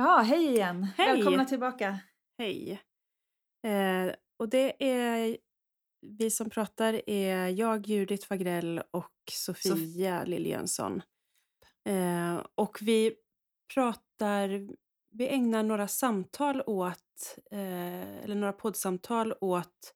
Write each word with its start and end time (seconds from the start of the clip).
Ja, 0.00 0.18
hej 0.18 0.46
igen. 0.46 0.86
Hej. 0.96 1.12
Välkomna 1.12 1.44
tillbaka. 1.44 1.98
Hej. 2.38 2.82
Eh, 3.66 4.14
och 4.36 4.48
det 4.48 4.84
är 4.90 5.36
vi 6.00 6.30
som 6.30 6.50
pratar 6.50 7.02
är 7.06 7.48
jag, 7.48 7.86
Judith 7.86 8.26
Fagrell 8.26 8.82
och 8.90 9.12
Sofia 9.32 10.24
Liljönsson. 10.24 11.02
Eh, 11.88 12.42
och 12.54 12.78
vi 12.80 13.14
pratar, 13.74 14.68
vi 15.10 15.28
ägnar 15.28 15.62
några 15.62 15.88
samtal 15.88 16.62
åt, 16.66 17.38
eh, 17.50 18.24
eller 18.24 18.34
några 18.34 18.52
poddsamtal 18.52 19.34
åt 19.40 19.94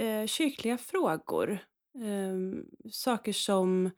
eh, 0.00 0.26
kyrkliga 0.26 0.78
frågor. 0.78 1.50
Eh, 1.98 2.36
saker 2.90 3.32
som 3.32 3.90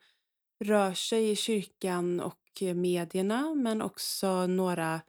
rör 0.64 0.94
sig 0.94 1.30
i 1.30 1.36
kyrkan 1.36 2.20
och 2.20 2.43
Eh, 2.62 2.74
medierna 2.74 3.54
men 3.54 3.82
också 3.82 4.46
några 4.46 5.00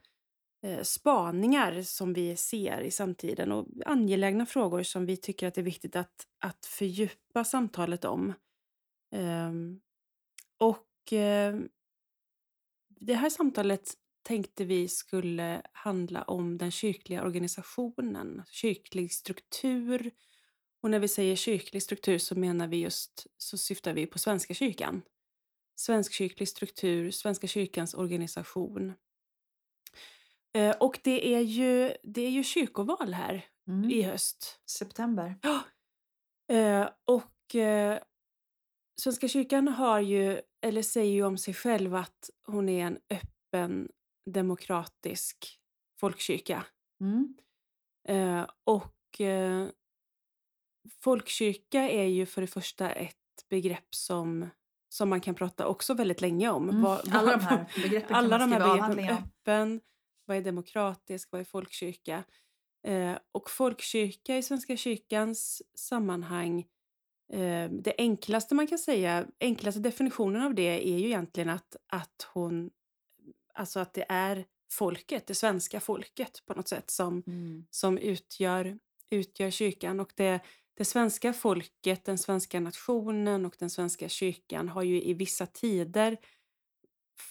eh, 0.62 0.82
spaningar 0.82 1.82
som 1.82 2.12
vi 2.12 2.36
ser 2.36 2.80
i 2.80 2.90
samtiden 2.90 3.52
och 3.52 3.66
angelägna 3.86 4.46
frågor 4.46 4.82
som 4.82 5.06
vi 5.06 5.16
tycker 5.16 5.46
att 5.46 5.54
det 5.54 5.60
är 5.60 5.62
viktigt 5.62 5.96
att, 5.96 6.26
att 6.38 6.66
fördjupa 6.66 7.44
samtalet 7.44 8.04
om. 8.04 8.32
Ehm, 9.12 9.80
och 10.58 11.12
ehm, 11.12 11.68
det 12.88 13.14
här 13.14 13.30
samtalet 13.30 13.94
tänkte 14.22 14.64
vi 14.64 14.88
skulle 14.88 15.62
handla 15.72 16.22
om 16.22 16.58
den 16.58 16.70
kyrkliga 16.70 17.24
organisationen, 17.24 18.42
kyrklig 18.50 19.12
struktur. 19.12 20.10
Och 20.80 20.90
när 20.90 20.98
vi 20.98 21.08
säger 21.08 21.36
kyrklig 21.36 21.82
struktur 21.82 22.18
så 22.18 22.34
menar 22.34 22.68
vi 22.68 22.76
just, 22.76 23.26
så 23.36 23.58
syftar 23.58 23.92
vi 23.92 24.06
på 24.06 24.18
Svenska 24.18 24.54
kyrkan. 24.54 25.02
Svensk 25.76 26.12
kyrklig 26.12 26.48
struktur, 26.48 27.10
Svenska 27.10 27.46
kyrkans 27.46 27.94
organisation. 27.94 28.92
Eh, 30.54 30.76
och 30.76 31.00
det 31.04 31.34
är 31.34 31.40
ju, 31.40 31.92
det 32.02 32.20
är 32.20 32.30
ju 32.30 32.44
kyrkoval 32.44 33.14
här 33.14 33.46
Mm. 33.68 33.90
i 33.90 34.02
höst. 34.02 34.60
September. 34.66 35.34
Ja. 35.42 35.60
Eh, 36.54 36.88
och 37.04 37.54
eh, 37.54 37.98
Svenska 39.00 39.28
kyrkan 39.28 39.68
har 39.68 40.00
ju, 40.00 40.40
eller 40.60 40.82
säger 40.82 41.12
ju 41.12 41.24
om 41.24 41.38
sig 41.38 41.54
själv 41.54 41.94
att 41.94 42.30
hon 42.46 42.68
är 42.68 42.86
en 42.86 42.98
öppen 43.10 43.88
demokratisk 44.30 45.60
folkkyrka. 46.00 46.64
Mm. 47.00 47.34
Och 48.64 49.20
folkkyrka 51.00 51.80
är 51.90 52.06
ju 52.06 52.26
för 52.26 52.40
det 52.40 52.46
första 52.46 52.90
ett 52.90 53.46
begrepp 53.48 53.94
som, 53.94 54.48
som 54.88 55.08
man 55.08 55.20
kan 55.20 55.34
prata 55.34 55.66
också 55.66 55.94
väldigt 55.94 56.20
länge 56.20 56.48
om. 56.50 56.68
Mm. 56.68 56.82
Vad- 56.82 57.14
Alla 57.14 57.36
de 57.36 57.40
här 57.44 57.66
begreppen 57.82 58.16
alla 58.16 58.38
de 58.38 58.52
här 58.52 58.94
begreppen, 58.94 59.14
öppen, 59.14 59.80
vad 60.24 60.36
är 60.36 60.40
demokratisk, 60.42 61.28
vad 61.32 61.40
är 61.40 61.44
folkkyrka? 61.44 62.24
Eh, 62.86 63.18
och 63.32 63.50
folkkyrka 63.50 64.36
i 64.36 64.42
Svenska 64.42 64.76
kyrkans 64.76 65.62
sammanhang, 65.74 66.58
eh, 67.32 67.70
det 67.70 67.94
enklaste 67.98 68.54
man 68.54 68.66
kan 68.66 68.78
säga, 68.78 69.26
enklaste 69.40 69.80
definitionen 69.80 70.42
av 70.42 70.54
det 70.54 70.62
är 70.92 70.98
ju 70.98 71.06
egentligen 71.06 71.48
att, 71.50 71.76
att 71.86 72.28
hon, 72.32 72.70
alltså 73.54 73.80
att 73.80 73.94
det 73.94 74.04
är 74.08 74.44
folket, 74.70 75.26
det 75.26 75.34
svenska 75.34 75.80
folket 75.80 76.42
på 76.46 76.54
något 76.54 76.68
sätt 76.68 76.90
som, 76.90 77.22
Mm. 77.26 77.66
som 77.70 77.98
utgör, 77.98 78.78
utgör 79.10 79.50
kyrkan. 79.50 80.00
Och 80.00 80.12
det, 80.16 80.40
det 80.76 80.84
svenska 80.84 81.32
folket, 81.32 82.04
den 82.04 82.18
svenska 82.18 82.60
nationen 82.60 83.44
och 83.46 83.56
den 83.58 83.70
svenska 83.70 84.08
kyrkan 84.08 84.68
har 84.68 84.82
ju 84.82 85.02
i 85.02 85.14
vissa 85.14 85.46
tider 85.46 86.16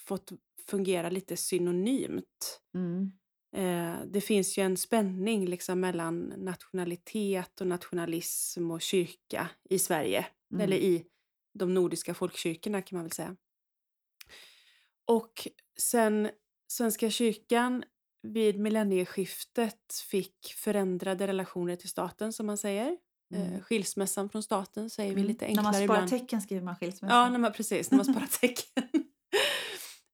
fått 0.08 0.32
fungera 0.70 1.10
lite 1.10 1.38
synonymt. 1.38 2.62
Mm. 2.74 3.12
Eh, 3.56 4.06
det 4.08 4.22
finns 4.22 4.58
ju 4.58 4.64
en 4.64 4.78
spänning 4.78 5.46
liksom 5.46 5.80
mellan 5.80 6.34
nationalitet 6.38 7.62
och 7.62 7.68
nationalism 7.68 8.72
och 8.72 8.82
kyrka 8.82 9.50
i 9.70 9.80
Sverige. 9.80 10.26
Mm. 10.52 10.64
Eller 10.64 10.78
i 10.78 11.06
de 11.54 11.74
nordiska 11.74 12.14
folkkyrkorna 12.14 12.82
kan 12.82 12.98
man 12.98 13.06
väl 13.06 13.12
säga. 13.12 13.36
Och 15.06 15.48
sen 15.78 16.30
Svenska 16.68 17.10
kyrkan 17.10 17.84
vid 18.22 18.60
millennieskiftet 18.60 19.94
fick 20.10 20.54
förändrade 20.58 21.28
relationer 21.28 21.76
till 21.76 21.90
staten 21.90 22.34
som 22.34 22.46
man 22.46 22.58
säger. 22.58 22.98
Mm. 23.36 23.54
Eh, 23.54 23.62
skilsmässan 23.62 24.30
från 24.30 24.44
staten 24.44 24.90
säger 24.90 25.10
vi 25.16 25.22
Mm. 25.22 25.28
lite 25.28 25.46
När 25.46 25.50
enklare 25.50 25.64
man 25.64 25.74
sparar 25.74 25.84
ibland. 25.84 26.10
tecken 26.10 26.42
skriver 26.42 26.64
man 26.66 26.76
skilsmässa. 26.76 27.14
Ja, 27.16 27.30
när 27.30 27.40
man, 27.40 27.54
precis. 27.54 27.92
När 27.92 27.98
man 27.98 28.06
sparar 28.06 28.28
tecken. 28.42 29.04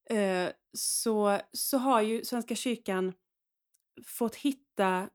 eh, 0.20 0.50
så, 0.78 1.40
så 1.54 1.78
har 1.78 2.02
ju 2.02 2.26
Svenska 2.26 2.56
kyrkan 2.56 3.14
fått 4.06 4.36
hitta, 4.36 5.10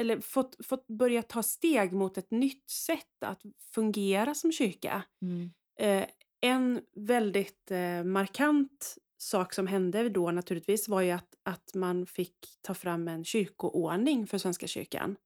eller 0.00 0.20
fått, 0.20 0.66
fått 0.66 0.86
börja 0.86 1.22
ta 1.22 1.42
steg 1.42 1.92
mot 1.92 2.18
ett 2.18 2.30
nytt 2.30 2.70
sätt 2.70 3.22
att 3.24 3.42
fungera 3.74 4.34
som 4.34 4.52
kyrka. 4.52 5.02
Mm. 5.22 5.50
Eh, 5.80 6.06
en 6.42 6.80
väldigt 6.96 7.70
markant 8.04 8.96
sak 9.18 9.54
som 9.54 9.66
hände 9.66 10.08
då 10.08 10.30
naturligtvis 10.30 10.88
var 10.88 11.00
ju 11.00 11.10
att, 11.10 11.34
att 11.42 11.74
man 11.74 12.06
fick 12.06 12.36
ta 12.62 12.74
fram 12.74 13.08
en 13.08 13.24
kyrkoordning 13.24 14.26
för 14.26 14.38
Svenska 14.38 14.66
kyrkan. 14.66 15.16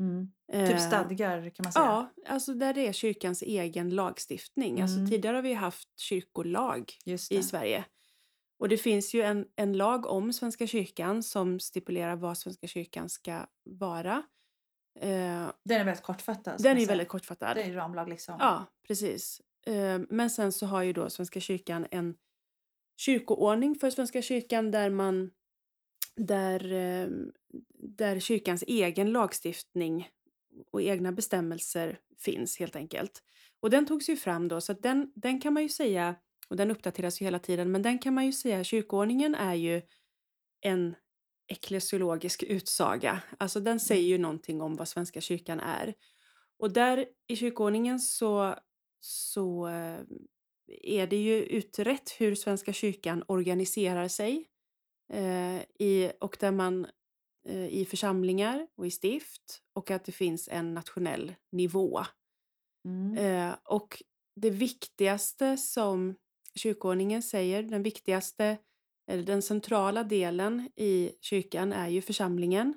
Mm. 0.00 0.28
Eh, 0.52 0.68
Typ 0.70 0.80
stadgar 0.80 1.50
kan 1.50 1.62
man 1.64 1.72
säga. 1.72 1.84
Ja, 1.84 2.10
alltså 2.26 2.54
där 2.54 2.74
det 2.74 2.86
är 2.88 2.92
kyrkans 2.92 3.42
egen 3.42 3.90
lagstiftning. 3.90 4.80
Alltså 4.80 4.96
Mm. 4.98 5.10
tidigare 5.10 5.34
har 5.36 5.42
vi 5.42 5.54
haft 5.54 5.98
kyrkolag 6.00 6.92
Just 7.04 7.32
i. 7.32 7.42
Sverige. 7.42 7.84
Och 8.58 8.68
det 8.68 8.76
finns 8.76 9.14
ju 9.14 9.22
en, 9.22 9.46
en 9.56 9.72
lag 9.76 10.06
om 10.06 10.32
Svenska 10.32 10.66
kyrkan 10.66 11.22
som 11.22 11.60
stipulerar 11.60 12.16
vad 12.16 12.38
Svenska 12.38 12.66
kyrkan 12.66 13.08
ska 13.08 13.46
vara. 13.64 14.22
Eh, 15.00 15.50
Den 15.64 15.80
är 15.80 15.84
väldigt 15.84 16.02
kortfattad. 16.02 16.62
den 16.62 16.78
är 16.78 16.86
väldigt 16.86 17.08
kortfattad. 17.08 17.56
Det 17.56 17.62
är 17.62 17.72
ramlag 17.72 18.08
liksom. 18.08 18.36
Ja, 18.38 18.66
precis. 18.88 19.40
Eh, 19.66 19.98
men 20.08 20.30
sen 20.30 20.52
så 20.52 20.66
har 20.66 20.82
ju 20.82 20.92
då 20.92 21.10
Svenska 21.10 21.40
kyrkan 21.40 21.86
en 21.90 22.14
kyrkoordning 22.96 23.74
för 23.74 23.90
Svenska 23.90 24.22
kyrkan 24.22 24.70
där 24.70 24.90
man 24.90 25.30
där, 26.26 26.72
eh, 26.72 27.08
där 27.78 28.20
kyrkans 28.20 28.64
egen 28.66 29.12
lagstiftning 29.12 30.08
och 30.72 30.82
egna 30.82 31.12
bestämmelser 31.12 31.98
finns 32.18 32.58
helt 32.58 32.76
enkelt. 32.76 33.22
Och 33.60 33.70
den 33.70 33.86
togs 33.86 34.08
ju 34.08 34.16
fram 34.16 34.48
då 34.48 34.60
så 34.60 34.72
att 34.72 34.82
den, 34.82 35.12
den 35.14 35.40
kan 35.40 35.54
man 35.54 35.62
ju 35.62 35.68
säga, 35.68 36.14
och 36.48 36.56
den 36.56 36.70
uppdateras 36.70 37.20
ju 37.20 37.24
hela 37.24 37.38
tiden, 37.38 37.72
men 37.72 37.82
den 37.82 37.98
kan 37.98 38.14
man 38.14 38.26
ju 38.26 38.32
säga, 38.32 38.64
kyrkoordningen 38.64 39.34
är 39.34 39.54
ju 39.54 39.82
en 40.60 40.94
eklesiologisk 41.48 42.42
utsaga. 42.42 43.22
Alltså 43.38 43.60
den 43.60 43.80
säger 43.80 44.08
ju 44.08 44.18
någonting 44.18 44.60
om 44.60 44.76
vad 44.76 44.88
Svenska 44.88 45.20
kyrkan 45.20 45.60
är. 45.60 45.94
Och 46.58 46.72
där 46.72 47.06
i 47.26 47.36
kyrkoordningen 47.36 48.00
så, 48.00 48.54
så 49.00 49.68
eh, 49.68 50.00
är 50.82 51.06
det 51.06 51.16
ju 51.16 51.42
utrett 51.42 52.10
hur 52.18 52.34
Svenska 52.34 52.72
kyrkan 52.72 53.24
organiserar 53.26 54.08
sig. 54.08 54.49
Eh, 55.12 55.62
i, 55.78 56.12
och 56.20 56.36
där 56.40 56.52
man 56.52 56.86
eh, 57.48 57.66
i 57.66 57.84
församlingar 57.84 58.66
och 58.76 58.86
i 58.86 58.90
stift 58.90 59.62
och 59.72 59.90
att 59.90 60.04
det 60.04 60.12
finns 60.12 60.48
en 60.48 60.74
nationell 60.74 61.34
nivå. 61.52 62.04
Mm. 62.84 63.16
Eh, 63.16 63.56
och 63.64 64.02
det 64.36 64.50
viktigaste 64.50 65.56
som 65.56 66.14
kyrkoordningen 66.54 67.22
säger, 67.22 67.62
den 67.62 67.82
viktigaste, 67.82 68.58
eller 69.10 69.22
den 69.22 69.42
centrala 69.42 70.04
delen 70.04 70.68
i 70.76 71.12
kyrkan 71.20 71.72
är 71.72 71.88
ju 71.88 72.02
församlingen. 72.02 72.74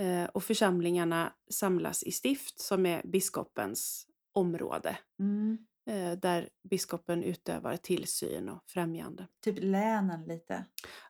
Eh, 0.00 0.24
och 0.24 0.44
församlingarna 0.44 1.32
samlas 1.50 2.02
i 2.02 2.12
stift 2.12 2.58
som 2.58 2.86
är 2.86 3.02
biskopens 3.04 4.06
område. 4.32 4.98
Mm. 5.20 5.66
Eh, 5.86 6.12
där 6.12 6.48
biskopen 6.70 7.22
utövar 7.22 7.76
tillsyn 7.76 8.48
och 8.48 8.62
främjande. 8.66 9.28
Typ 9.40 9.58
länen 9.60 10.24
lite. 10.24 10.64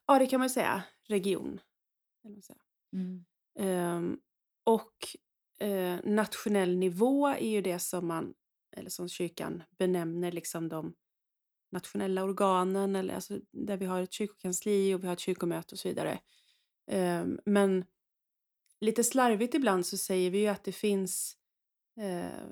Ja, 0.07 0.19
det 0.19 0.27
kan 0.27 0.41
man 0.41 0.51
säga. 0.51 0.83
Region. 1.09 1.61
Kan 2.23 2.33
man 2.33 2.43
säga. 2.43 2.59
Mm. 2.93 3.25
Ehm, 3.59 4.19
och 4.65 4.95
eh, 5.61 5.99
nationell 6.05 6.77
nivå 6.77 7.27
är 7.27 7.49
ju 7.49 7.63
det 7.63 7.79
som 7.79 8.07
man, 8.07 8.35
eller 8.77 8.91
som 8.91 9.09
kyrkan 9.09 9.63
benämner 9.79 10.33
liksom 10.33 10.69
de 10.69 10.95
nationella 11.73 12.25
organen, 12.25 12.97
eller 12.97 13.15
alltså 13.15 13.39
där 13.53 13.77
vi 13.77 13.87
har 13.87 14.03
ett 14.03 14.13
kyrkokansli 14.13 14.95
och 14.95 15.03
vi 15.03 15.07
har 15.07 15.15
ett 15.15 15.21
kyrkomöte 15.21 15.75
och 15.75 15.79
så 15.79 15.89
vidare. 15.89 16.21
Ehm, 16.91 17.41
men 17.45 17.85
lite 18.81 19.05
slarvigt 19.05 19.55
ibland 19.55 19.87
så 19.87 19.99
säger 19.99 20.31
vi 20.31 20.39
ju 20.39 20.47
att 20.47 20.65
det 20.65 20.73
finns 20.73 21.37
eh, 22.01 22.49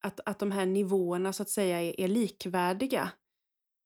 att, 0.00 0.20
att 0.26 0.38
de 0.38 0.50
här 0.52 0.66
nivåerna 0.66 1.32
så 1.32 1.42
att 1.42 1.50
säga 1.50 1.82
är, 1.82 2.00
är 2.00 2.08
likvärdiga. 2.08 3.10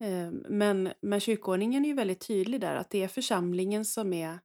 Ehm, 0.05 0.45
men, 0.49 0.93
men 1.01 1.21
kyrkoordningen 1.21 1.85
är 1.85 1.89
ju 1.89 1.95
väldigt 1.95 2.27
tydlig 2.27 2.61
där 2.61 2.75
att 2.75 2.91
det 2.91 3.03
är 3.03 3.09
församlingen 3.09 3.85
som 3.85 4.13
är, 4.13 4.39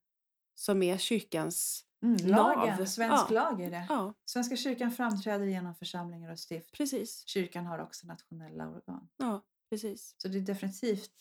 som 0.56 0.84
är 0.84 0.98
kyrkans 0.98 1.84
Mm. 2.04 2.16
Nav. 2.16 2.56
Lagen, 2.58 2.88
svensk 2.88 3.26
Ja. 3.30 3.34
lag 3.34 3.62
är 3.62 3.72
det. 3.72 3.86
Ja, 3.90 4.14
Svenska 4.26 4.56
kyrkan 4.56 4.92
framträder 4.92 5.46
genom 5.46 5.76
församlingar 5.76 6.32
och 6.32 6.40
stift. 6.40 6.72
precis. 6.72 7.24
Kyrkan 7.28 7.66
har 7.66 7.80
också 7.80 8.08
nationella 8.08 8.68
organ. 8.68 9.10
Ja, 9.18 9.42
precis. 9.70 10.16
Så 10.18 10.28
det 10.28 10.38
är 10.38 10.42
definitivt 10.42 11.12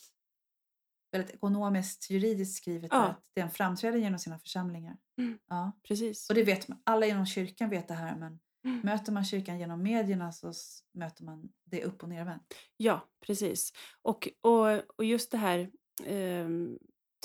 väldigt 1.13 1.35
ekonomiskt, 1.35 2.11
juridiskt 2.11 2.57
skrivet 2.57 2.91
Ja. 2.93 3.05
att 3.05 3.21
den 3.35 3.51
framträder 3.51 3.99
genom 3.99 4.19
sina 4.19 4.39
församlingar. 4.39 4.97
Mm. 5.19 5.39
Ja. 5.49 5.73
Precis. 5.83 6.29
Och 6.29 6.35
det 6.35 6.43
vet 6.45 6.69
man, 6.69 6.79
alla 6.85 7.07
inom 7.07 7.27
kyrkan 7.27 7.71
vet 7.71 7.89
det 7.89 7.95
här 7.95 8.17
men 8.17 8.39
Mm. 8.67 8.81
möter 8.85 9.13
man 9.13 9.25
kyrkan 9.25 9.59
genom 9.59 9.83
medierna 9.83 10.33
så 10.33 10.53
möter 10.95 11.25
man 11.25 11.49
det 11.65 11.85
upp 11.85 12.03
och 12.03 12.09
nervänt. 12.09 12.55
Ja, 12.77 13.09
precis. 13.27 13.73
Och, 14.03 14.29
och, 14.41 14.67
och 14.97 15.05
just 15.05 15.31
det 15.31 15.39
här 15.39 15.59
eh, 16.05 16.49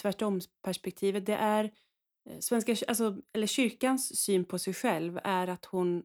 tvärtom-perspektivet, 0.02 1.26
det 1.26 1.34
är 1.36 1.64
eh, 2.30 2.40
svenska, 2.40 2.76
alltså, 2.88 3.18
eller 3.34 3.48
kyrkans 3.48 4.20
syn 4.20 4.46
på 4.46 4.60
sig 4.60 4.74
själv 4.74 5.20
är 5.24 5.48
att 5.48 5.66
hon 5.66 6.04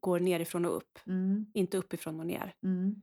går 0.00 0.20
nerifrån 0.20 0.64
och 0.64 0.76
upp, 0.76 0.98
Mm. 1.06 1.46
inte 1.54 1.78
uppifrån 1.78 2.20
och 2.20 2.26
ner. 2.26 2.54
Mm. 2.64 3.02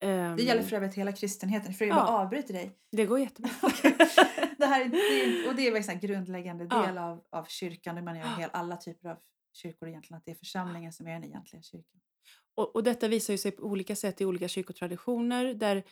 Ehm, 0.00 0.36
Det 0.36 0.42
gäller 0.42 0.62
för 0.62 0.76
övrigt 0.76 0.94
hela 0.94 1.12
kristenheten. 1.12 1.74
För 1.74 1.84
jag 1.84 1.96
Ja. 1.96 2.04
bara 2.06 2.18
avbryter 2.18 2.54
dig. 2.54 2.78
det 2.92 3.06
går 3.06 3.18
jättebra. 3.26 3.50
Det 4.58 4.66
här, 4.66 4.80
är- 4.84 4.88
det, 4.88 5.48
och 5.48 5.54
det 5.56 5.68
är 5.68 5.90
en 5.90 6.00
grundläggande 6.00 6.66
Ja. 6.70 6.86
del 6.86 6.98
av, 6.98 7.24
av 7.30 7.44
kyrkan. 7.44 8.04
Man 8.04 8.16
gör 8.18 8.24
hel, 8.24 8.50
alla 8.52 8.76
typer 8.76 9.08
av 9.08 9.18
kyrkor 9.52 9.88
egentligen. 9.88 10.18
Att 10.18 10.24
det 10.24 10.30
är 10.30 10.34
församlingen 10.34 10.92
som 10.92 11.06
är 11.06 11.12
den 11.12 11.24
egentliga 11.24 11.62
kyrkan. 11.62 12.00
Och, 12.54 12.76
och 12.76 12.84
detta 12.84 13.08
visar 13.08 13.34
ju 13.34 13.38
sig 13.38 13.50
på 13.50 13.62
olika 13.62 13.96
sätt 13.96 14.20
i 14.20 14.24
olika 14.24 14.48
kyrkotraditioner 14.48 15.54
där 15.54 15.82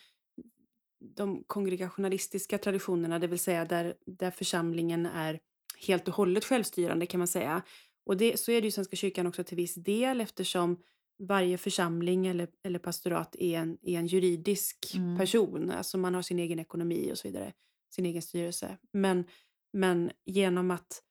de 0.99 1.43
kongregationalistiska 1.47 2.57
traditionerna, 2.57 3.19
det 3.19 3.27
vill 3.27 3.39
säga 3.39 3.65
där, 3.65 3.95
där 4.05 4.31
församlingen 4.31 5.05
är 5.05 5.39
helt 5.87 6.07
och 6.07 6.13
hållet 6.13 6.45
självstyrande 6.45 7.05
kan 7.05 7.17
man 7.17 7.27
säga. 7.27 7.61
Och 8.05 8.17
det, 8.17 8.39
så 8.39 8.51
är 8.51 8.61
det 8.61 8.67
ju 8.67 8.71
Svenska 8.71 8.95
kyrkan 8.95 9.27
också 9.27 9.43
till 9.43 9.57
viss 9.57 9.75
del 9.75 10.21
eftersom 10.21 10.83
varje 11.19 11.57
församling 11.57 12.27
eller, 12.27 12.47
eller 12.63 12.79
pastorat 12.79 13.35
är 13.39 13.57
en, 13.57 13.77
är 13.81 13.99
en 13.99 14.07
juridisk 14.07 14.95
Mm. 14.95 15.17
person. 15.17 15.71
Alltså 15.71 15.97
man 15.97 16.15
har 16.15 16.21
sin 16.21 16.39
egen 16.39 16.59
ekonomi 16.59 17.11
och 17.11 17.17
så 17.17 17.27
vidare, 17.27 17.53
sin 17.89 18.05
egen 18.05 18.21
styrelse. 18.21 18.77
Men, 18.93 19.25
men 19.73 20.11
genom 20.25 20.71
att 20.71 21.03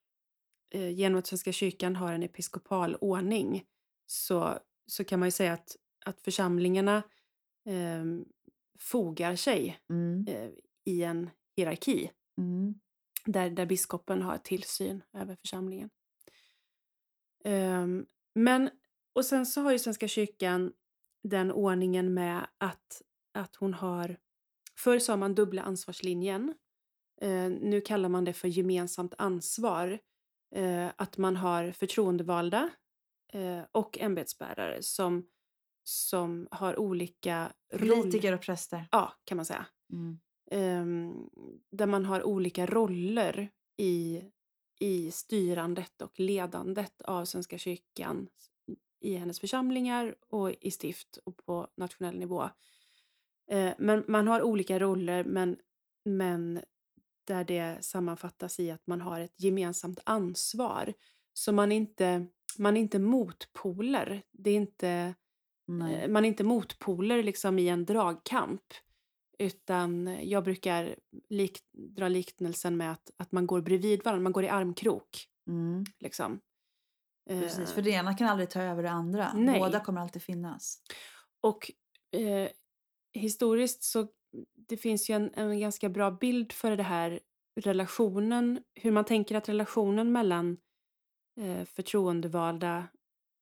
genom 0.75 1.19
att 1.19 1.27
Svenska 1.27 1.53
kyrkan 1.53 1.97
har 1.97 2.13
en 2.13 2.23
episkopal 2.23 2.97
ordning 3.01 3.65
så, 4.07 4.59
så 4.87 5.05
kan 5.05 5.19
man 5.21 5.27
ju 5.27 5.33
säga 5.33 5.53
att, 5.53 5.77
att 6.07 6.21
församlingarna 6.21 6.97
eh, 7.69 8.05
fogar 8.81 9.37
sig 9.37 9.79
Mm. 9.91 10.25
eh, 10.29 10.51
i 10.85 11.03
en 11.03 11.31
hierarki 11.57 12.11
Mm. 12.39 12.75
där, 13.25 13.51
där 13.51 13.67
biskopen 13.67 14.23
har 14.23 14.39
tillsyn 14.39 15.03
över 15.13 15.37
församlingen. 15.37 15.91
Ehm, 17.45 18.07
men, 18.35 18.71
och 19.13 19.25
sen 19.25 19.47
så 19.47 19.61
har 19.61 19.73
ju 19.73 19.79
Svenska 19.79 20.09
kyrkan 20.09 20.73
den 21.23 21.53
ordningen 21.53 22.15
med 22.15 22.47
att, 22.59 23.03
att 23.35 23.57
hon 23.57 23.75
har, 23.75 24.17
förr 24.79 24.99
sa 24.99 25.17
man 25.17 25.35
dubbla 25.35 25.63
ansvarslinjen, 25.63 26.55
eh, 27.21 27.49
nu 27.49 27.81
kallar 27.81 28.09
man 28.09 28.25
det 28.25 28.33
för 28.33 28.49
gemensamt 28.49 29.15
ansvar. 29.19 29.99
Eh, 30.57 30.89
att 30.97 31.17
man 31.17 31.37
har 31.37 31.73
förtroendevalda 31.73 32.71
eh, 33.33 33.61
och 33.73 33.99
ämbetsbärare 33.99 34.83
som, 34.83 35.27
som 35.85 36.49
har 36.51 36.79
olika. 36.79 37.53
Politiker 37.79 38.33
och 38.33 38.41
präster. 38.41 38.89
Ja, 38.91 39.13
kan 39.25 39.37
man 39.37 39.45
säga. 39.45 39.67
Mm. 39.93 40.19
Ehm, 40.51 41.31
där 41.71 41.87
man 41.87 42.05
har 42.05 42.23
olika 42.23 42.67
roller 42.67 43.51
i, 43.77 44.23
i 44.81 45.11
styrandet 45.11 46.03
och 46.03 46.21
ledandet 46.21 47.03
av 47.03 47.25
Svenska 47.25 47.59
kyrkan 47.59 48.29
i 49.01 49.15
hennes 49.15 49.41
församlingar 49.41 50.15
och 50.29 50.51
i 50.61 50.71
stift 50.71 51.19
och 51.25 51.37
på 51.47 51.69
nationell 51.77 52.19
nivå. 52.19 52.51
Eh, 53.51 53.73
men 53.79 54.05
man 54.09 54.29
har 54.29 54.43
olika 54.43 54.79
roller 54.79 55.25
men, 55.25 55.57
men 56.05 56.61
där 57.27 57.45
det 57.45 57.85
sammanfattas 57.85 58.61
i 58.61 58.71
att 58.71 58.87
man 58.87 59.01
har 59.01 59.21
ett 59.21 59.35
gemensamt 59.43 60.01
ansvar. 60.05 60.95
Så 61.33 61.53
man 61.53 61.73
är 61.73 61.77
inte, 61.77 62.27
man 62.59 62.77
är 62.77 62.81
inte 62.81 62.99
motpoler. 62.99 64.23
Det 64.33 64.51
är 64.51 64.57
inte, 64.57 65.15
Nej. 65.67 65.95
Eh, 65.95 66.09
Man 66.09 66.25
är 66.25 66.29
inte 66.29 66.45
motpoler 66.45 67.23
liksom 67.23 67.59
i 67.59 67.69
en 67.69 67.85
dragkamp. 67.85 68.63
Utan 69.39 70.19
jag 70.23 70.45
brukar 70.45 70.97
lik, 71.29 71.59
dra 71.73 72.09
liknelsen 72.09 72.77
med 72.77 72.93
att, 72.93 73.11
att 73.17 73.33
man 73.33 73.47
går 73.47 73.61
bredvid 73.61 74.05
varandra, 74.05 74.23
man 74.23 74.33
går 74.33 74.45
i 74.45 74.49
armkrok. 74.49 75.27
Mm. 75.49 75.85
Liksom. 75.99 76.41
Precis, 77.29 77.59
Eh, 77.59 77.67
för 77.67 77.83
det 77.83 77.91
ena 77.91 78.15
kan 78.15 78.29
aldrig 78.29 78.51
ta 78.51 78.63
över 78.63 78.83
det 78.83 78.91
andra. 78.91 79.33
Nej. 79.33 79.59
Båda 79.61 79.81
kommer 79.81 80.01
alltid 80.01 80.23
finnas. 80.23 80.83
Och 81.41 81.71
eh, 82.13 82.49
historiskt 83.13 83.83
så 83.83 84.09
det 84.69 84.77
finns 84.77 85.11
ju 85.11 85.15
en, 85.15 85.31
en 85.35 85.61
ganska 85.61 85.89
bra 85.89 86.11
bild 86.11 86.53
för 86.53 86.77
det 86.77 86.83
här 86.83 87.21
relationen, 87.61 88.63
hur 88.75 88.91
man 88.91 89.05
tänker 89.05 89.35
att 89.35 89.49
relationen 89.49 90.13
mellan 90.13 90.57
eh, 91.41 91.65
förtroendevalda 91.65 92.89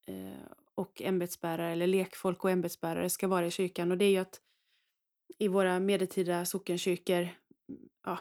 eh, 0.07 0.47
och 0.75 1.03
ämbetsbärare 1.03 1.73
eller 1.73 1.87
lekfolk 1.87 2.45
och 2.45 2.51
ämbetsbärare 2.51 3.11
ska 3.11 3.29
vara 3.29 3.47
i 3.47 3.51
kyrkan. 3.51 3.91
Och 3.91 3.99
det 3.99 4.05
är 4.05 4.11
ju 4.11 4.19
att 4.19 4.41
i 5.39 5.49
våra 5.49 5.81
medeltida 5.81 6.45
sockenkyrkor 6.45 7.21
mm, 7.69 7.89
ja, 8.05 8.19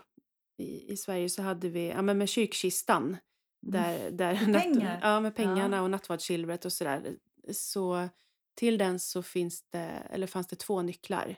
i, 0.57 0.91
i 0.93 0.97
Sverige 0.97 1.29
så 1.29 1.41
hade 1.41 1.69
vi 1.69 1.87
ja, 1.87 2.01
men 2.01 2.17
med 2.17 2.29
kyrkkistan. 2.29 3.17
Där, 3.61 4.11
där 4.11 4.33
Mm. 4.43 4.61
Pengar? 4.61 4.99
ja, 5.01 5.19
med 5.19 5.35
pengarna 5.35 5.75
Ja. 5.77 5.81
och 5.81 5.89
nattvardssilvret 5.89 6.65
och 6.65 6.73
sådär. 6.73 7.15
Så 7.51 8.09
till 8.55 8.77
den 8.77 8.99
så 8.99 9.23
finns 9.23 9.61
det, 9.69 10.07
eller 10.09 10.27
fanns 10.27 10.47
det 10.47 10.55
två 10.55 10.81
nycklar. 10.81 11.35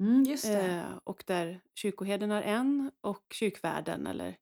Mm, 0.00 0.22
just 0.22 0.44
det. 0.46 0.62
Eh, 0.70 0.98
och 1.04 1.24
där 1.26 1.60
kyrkoherden 1.74 2.30
har 2.30 2.42
en 2.42 2.90
och 3.00 3.24
kyrkvärden 3.34 4.06
eller, 4.06 4.36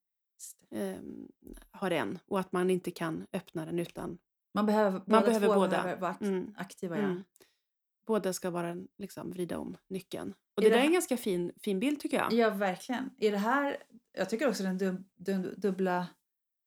ehm, 0.70 1.28
har 1.70 1.90
en. 1.90 2.18
Och 2.26 2.40
att 2.40 2.52
man 2.52 2.70
inte 2.70 2.90
kan 2.90 3.26
öppna 3.32 3.66
den 3.66 3.78
utan 3.78 4.18
Man 4.54 4.66
behöver, 4.66 4.98
båda 5.06 5.20
behöver 5.20 5.46
två 5.46 5.54
båda. 5.54 5.70
behöver 5.70 6.00
vara 6.00 6.16
Mm. 6.20 6.54
aktiva. 6.56 6.96
Ja. 6.98 7.04
Mm. 7.04 7.24
båda 8.06 8.32
ska 8.32 8.50
vara 8.50 8.76
liksom 8.98 9.30
vrida 9.30 9.58
om 9.58 9.76
nyckeln. 9.88 10.34
Och 10.56 10.62
det, 10.62 10.68
det 10.68 10.74
där 10.74 10.82
är 10.82 10.86
en 10.86 10.92
ganska 10.92 11.16
fin, 11.16 11.52
fin 11.62 11.80
bild 11.80 12.00
tycker 12.00 12.16
jag. 12.16 12.32
ja, 12.32 12.50
verkligen. 12.50 13.10
Är 13.18 13.30
det 13.32 13.38
här, 13.38 13.76
jag 14.12 14.30
tycker 14.30 14.48
också 14.48 14.62
den 14.62 14.78
dub, 14.78 15.04
dub, 15.14 15.60
dubbla 15.60 16.06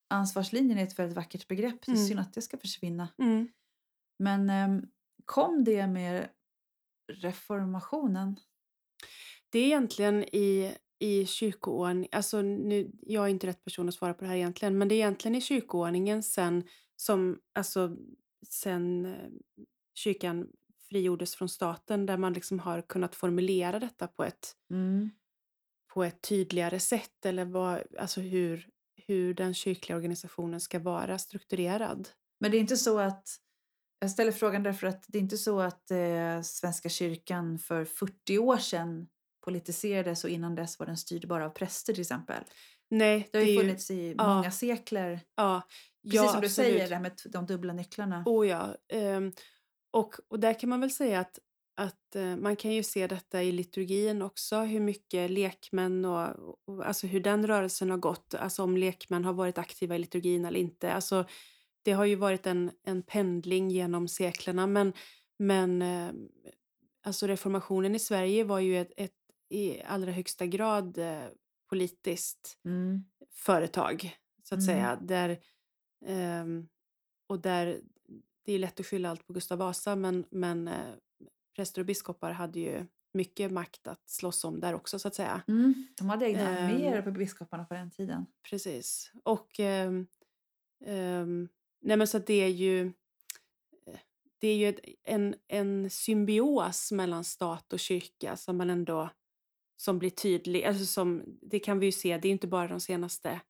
ansvarslinjen 0.09 0.77
är 0.77 0.83
ett 0.83 0.99
väldigt 0.99 1.15
vackert 1.15 1.47
begrepp. 1.47 1.81
Det 1.85 1.91
är 1.91 1.95
Mm. 1.95 2.07
synd 2.07 2.19
att 2.19 2.33
det 2.33 2.41
ska 2.41 2.57
försvinna. 2.57 3.07
Mm. 3.17 3.47
Men 4.19 4.49
ehm, 4.49 4.87
kom 5.25 5.63
det 5.63 5.87
med 5.87 6.29
reformationen? 7.11 8.39
Det 9.49 9.59
är 9.59 9.65
egentligen 9.65 10.23
i, 10.23 10.75
i 10.99 11.25
kyrkoordning, 11.25 12.07
alltså 12.11 12.41
nu, 12.41 12.91
jag 13.01 13.25
är 13.25 13.29
inte 13.29 13.47
rätt 13.47 13.63
person 13.63 13.87
att 13.87 13.95
svara 13.95 14.13
på 14.13 14.23
det 14.23 14.29
här 14.29 14.35
egentligen, 14.37 14.77
men 14.77 14.87
det 14.87 14.95
är 14.95 14.97
egentligen 14.97 15.35
i 15.35 15.41
kyrkoordningen 15.41 16.23
sen 16.23 16.63
som, 16.95 17.39
alltså 17.55 17.97
sen 18.49 19.05
eh, 19.05 19.29
kyrkan 19.95 20.47
frigjordes 20.89 21.35
från 21.35 21.49
staten 21.49 22.05
där 22.05 22.17
man 22.17 22.33
liksom 22.33 22.59
har 22.59 22.81
kunnat 22.81 23.15
formulera 23.15 23.79
detta 23.79 24.07
på 24.07 24.23
ett, 24.23 24.53
Mm. 24.71 25.09
på 25.93 26.03
ett 26.03 26.21
tydligare 26.21 26.79
sätt 26.79 27.25
eller 27.25 27.45
vad, 27.45 27.83
alltså 27.99 28.21
hur, 28.21 28.69
hur 29.07 29.33
den 29.33 29.53
kyrkliga 29.53 29.95
organisationen 29.95 30.61
ska 30.61 30.79
vara 30.79 31.17
strukturerad. 31.17 32.09
Men 32.39 32.51
det 32.51 32.57
är 32.57 32.59
inte 32.59 32.77
så 32.77 32.99
att 32.99 33.29
jag 33.99 34.11
ställer 34.11 34.31
frågan 34.31 34.63
därför 34.63 34.87
att 34.87 35.05
det 35.07 35.17
är 35.17 35.21
inte 35.21 35.37
så 35.37 35.59
att 35.59 35.91
eh, 35.91 36.41
Svenska 36.41 36.89
kyrkan 36.89 37.59
för 37.59 37.85
40 37.85 38.37
år 38.37 38.57
sedan 38.57 39.07
politiserades 39.45 40.23
och 40.23 40.29
innan 40.29 40.55
dess 40.55 40.79
var 40.79 40.85
den 40.85 40.97
styrd 40.97 41.27
bara 41.27 41.45
av 41.45 41.49
präster 41.49 41.93
till 41.93 42.01
exempel. 42.01 42.43
Nej, 42.89 43.29
Det 43.31 43.37
har 43.37 43.45
ju 43.45 43.59
funnits 43.59 43.91
i 43.91 44.15
ja. 44.17 44.35
många 44.35 44.51
sekler. 44.51 45.19
ja, 45.35 45.61
Precis 46.03 46.15
ja, 46.15 46.31
som 46.31 46.41
du 46.41 46.47
absolut. 46.47 46.51
säger, 46.51 46.89
det 46.89 46.95
här 46.95 47.01
med 47.01 47.21
de 47.25 47.45
dubbla 47.45 47.73
nycklarna. 47.73 48.23
Oh 48.25 48.47
ja. 48.47 48.75
ehm, 48.93 49.31
och, 49.91 50.15
och 50.27 50.39
där 50.39 50.59
kan 50.59 50.69
man 50.69 50.81
väl 50.81 50.91
säga 50.91 51.19
att, 51.19 51.39
att 51.77 52.15
eh, 52.15 52.35
man 52.35 52.55
kan 52.55 52.71
ju 52.71 52.83
se 52.83 53.07
detta 53.07 53.43
i 53.43 53.51
liturgin 53.51 54.21
också, 54.21 54.59
hur 54.59 54.79
mycket 54.79 55.31
lekmän 55.31 56.05
och, 56.05 56.27
och 56.67 56.87
alltså 56.87 57.07
hur 57.07 57.19
den 57.19 57.47
rörelsen 57.47 57.89
har 57.89 57.97
gått, 57.97 58.33
alltså 58.33 58.63
om 58.63 58.77
lekmän 58.77 59.25
har 59.25 59.33
varit 59.33 59.57
aktiva 59.57 59.95
i 59.95 59.99
liturgin 59.99 60.45
eller 60.45 60.59
inte. 60.59 60.93
Alltså, 60.93 61.25
det 61.87 61.93
har 61.93 62.05
ju 62.05 62.15
varit 62.15 62.47
en, 62.47 62.71
en 62.83 63.01
pendling 63.03 63.69
genom 63.71 64.07
seklerna 64.07 64.67
men, 64.67 64.93
men 65.39 65.81
eh, 65.81 66.11
alltså 67.03 67.27
reformationen 67.27 67.95
i 67.95 67.99
Sverige 67.99 68.43
var 68.43 68.59
ju 68.59 68.77
ett, 68.81 68.91
ett 68.97 69.11
i 69.49 69.81
allra 69.81 70.11
högsta 70.11 70.45
grad 70.45 70.97
eh, 70.97 71.23
politiskt 71.69 72.57
Mm. 72.65 73.03
företag, 73.31 74.15
så 74.43 74.55
att 74.55 74.61
Mm. 74.61 74.65
säga. 74.75 74.95
Där, 75.01 75.37
ehm, 76.05 76.67
och 77.29 77.39
där, 77.41 77.81
det 78.45 78.53
är 78.53 78.59
lätt 78.59 78.79
att 78.79 78.85
skylla 78.85 79.09
allt 79.09 79.27
på 79.27 79.33
Gustav 79.33 79.57
Vasa, 79.57 79.95
men, 79.95 80.25
men 80.31 80.67
eh, 80.67 80.93
präster 81.55 81.81
och 81.81 81.85
biskopar 81.85 82.31
hade 82.31 82.59
ju 82.59 82.85
mycket 83.13 83.51
makt 83.51 83.87
att 83.87 84.09
slåss 84.09 84.43
om 84.43 84.59
där 84.59 84.73
också, 84.73 84.99
så 84.99 85.07
att 85.07 85.15
säga. 85.15 85.41
Mm. 85.47 85.87
De 85.97 86.09
hade 86.09 86.25
egna 86.29 86.49
Ehm. 86.49 86.65
arméer 86.65 87.01
på 87.01 87.11
biskoparna 87.11 87.65
på 87.65 87.73
den 87.73 87.91
tiden. 87.91 88.25
Precis. 88.49 89.11
Och 89.23 89.59
ehm, 89.59 90.07
nej 91.81 91.97
men 91.97 92.07
så 92.07 92.17
att 92.17 92.27
det 92.27 92.33
är 92.43 92.47
ju 92.47 92.85
eh, 93.85 93.99
det 94.39 94.47
är 94.47 94.55
ju 94.55 94.69
ett, 94.69 94.79
en, 95.03 95.35
en 95.47 95.89
symbios 95.89 96.91
mellan 96.91 97.23
stat 97.23 97.73
och 97.73 97.79
kyrka 97.79 98.37
som 98.37 98.57
man 98.57 98.69
ändå 98.69 99.09
som 99.75 99.99
blir 99.99 100.09
tydlig. 100.09 100.63
Alltså 100.63 100.85
som, 100.85 101.23
det 101.41 101.59
kan 101.59 101.79
vi 101.79 101.85
ju 101.85 101.91
se, 101.91 102.17
det 102.17 102.27
är 102.27 102.31
inte 102.31 102.47
bara 102.47 102.67
de 102.67 102.79
senaste 102.79 103.41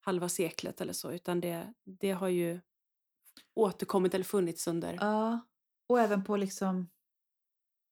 halva 0.00 0.28
seklet 0.28 0.80
eller 0.80 0.92
så, 0.92 1.12
utan 1.12 1.40
det, 1.40 1.74
det 1.84 2.10
har 2.10 2.28
ju 2.28 2.60
återkommit 3.54 4.14
eller 4.14 4.24
funnits 4.24 4.66
under... 4.68 4.94
Ja, 5.00 5.40
och 5.88 6.00
även 6.00 6.24
på 6.24 6.36
liksom 6.36 6.88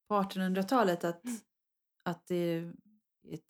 på 0.08 0.14
1800-talet 0.14 1.04
att, 1.04 1.24
Mm. 1.24 1.38
att 2.04 2.26
det 2.26 2.34
är 2.36 2.72
ett, 3.30 3.44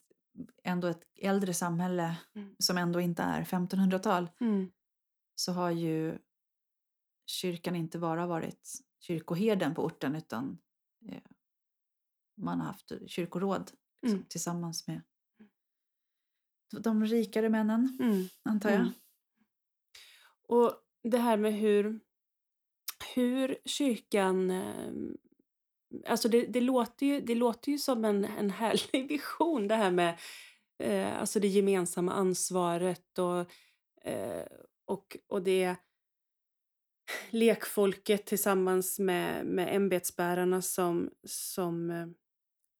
ändå 0.64 0.88
ett 0.88 1.02
äldre 1.20 1.54
samhälle 1.54 2.16
Mm. 2.34 2.56
som 2.58 2.78
ändå 2.78 3.00
inte 3.00 3.22
är 3.22 3.44
1500-tal 3.44 4.30
Mm. 4.40 4.70
så 5.34 5.52
har 5.52 5.70
ju 5.70 6.18
kyrkan 7.26 7.76
inte 7.76 7.98
bara 7.98 8.26
varit 8.26 8.70
kyrkoherden 9.00 9.74
på 9.74 9.84
orten 9.84 10.14
utan 10.14 10.58
eh, 11.08 11.22
man 12.36 12.60
har 12.60 12.66
haft 12.66 12.92
kyrkoråd 13.06 13.70
liksom, 14.02 14.16
Mm. 14.18 14.28
tillsammans 14.28 14.86
med 14.86 15.00
de 16.80 17.04
rikare 17.06 17.48
männen, 17.48 17.98
Mm. 18.00 18.24
antar 18.42 18.70
jag. 18.70 18.80
Mm. 18.80 18.92
Och 20.48 20.74
det 21.02 21.18
här 21.18 21.36
med 21.36 21.54
hur, 21.54 22.00
hur 23.14 23.58
kyrkan... 23.64 24.50
eh, 24.50 24.92
Alltså 26.06 26.28
det, 26.28 26.46
det, 26.46 26.60
låter 26.60 27.06
ju, 27.06 27.20
det 27.20 27.34
låter 27.34 27.72
ju 27.72 27.78
som 27.78 28.04
en, 28.04 28.24
en 28.24 28.50
härlig 28.50 29.08
vision 29.08 29.68
det 29.68 29.74
här 29.76 29.90
med 29.90 30.18
eh, 30.78 31.20
alltså 31.20 31.40
det 31.40 31.48
gemensamma 31.48 32.12
ansvaret 32.12 33.18
och, 33.18 33.50
eh, 34.08 34.46
och, 34.84 35.16
och 35.28 35.42
det 35.42 35.76
lekfolket 37.30 38.26
tillsammans 38.26 38.98
med, 38.98 39.46
med 39.46 39.76
ämbetsbärarna 39.76 40.62
som, 40.62 41.10
som, 41.26 41.90
eh, 41.90 42.06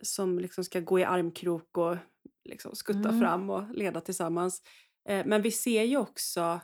som 0.02 0.38
liksom 0.38 0.64
ska 0.64 0.80
gå 0.80 0.98
i 1.00 1.04
armkrok 1.04 1.78
och 1.78 1.96
liksom 2.44 2.74
skutta 2.76 3.08
Mm. 3.08 3.20
fram 3.20 3.50
och 3.50 3.74
leda 3.74 4.00
tillsammans. 4.00 4.62
Eh, 5.08 5.26
men 5.26 5.42
vi 5.42 5.50
ser 5.50 5.82
ju 5.82 5.96
också, 5.96 6.60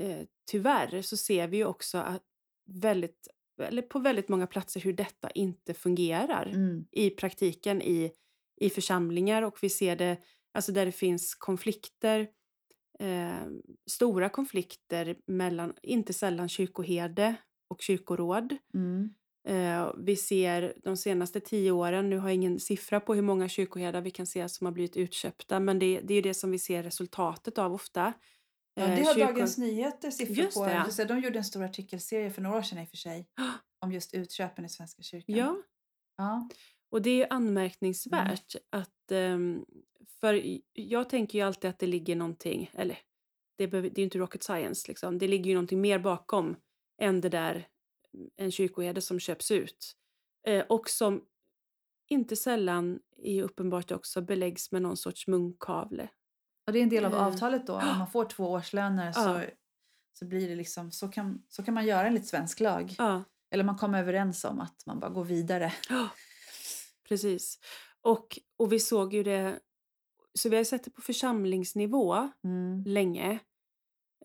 eh, 0.00 0.20
tyvärr 0.50 1.02
så 1.02 1.16
ser 1.16 1.48
vi 1.48 1.56
ju 1.56 1.64
också 1.64 1.98
att 1.98 2.22
väldigt, 2.70 3.28
eller 3.62 3.82
på 3.82 3.98
väldigt 3.98 4.28
många 4.28 4.46
platser 4.46 4.80
hur 4.80 4.92
detta 4.92 5.30
inte 5.30 5.74
fungerar 5.74 6.46
Mm. 6.54 6.86
i 6.90 7.10
praktiken 7.10 7.82
i, 7.82 8.12
i 8.60 8.70
församlingar 8.70 9.42
och 9.42 9.58
vi 9.62 9.70
ser 9.70 9.96
det 9.96 10.16
alltså 10.54 10.72
där 10.72 10.86
det 10.86 10.92
finns 10.92 11.34
konflikter, 11.34 12.28
eh, 12.98 13.46
stora 13.90 14.28
konflikter 14.28 15.16
mellan, 15.26 15.74
inte 15.82 16.12
sällan 16.12 16.48
kyrkoherde 16.48 17.34
och 17.70 17.80
kyrkoråd. 17.82 18.56
Mm. 18.74 19.14
Eh, 19.48 19.92
vi 19.96 20.16
ser 20.16 20.74
de 20.84 20.96
senaste 20.96 21.40
tio 21.40 21.70
åren, 21.70 22.10
nu 22.10 22.18
har 22.18 22.28
jag 22.28 22.34
ingen 22.34 22.60
siffra 22.60 23.00
på 23.00 23.14
hur 23.14 23.22
många 23.22 23.48
kyrkoherdar 23.48 24.00
vi 24.00 24.10
kan 24.10 24.26
se 24.26 24.48
som 24.48 24.64
har 24.64 24.72
blivit 24.72 24.96
utköpta, 24.96 25.60
men 25.60 25.78
det, 25.78 26.00
det 26.00 26.14
är 26.14 26.22
det 26.22 26.34
som 26.34 26.50
vi 26.50 26.58
ser 26.58 26.82
resultatet 26.82 27.58
av 27.58 27.74
ofta. 27.74 28.12
Ja, 28.74 28.82
Eh, 28.82 28.96
det 28.96 29.02
har 29.04 29.14
kyrko- 29.14 29.26
Dagens 29.26 29.58
Nyheter 29.58 30.10
siffror 30.10 30.36
Just 30.36 30.56
på. 30.56 30.64
det, 30.64 30.90
ja. 30.98 31.04
De 31.04 31.18
gjorde 31.20 31.38
en 31.38 31.44
stor 31.44 31.64
artikelserie 31.64 32.30
för 32.30 32.42
några 32.42 32.58
år 32.58 32.62
sedan 32.62 32.78
i 32.78 32.84
och 32.84 32.88
för 32.88 32.96
sig 32.96 33.28
om 33.84 33.92
just 33.92 34.14
utköpen 34.14 34.64
i 34.64 34.68
Svenska 34.68 35.02
kyrkan. 35.02 35.36
Ja, 35.36 35.56
Ja. 36.16 36.48
Och 36.90 37.02
det 37.02 37.22
är 37.22 37.32
anmärkningsvärt 37.32 38.56
att... 38.70 39.12
ehm, 39.12 39.64
för 40.20 40.58
jag 40.72 41.08
tänker 41.08 41.38
ju 41.38 41.44
alltid 41.44 41.70
att 41.70 41.78
det 41.78 41.86
ligger 41.86 42.16
någonting, 42.16 42.70
eller 42.74 42.98
det, 43.58 43.68
behöver, 43.68 43.90
det 43.90 43.94
är 43.94 44.02
ju 44.02 44.04
inte 44.04 44.18
rocket 44.18 44.42
science 44.42 44.88
liksom. 44.88 45.18
Det 45.18 45.28
ligger 45.28 45.44
ju 45.44 45.54
någonting 45.54 45.80
mer 45.80 45.98
bakom 45.98 46.56
än 47.00 47.20
det 47.20 47.28
där 47.28 47.68
en 48.36 48.50
kyrkoherde 48.50 49.00
som 49.00 49.20
köps 49.20 49.50
ut. 49.50 49.96
Eh, 50.46 50.64
och 50.68 50.88
som 50.88 51.24
inte 52.08 52.36
sällan 52.36 53.00
är 53.16 53.42
uppenbart 53.42 53.90
också 53.90 54.22
beläggs 54.22 54.72
med 54.72 54.82
någon 54.82 54.96
sorts 54.96 55.26
munkavle. 55.26 56.08
Och 56.66 56.72
det 56.72 56.78
är 56.78 56.82
en 56.82 56.88
del 56.88 57.04
av 57.04 57.14
Eh, 57.14 57.26
avtalet 57.26 57.66
då. 57.66 57.74
Om 57.74 57.98
man 57.98 58.10
får 58.12 58.24
två 58.24 58.44
årslöner 58.44 59.12
så, 59.12 59.42
så 60.18 60.24
blir 60.24 60.48
det 60.48 60.56
liksom, 60.56 60.92
så 60.92 61.08
kan, 61.08 61.42
så 61.48 61.62
kan 61.62 61.74
man 61.74 61.86
göra 61.86 62.06
enligt 62.06 62.26
svensk 62.26 62.60
lag. 62.60 62.94
Ja, 62.98 63.24
Eller 63.50 63.64
man 63.64 63.76
kommer 63.76 64.00
överens 64.00 64.44
om 64.44 64.60
att 64.60 64.86
man 64.86 65.00
bara 65.00 65.10
går 65.10 65.24
vidare. 65.24 65.72
precis. 67.08 67.58
Och, 68.00 68.38
och 68.56 68.72
vi 68.72 68.80
såg 68.80 69.14
ju 69.14 69.22
det... 69.22 69.60
Så 70.38 70.48
vi 70.48 70.56
har 70.56 70.64
sett 70.64 70.84
det 70.84 70.90
på 70.90 71.00
församlingsnivå 71.02 72.28
Mm. 72.44 72.84
länge. 72.86 73.38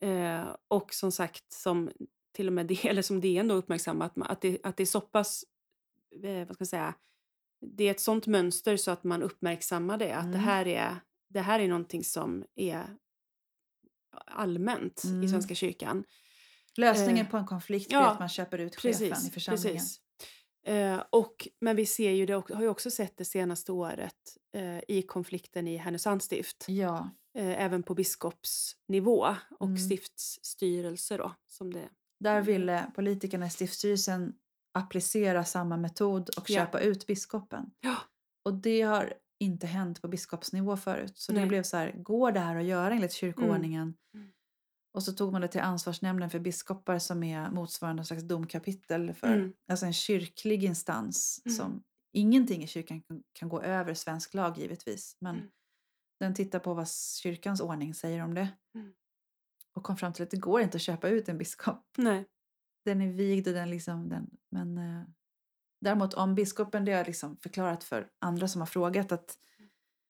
Eh, 0.01 0.55
och 0.67 0.93
som 0.93 1.11
sagt, 1.11 1.53
som 1.53 1.91
till 2.35 2.47
och 2.47 2.53
med 2.53 2.67
det, 2.67 2.85
eller 2.89 3.01
som 3.01 3.21
DN 3.21 3.47
då 3.47 3.55
uppmärksammat, 3.55 4.13
att 4.15 4.41
det, 4.41 4.57
att 4.63 4.77
det 4.77 4.83
är 4.83 4.87
så 4.87 5.01
pass, 5.01 5.43
eh, 6.23 6.47
vad 6.47 6.55
ska 6.55 6.61
jag 6.61 6.67
säga, 6.67 6.95
det 7.65 7.83
är 7.83 7.91
ett 7.91 7.99
sånt 7.99 8.27
mönster 8.27 8.77
så 8.77 8.91
att 8.91 9.03
man 9.03 9.23
uppmärksammar 9.23 9.97
det, 9.97 10.11
att 10.15 10.23
det, 10.23 10.37
Mm. 10.37 10.39
här 10.41 10.67
är, 10.67 10.95
det 11.29 11.41
här 11.41 11.59
är 11.59 11.67
någonting 11.67 12.03
som 12.03 12.43
är 12.55 12.97
allmänt 14.25 15.03
Mm. 15.03 15.23
i 15.23 15.27
Svenska 15.29 15.55
kyrkan. 15.55 16.03
Lösningen 16.77 17.25
Eh, 17.25 17.31
på 17.31 17.37
en 17.37 17.45
konflikt 17.45 17.91
ja, 17.91 17.99
blir 17.99 18.07
att 18.11 18.19
man 18.19 18.29
köper 18.29 18.57
ut 18.57 18.75
chefen 18.75 19.07
i 19.07 19.09
Precis, 19.09 19.33
församlingen. 19.33 19.73
precis. 19.77 19.99
Eh, 20.65 21.03
och, 21.09 21.47
men 21.61 21.75
vi 21.75 21.85
ser 21.85 22.11
ju 22.11 22.25
det, 22.25 22.33
har 22.33 22.61
ju 22.61 22.67
också 22.69 22.91
sett 22.91 23.17
det 23.17 23.25
senaste 23.25 23.71
året 23.71 24.37
eh, 24.55 24.79
i 24.87 25.01
konflikten 25.01 25.67
i 25.67 25.77
Härnösands 25.77 26.25
stift. 26.25 26.65
Ja, 26.67 27.09
Eh, 27.37 27.63
även 27.63 27.83
på 27.83 27.95
biskopsnivå 27.95 29.35
och 29.59 29.67
Mm. 29.67 29.77
stiftsstyrelse 29.77 31.17
då. 31.17 31.35
Som 31.47 31.73
det. 31.73 31.89
där 32.19 32.31
Mm. 32.33 32.45
ville 32.45 32.91
politikerna 32.95 33.45
i 33.45 33.49
stiftsstyrelsen 33.49 34.33
applicera 34.73 35.45
samma 35.45 35.77
metod 35.77 36.29
och 36.29 36.49
Ja. 36.49 36.55
köpa 36.65 36.79
ut 36.79 37.07
biskopen. 37.07 37.71
Ja. 37.79 37.95
Och 38.45 38.53
det 38.53 38.81
har 38.81 39.13
inte 39.39 39.67
hänt 39.67 40.01
på 40.01 40.07
biskopsnivå 40.07 40.77
förut. 40.77 41.17
Så 41.17 41.31
det 41.31 41.39
Nej. 41.39 41.47
blev 41.47 41.63
så 41.63 41.77
här, 41.77 41.91
går 41.91 42.31
det 42.31 42.39
här 42.39 42.55
att 42.55 42.65
göra 42.65 42.93
enligt 42.93 43.13
kyrkoordningen? 43.13 43.93
Mm. 44.13 44.31
Och 44.93 45.03
så 45.03 45.13
tog 45.13 45.31
man 45.31 45.41
det 45.41 45.47
till 45.47 45.61
ansvarsnämnden 45.61 46.29
för 46.29 46.39
biskopar 46.39 46.99
som 46.99 47.23
är 47.23 47.49
motsvarande 47.51 48.05
slags 48.05 48.23
domkapitel 48.23 49.13
för 49.13 49.27
Mm. 49.33 49.53
alltså 49.67 49.85
en 49.85 49.93
kyrklig 49.93 50.63
instans 50.63 51.41
Mm. 51.45 51.55
som 51.57 51.83
ingenting 52.11 52.63
i 52.63 52.67
kyrkan 52.67 53.01
kan, 53.01 53.23
kan 53.33 53.49
gå 53.49 53.61
över 53.61 53.93
svensk 53.93 54.33
lag 54.33 54.57
givetvis. 54.57 55.17
Men 55.19 55.35
Mm. 55.35 55.49
den 56.19 56.33
tittar 56.33 56.59
på 56.59 56.73
vad 56.73 56.87
kyrkans 57.21 57.61
ordning 57.61 57.93
säger 57.93 58.23
om 58.23 58.33
det. 58.33 58.47
Mm. 58.75 58.93
Och 59.75 59.83
kom 59.83 59.97
fram 59.97 60.13
till 60.13 60.23
att 60.23 60.31
det 60.31 60.37
går 60.37 60.61
inte 60.61 60.75
att 60.75 60.81
köpa 60.81 61.09
ut 61.09 61.29
en 61.29 61.37
biskop. 61.37 61.85
Nej. 61.97 62.25
Den 62.85 63.01
är 63.01 63.07
vigd 63.11 63.47
och 63.47 63.53
den 63.53 63.69
liksom 63.69 64.09
den, 64.09 64.29
men 64.51 64.77
eh, 64.77 65.03
däremot 65.81 66.13
om 66.13 66.35
biskopen, 66.35 66.85
det 66.85 66.91
har 66.91 66.97
jag 66.97 67.07
liksom 67.07 67.37
förklarat 67.37 67.83
för 67.83 68.09
andra 68.19 68.47
som 68.47 68.61
har 68.61 68.65
frågat 68.65 69.11
att 69.11 69.37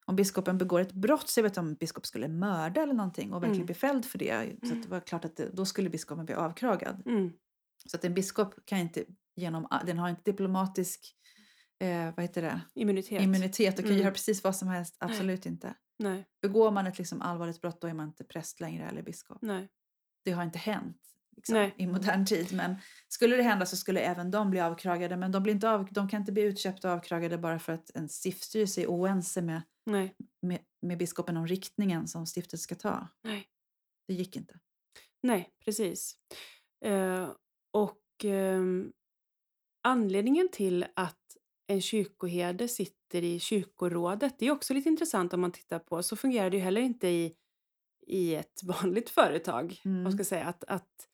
om 0.06 0.16
biskopen 0.16 0.58
begår 0.58 0.80
ett 0.80 0.92
brott, 0.92 1.30
så 1.30 1.40
jag 1.40 1.44
vet 1.44 1.58
om 1.58 1.74
biskop 1.74 2.06
skulle 2.06 2.28
mörda 2.28 2.82
eller 2.82 2.94
någonting 2.94 3.34
och 3.34 3.44
verkligen 3.44 3.56
Mm. 3.56 3.66
bli 3.66 3.76
fälld 3.76 4.06
för 4.06 4.18
det, 4.18 4.56
så 4.68 4.74
att 4.74 4.84
det 4.84 4.90
var 4.90 5.00
klart 5.00 5.26
att 5.26 5.36
det, 5.38 5.50
då 5.54 5.66
skulle 5.66 5.90
biskopen 5.90 6.26
bli 6.26 6.36
avkragad. 6.36 7.04
Mm. 7.06 7.32
Så 7.90 7.98
att 7.98 8.06
en 8.06 8.14
biskop 8.14 8.56
kan 8.66 8.78
inte 8.80 9.06
genom, 9.36 9.68
den 9.86 9.98
har 10.00 10.10
inte 10.10 10.32
diplomatisk 10.32 11.16
eh, 11.80 12.06
vad 12.16 12.22
heter 12.22 12.42
det? 12.42 12.62
Immunitet. 12.76 13.22
immunitet 13.22 13.74
och 13.74 13.84
kan 13.86 13.92
Mm. 13.92 14.04
göra 14.04 14.12
precis 14.12 14.44
vad 14.44 14.56
som 14.56 14.68
helst, 14.68 14.96
absolut 15.00 15.46
inte. 15.46 15.74
Nej. 16.00 16.26
Begår 16.42 16.72
man 16.72 16.88
ett 16.88 16.98
liksom 16.98 17.22
allvarligt 17.22 17.62
brott 17.62 17.82
då 17.82 17.88
är 17.88 17.94
man 17.94 18.08
inte 18.08 18.24
präst 18.24 18.60
längre 18.60 18.90
eller 18.90 19.02
biskop. 19.02 19.38
Nej. 19.42 19.70
Det 20.26 20.32
har 20.32 20.44
inte 20.44 20.60
hänt 20.60 20.98
liksom, 21.36 21.56
Nej. 21.56 21.76
i 21.78 21.88
modern 21.88 22.26
tid. 22.26 22.54
Men 22.54 22.76
skulle 23.08 23.36
det 23.36 23.44
hända 23.44 23.66
så 23.66 23.78
skulle 23.78 24.00
även 24.00 24.32
de 24.32 24.50
bli 24.50 24.60
avkragade. 24.60 25.18
Men 25.18 25.32
de, 25.32 25.44
blir 25.44 25.54
inte 25.54 25.70
av, 25.70 25.88
de 25.92 26.10
kan 26.10 26.20
inte 26.20 26.32
bli 26.32 26.42
utköpta 26.44 26.88
och 26.92 26.98
avkragade 26.98 27.38
bara 27.38 27.60
för 27.60 27.74
att 27.74 27.92
en 27.96 28.10
stiftstyrelse 28.10 28.82
är 28.82 28.88
oense 28.88 29.42
med, 29.42 29.62
Nej. 29.86 30.16
med, 30.42 30.60
med 30.82 30.98
biskopen 30.98 31.38
om 31.38 31.48
riktningen 31.48 32.08
som 32.08 32.26
stiftet 32.26 32.60
ska 32.60 32.76
ta. 32.76 33.08
Nej. 33.24 33.48
Det 34.08 34.14
gick 34.14 34.36
inte. 34.36 34.60
Nej, 35.24 35.50
precis. 35.66 36.18
Eh, 36.86 37.32
och 37.72 38.02
ehm, 38.24 38.94
anledningen 39.84 40.50
till 40.52 40.86
att 40.96 41.38
en 41.68 41.82
kyrkoherde 41.82 42.68
sitter 42.68 43.24
i 43.24 43.40
kyrkorådet, 43.40 44.40
det 44.40 44.46
är 44.48 44.52
också 44.52 44.74
lite 44.74 44.90
intressant 44.90 45.34
om 45.34 45.42
man 45.42 45.52
tittar 45.52 45.80
på, 45.80 46.04
så 46.04 46.16
fungerar 46.16 46.50
det 46.50 46.58
ju 46.58 46.64
heller 46.64 46.82
inte 46.82 47.08
i, 47.08 47.36
i 48.08 48.36
ett 48.36 48.64
vanligt 48.64 49.10
företag. 49.10 49.82
Mm. 49.86 50.04
Man 50.04 50.12
ska 50.12 50.24
säga 50.24 50.46
att, 50.46 50.64
att 50.64 51.10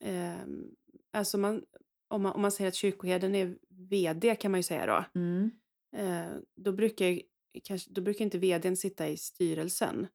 ehm, 0.00 0.74
alltså 1.12 1.38
man, 1.38 1.64
om, 2.08 2.22
man, 2.22 2.32
om 2.32 2.42
man 2.42 2.52
säger 2.52 2.68
att 2.68 2.74
kyrkoherden 2.74 3.34
är 3.34 3.58
vd 3.68 4.36
kan 4.36 4.50
man 4.50 4.58
ju 4.58 4.62
säga 4.62 4.86
då. 4.86 5.20
Mm. 5.20 5.50
Eh, 5.96 6.38
då, 6.56 6.72
brukar, 6.72 7.20
kanske, 7.64 7.90
då 7.90 8.00
brukar 8.00 8.24
inte 8.24 8.38
vdn 8.38 8.76
sitta 8.76 9.08
i 9.08 9.16
styrelsen. 9.16 10.06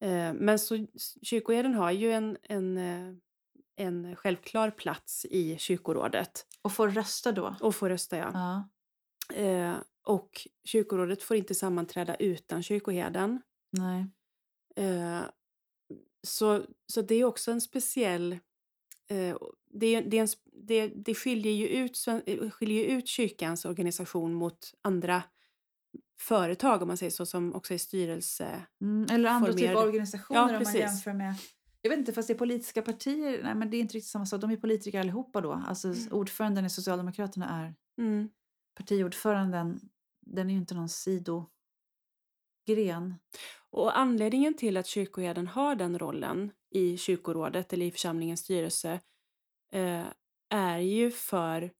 Eh, 0.00 0.34
men 0.34 0.58
så, 0.58 0.86
kyrkoherden 1.22 1.74
har 1.74 1.90
ju 1.90 2.12
en, 2.12 2.36
en, 2.42 2.78
eh, 2.78 3.14
en 3.76 4.16
självklar 4.16 4.70
plats 4.70 5.26
i 5.30 5.58
kyrkorådet 5.58 6.46
Och 6.62 6.72
får 6.72 6.88
rösta 6.88 7.32
då. 7.32 7.56
och 7.60 7.74
får 7.74 7.88
rösta. 7.88 8.16
Ja. 8.16 8.30
Ja. 8.34 8.68
Eh, 9.36 9.74
och 10.06 10.48
kyrkorådet 10.64 11.22
får 11.22 11.36
inte 11.36 11.54
sammanträda 11.54 12.14
utan 12.14 12.62
kyrkoherden. 12.62 13.42
Nej. 13.70 14.06
Eh, 14.76 15.22
så, 16.26 16.62
så 16.86 17.02
det 17.02 17.14
är 17.14 17.24
också 17.24 17.52
en 17.52 17.60
speciell... 17.60 18.32
Eh, 19.10 19.36
det, 19.70 20.00
det, 20.00 20.18
en, 20.18 20.28
det, 20.52 20.86
det 20.86 21.14
skiljer, 21.14 21.52
ju 21.52 21.68
ut, 21.68 22.06
eh, 22.26 22.50
skiljer 22.50 22.84
ut 22.84 23.08
kyrkans 23.08 23.64
organisation 23.64 24.34
mot 24.34 24.74
andra 24.82 25.22
företag 26.20 26.82
om 26.82 26.88
man 26.88 26.96
säger 26.96 27.10
så, 27.10 27.26
som 27.26 27.54
också 27.54 27.74
är 27.74 27.78
styrelse... 27.78 28.66
Mm, 28.80 29.06
eller 29.10 29.28
andra 29.30 29.52
typer 29.52 29.74
av 29.74 29.84
organisationer 29.88 30.40
Ja, 30.40 30.44
om 30.46 30.52
man 30.52 30.58
precis. 30.58 30.80
jämför 30.80 31.12
med... 31.12 31.34
Jag 31.82 31.90
vet 31.90 31.98
inte, 31.98 32.12
fast 32.12 32.28
det 32.28 32.34
är 32.34 32.38
politiska 32.38 32.82
partier. 32.82 33.42
Nej, 33.42 33.54
men 33.54 33.70
det 33.70 33.76
är 33.76 33.80
inte 33.80 33.94
riktigt 33.94 34.10
samma 34.10 34.26
sak. 34.26 34.40
De 34.40 34.50
är 34.50 34.56
politiker 34.56 35.00
allihopa 35.00 35.40
då. 35.40 35.52
Alltså 35.66 35.88
Mm. 35.88 36.12
ordföranden 36.12 36.64
i 36.64 36.70
Socialdemokraterna 36.70 37.48
är 37.48 37.74
Mm. 38.04 38.28
partiordföranden. 38.74 39.80
Den 40.26 40.48
är 40.50 40.54
ju 40.54 40.60
inte 40.60 40.74
någon 40.74 40.88
sidogren. 40.88 41.48
Och 43.70 43.98
anledningen 43.98 44.54
till 44.54 44.76
att 44.76 44.86
kyrkoherden 44.86 45.46
har 45.46 45.74
den 45.74 45.98
rollen 45.98 46.50
i 46.70 46.96
kyrkorådet 46.96 47.72
eller 47.72 47.86
i 47.86 47.90
församlingens 47.90 48.40
styrelse 48.40 49.00
eh, 49.72 50.04
är 50.50 50.78
ju 50.78 51.10
för 51.10 51.70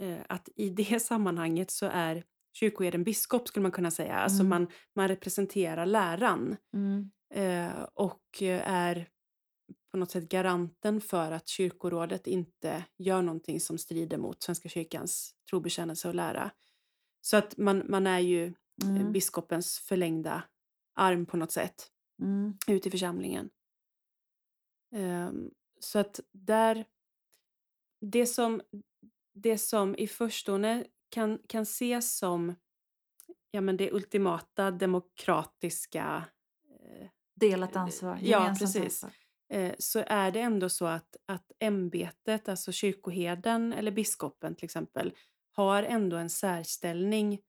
eh, 0.00 0.18
att 0.28 0.48
i 0.56 0.70
det 0.70 1.00
sammanhanget 1.02 1.70
så 1.70 1.86
är 1.86 2.24
kyrkoherden 2.54 3.04
biskop 3.04 3.48
skulle 3.48 3.62
man 3.62 3.72
kunna 3.72 3.90
säga. 3.90 4.14
Alltså 4.14 4.40
Mm. 4.40 4.48
man, 4.48 4.66
man 4.94 5.08
representerar 5.08 5.86
läran 5.86 6.56
Mm. 6.74 7.10
eh, 7.34 7.82
och 7.94 8.42
är 8.42 9.08
på 9.90 9.96
något 9.98 10.10
sätt 10.10 10.28
garanten 10.28 11.00
för 11.00 11.32
att 11.32 11.48
kyrkorådet 11.48 12.26
inte 12.26 12.84
gör 12.98 13.22
någonting 13.22 13.60
som 13.60 13.78
strider 13.78 14.18
mot 14.18 14.42
Svenska 14.42 14.68
kyrkans 14.68 15.34
trobekännelse 15.50 16.08
och 16.08 16.14
lära. 16.14 16.50
Så 17.20 17.36
att 17.36 17.56
man, 17.56 17.82
man 17.88 18.06
är 18.06 18.18
ju 18.18 18.44
eh, 18.82 18.88
Mm. 18.88 19.12
biskopens 19.12 19.78
förlängda 19.78 20.42
arm 20.94 21.26
på 21.26 21.36
något 21.36 21.52
sätt 21.52 21.90
Mm. 22.22 22.58
ut 22.66 22.86
i 22.86 22.90
församlingen. 22.90 23.50
Ehm, 24.94 25.50
så 25.80 25.98
att 25.98 26.20
där... 26.32 26.84
Det 28.00 28.26
som, 28.26 28.60
det 29.34 29.58
som 29.58 29.96
i 29.96 30.06
förstone 30.06 30.84
kan, 31.14 31.38
kan 31.48 31.62
ses 31.62 32.18
som 32.18 32.54
ja, 33.50 33.60
men 33.60 33.76
det 33.76 33.92
ultimata 33.92 34.70
demokratiska 34.70 36.24
eh, 36.70 37.08
Delat 37.40 37.76
ansvar. 37.76 38.18
Ja, 38.22 38.54
precis. 38.58 39.04
ansvar. 39.04 39.12
eh, 39.52 39.74
så 39.78 40.04
är 40.06 40.30
det 40.30 40.40
ändå 40.40 40.68
så 40.68 40.86
att, 40.86 41.16
att 41.26 41.52
ämbetet, 41.60 42.48
alltså 42.48 42.72
kyrkoherden 42.72 43.72
eller 43.72 43.90
biskopen 43.90 44.54
till 44.54 44.64
exempel, 44.64 45.14
har 45.52 45.82
ändå 45.82 46.16
en 46.16 46.30
särställning 46.30 47.40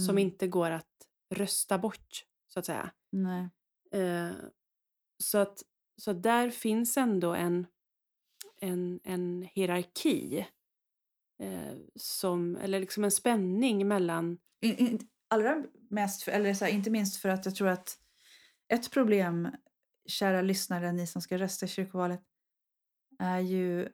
som 0.00 0.10
Mm. 0.10 0.18
inte 0.18 0.46
går 0.48 0.70
att 0.70 0.90
rösta 1.34 1.78
bort, 1.78 2.24
så 2.48 2.58
att 2.58 2.66
säga. 2.66 2.90
Eh, 3.92 4.30
så, 5.22 5.38
att, 5.38 5.62
så 6.02 6.12
där 6.12 6.50
finns 6.50 6.96
ändå 6.96 7.34
en, 7.34 7.66
en, 8.60 9.00
en 9.04 9.48
hierarki. 9.54 10.46
Eh, 11.42 11.74
som, 11.96 12.56
eller 12.56 12.80
liksom 12.80 13.04
en 13.04 13.10
spänning 13.10 13.88
mellan... 13.88 14.38
In, 14.60 14.76
in, 14.76 15.08
allra 15.28 15.64
mest, 15.90 16.22
för, 16.22 16.32
eller 16.32 16.54
så 16.54 16.64
här, 16.64 16.72
inte 16.72 16.90
minst 16.90 17.16
för 17.16 17.28
att 17.28 17.44
jag 17.44 17.54
tror 17.54 17.68
att 17.68 17.98
ett 18.68 18.90
problem, 18.90 19.48
kära 20.08 20.42
lyssnare, 20.42 20.92
ni 20.92 21.06
som 21.06 21.22
ska 21.22 21.38
rösta 21.38 21.66
i 21.66 21.68
kyrkovalet, 21.68 22.20
är 23.18 23.40
ju 23.40 23.88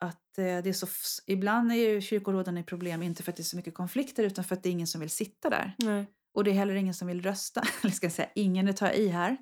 att 0.00 0.38
eh, 0.38 0.44
det 0.44 0.66
är 0.66 0.72
så... 0.72 0.86
Ibland 1.26 1.72
är 1.72 1.76
ju 1.76 2.00
kyrkoråden 2.00 2.56
ett 2.56 2.66
problem, 2.66 3.02
inte 3.02 3.22
för 3.22 3.32
att 3.32 3.36
det 3.36 3.42
är 3.42 3.44
så 3.44 3.56
mycket 3.56 3.74
konflikter, 3.74 4.24
utan 4.24 4.44
för 4.44 4.56
att 4.56 4.62
det 4.62 4.68
är 4.68 4.72
ingen 4.72 4.86
som 4.86 5.00
vill 5.00 5.10
sitta 5.10 5.50
där. 5.50 5.74
Nej. 5.78 6.06
Och 6.34 6.44
det 6.44 6.50
är 6.50 6.54
heller 6.54 6.74
ingen 6.74 6.94
som 6.94 7.08
vill 7.08 7.22
rösta. 7.22 7.62
Eller 7.82 7.92
ska 7.92 8.06
jag 8.06 8.12
säga, 8.12 8.28
ingen 8.34 8.68
att 8.68 8.76
ta 8.76 8.90
i 8.90 9.08
här. 9.08 9.36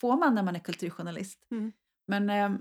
Får 0.00 0.16
man 0.16 0.34
när 0.34 0.42
man 0.42 0.56
är 0.56 0.60
kulturjournalist. 0.60 1.46
Mm. 1.50 1.72
Men 2.06 2.30
eh, 2.30 2.60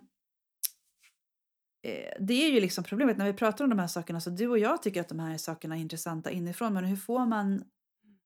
det 2.19 2.33
är 2.33 2.51
ju 2.51 2.59
liksom 2.59 2.83
problemet 2.83 3.17
när 3.17 3.25
vi 3.25 3.33
pratar 3.33 3.63
om 3.63 3.69
de 3.69 3.79
här 3.79 3.87
sakerna. 3.87 4.21
Så 4.21 4.29
du 4.29 4.47
och 4.47 4.59
jag 4.59 4.83
tycker 4.83 5.01
att 5.01 5.09
de 5.09 5.19
här 5.19 5.37
sakerna 5.37 5.77
är 5.77 5.79
intressanta 5.81 6.31
inifrån. 6.31 6.73
Men 6.73 6.85
hur 6.85 6.95
får 6.95 7.25
man 7.25 7.63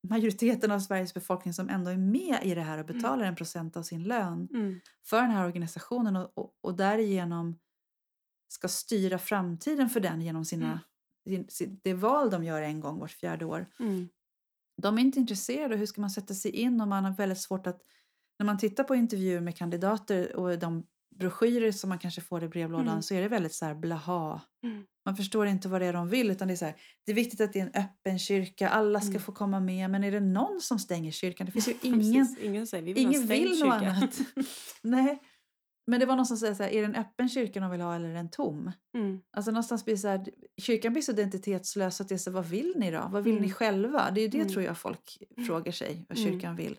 majoriteten 0.10 0.72
av 0.72 0.80
Sveriges 0.80 1.14
befolkning 1.14 1.54
som 1.54 1.70
ändå 1.70 1.92
är 1.92 1.98
med 1.98 2.40
i 2.44 2.56
det 2.56 2.62
här 2.62 2.78
och 2.78 2.86
betalar 2.86 3.26
en 3.26 3.36
procent 3.36 3.78
av 3.78 3.84
sin 3.84 4.04
lön 4.04 4.48
Mm. 4.54 4.80
för 5.06 5.22
den 5.22 5.32
här 5.32 5.46
organisationen 5.46 6.16
och, 6.16 6.32
och, 6.38 6.54
och 6.62 6.76
därigenom 6.76 7.60
ska 8.48 8.68
styra 8.68 9.20
framtiden 9.20 9.90
för 9.90 10.00
den 10.00 10.22
genom 10.22 10.46
sina, 10.46 10.80
sin, 11.28 11.46
sin, 11.50 11.80
det 11.84 11.94
val 11.94 12.30
de 12.30 12.44
gör 12.44 12.62
en 12.62 12.80
gång 12.80 13.00
vart 13.00 13.12
fjärde 13.12 13.46
år. 13.46 13.66
Mm. 13.80 14.10
De 14.82 14.98
är 14.98 15.02
inte 15.02 15.20
intresserade. 15.20 15.76
Hur 15.76 15.86
ska 15.86 16.02
man 16.02 16.10
sätta 16.10 16.34
sig 16.34 16.52
in 16.52 16.82
om 16.82 16.90
man 16.90 17.06
har 17.06 17.12
väldigt 17.12 17.40
svårt 17.42 17.68
att... 17.68 17.82
När 18.40 18.46
man 18.46 18.58
tittar 18.58 18.84
på 18.84 18.96
intervjuer 18.96 19.42
med 19.42 19.58
kandidater 19.58 20.36
och 20.36 20.60
de 20.60 20.84
broschyrer 21.20 21.72
som 21.72 21.90
man 21.90 22.00
kanske 22.00 22.22
får 22.22 22.44
i 22.44 22.48
brevlådan 22.48 22.88
Mm. 22.88 23.02
så 23.02 23.14
är 23.14 23.22
det 23.22 23.28
väldigt 23.28 23.54
så 23.54 23.66
här 23.66 23.76
blaha. 23.76 24.42
Mm. 24.64 24.84
Man 25.06 25.16
förstår 25.16 25.48
inte 25.48 25.68
vad 25.70 25.82
det 25.82 25.86
är 25.88 25.94
de 25.94 26.10
vill 26.10 26.32
utan 26.32 26.48
det 26.48 26.54
är 26.54 26.56
så 26.56 26.66
här, 26.66 26.76
det 27.06 27.12
är 27.12 27.16
viktigt 27.16 27.42
att 27.42 27.54
det 27.54 27.60
är 27.60 27.64
en 27.74 27.84
öppen 27.84 28.20
kyrka, 28.20 28.70
alla 28.70 29.00
ska 29.02 29.10
Mm. 29.10 29.22
få 29.22 29.32
komma 29.32 29.60
med 29.60 29.90
men 29.90 30.04
är 30.04 30.12
det 30.12 30.20
någon 30.20 30.62
som 30.62 30.80
stänger 30.80 31.12
kyrkan? 31.12 31.46
Det 31.46 31.52
finns 31.52 31.68
ju 31.68 31.74
ingen, 31.82 32.00
precis. 32.28 32.44
ingen 32.44 32.68
säger 32.68 32.84
vi 32.84 32.94
vill 32.94 33.04
ingen 33.04 33.28
vill 33.28 33.50
något 33.50 33.58
kyrka. 33.60 33.92
annat. 33.92 34.20
Nej. 34.82 35.20
Men 35.88 36.00
det 36.00 36.06
var 36.06 36.16
någon 36.16 36.26
som 36.26 36.38
sa 36.38 36.56
så 36.56 36.64
här, 36.64 36.70
är 36.70 36.82
det 36.82 36.86
en 36.88 36.96
öppen 36.96 37.30
kyrka 37.30 37.60
de 37.60 37.72
vill 37.72 37.82
ha 37.82 37.96
eller 37.96 38.10
är 38.10 38.14
den 38.14 38.30
tom? 38.30 38.72
Mm. 38.98 39.20
Alltså 39.38 39.52
någonstans 39.52 39.86
blir 39.86 39.96
så 39.96 40.08
här, 40.08 40.26
kyrkan 40.62 40.94
blir 40.94 41.02
så 41.04 41.12
identitetslös 41.12 42.02
att 42.02 42.10
det 42.10 42.16
är 42.16 42.18
så, 42.20 42.32
vad 42.32 42.46
vill 42.46 42.74
ni 42.76 42.92
då? 42.92 43.08
Vad 43.12 43.24
vill 43.24 43.34
Mm. 43.34 43.44
ni 43.46 43.52
själva? 43.52 44.12
Det 44.12 44.22
är 44.22 44.28
det 44.30 44.38
Mm. 44.38 44.50
tror 44.50 44.64
jag 44.64 44.78
folk 44.78 45.18
frågar 45.48 45.72
sig, 45.72 46.06
vad 46.10 46.18
Mm. 46.18 46.32
kyrkan 46.32 46.56
vill. 46.56 46.78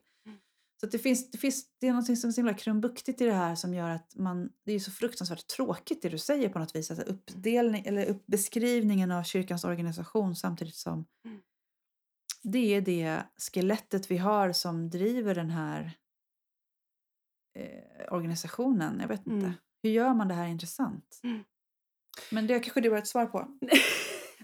Mm. 0.85 0.91
Så 0.91 0.97
det, 0.97 1.03
finns, 1.03 1.31
det, 1.31 1.39
finns, 1.39 1.67
det 1.81 1.89
är 1.89 1.93
något 1.93 2.19
som 2.19 2.29
är 2.29 2.33
så 2.33 2.41
himla 2.41 2.55
krumbuktigt 2.55 3.21
i 3.21 3.25
det 3.25 3.33
här 3.33 3.55
som 3.55 3.75
gör 3.75 3.91
att 3.91 4.17
man, 4.17 4.53
det 4.65 4.73
är 4.73 4.79
så 4.79 4.91
fruktansvärt 4.91 5.47
tråkigt 5.47 6.03
det 6.03 6.09
du 6.09 6.19
säger 6.19 6.49
på 6.49 6.59
något 6.59 6.77
vis. 6.77 6.91
Alltså 6.91 7.07
uppdelning, 7.07 7.87
eller 7.87 8.07
upp, 8.07 8.27
beskrivningen 8.27 9.11
av 9.11 9.23
kyrkans 9.23 9.65
organisation 9.65 10.37
samtidigt 10.37 10.75
som 10.75 11.05
Mm. 11.25 11.41
det 12.43 12.75
är 12.75 12.81
det 12.81 13.23
skelettet 13.37 14.11
vi 14.11 14.17
har 14.17 14.53
som 14.53 14.91
driver 14.91 15.35
den 15.35 15.51
här 15.51 15.93
eh, 17.59 18.13
organisationen. 18.15 19.01
Jag 19.01 19.09
vet 19.09 19.27
inte. 19.27 19.47
Mm. 19.47 19.53
Hur 19.83 19.91
gör 19.91 20.15
man 20.15 20.29
det 20.29 20.35
här 20.35 20.47
intressant? 20.47 21.21
Mm. 21.23 21.45
Men 22.31 22.47
det 22.47 22.61
kanske 22.61 22.81
du 22.81 22.91
har 22.91 22.99
ett 22.99 23.09
svar 23.09 23.27
på. 23.27 23.59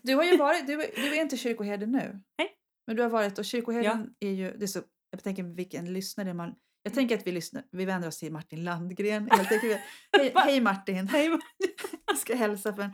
Du, 0.03 0.15
har 0.15 0.25
ju 0.25 0.37
varit, 0.37 0.67
du, 0.67 0.77
du 0.77 1.17
är 1.17 1.21
inte 1.21 1.37
kyrkoherde 1.37 1.87
nu. 1.87 2.21
Nej. 2.39 2.57
Men 2.87 2.97
du 2.97 3.03
har 3.03 3.11
varit 3.11 3.39
och 3.39 3.45
kyrkoherden 3.45 4.15
är 4.21 4.31
ju... 4.31 4.57
Det 4.57 4.65
är 4.65 4.67
så, 4.67 4.83
jag 5.11 5.23
tänker 5.23 5.43
vilken 5.43 5.93
lyssnare 5.93 6.35
man... 6.35 6.55
Jag 6.83 6.95
tänker 6.95 7.19
att 7.19 7.27
vi, 7.27 7.33
lyssnar, 7.33 7.65
vi 7.73 7.85
vänder 7.85 8.09
oss 8.09 8.19
till 8.19 8.33
Martin 8.33 8.65
Landgren. 8.65 9.31
Helt 9.31 9.53
enkelt. 9.53 9.81
hej, 10.13 10.33
hej 10.35 10.61
Martin! 10.61 11.09
Hej, 11.09 11.39
Jag 12.07 12.19
ska 12.19 12.35
hälsa. 12.35 12.75
För 12.75 12.91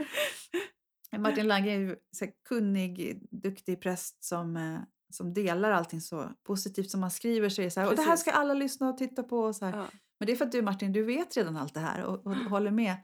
Martin 1.19 1.49
Landgren 1.49 1.91
är 1.91 1.97
här 2.21 2.33
kunnig, 2.49 3.21
duktig 3.31 3.81
präst 3.81 4.25
som, 4.25 4.57
eh, 4.57 4.79
som 5.13 5.35
delar 5.35 5.71
allting 5.71 6.01
så 6.01 6.31
positivt 6.47 6.91
som 6.91 7.01
man 7.01 7.11
skriver. 7.11 7.49
Så 7.49 7.63
är 7.63 7.65
det, 7.65 7.71
så 7.71 7.81
här, 7.81 7.89
och 7.89 7.97
det 7.97 8.03
här 8.03 8.17
ska 8.17 8.31
alla 8.31 8.55
lyssna 8.55 8.89
och 8.89 8.99
titta 8.99 9.23
på. 9.23 9.39
Och 9.39 9.57
så. 9.57 9.65
Ja. 9.65 9.87
Men 10.19 10.27
det 10.27 10.33
är 10.33 10.37
för 10.37 10.45
att 10.45 10.53
du 10.53 10.63
Martin, 10.63 10.93
du 10.93 11.03
vet 11.03 11.37
redan 11.37 11.57
allt 11.57 11.75
det 11.75 11.81
här 11.81 12.05
och, 12.05 12.27
och 12.27 12.35
håller 12.51 12.71
med. 12.71 12.97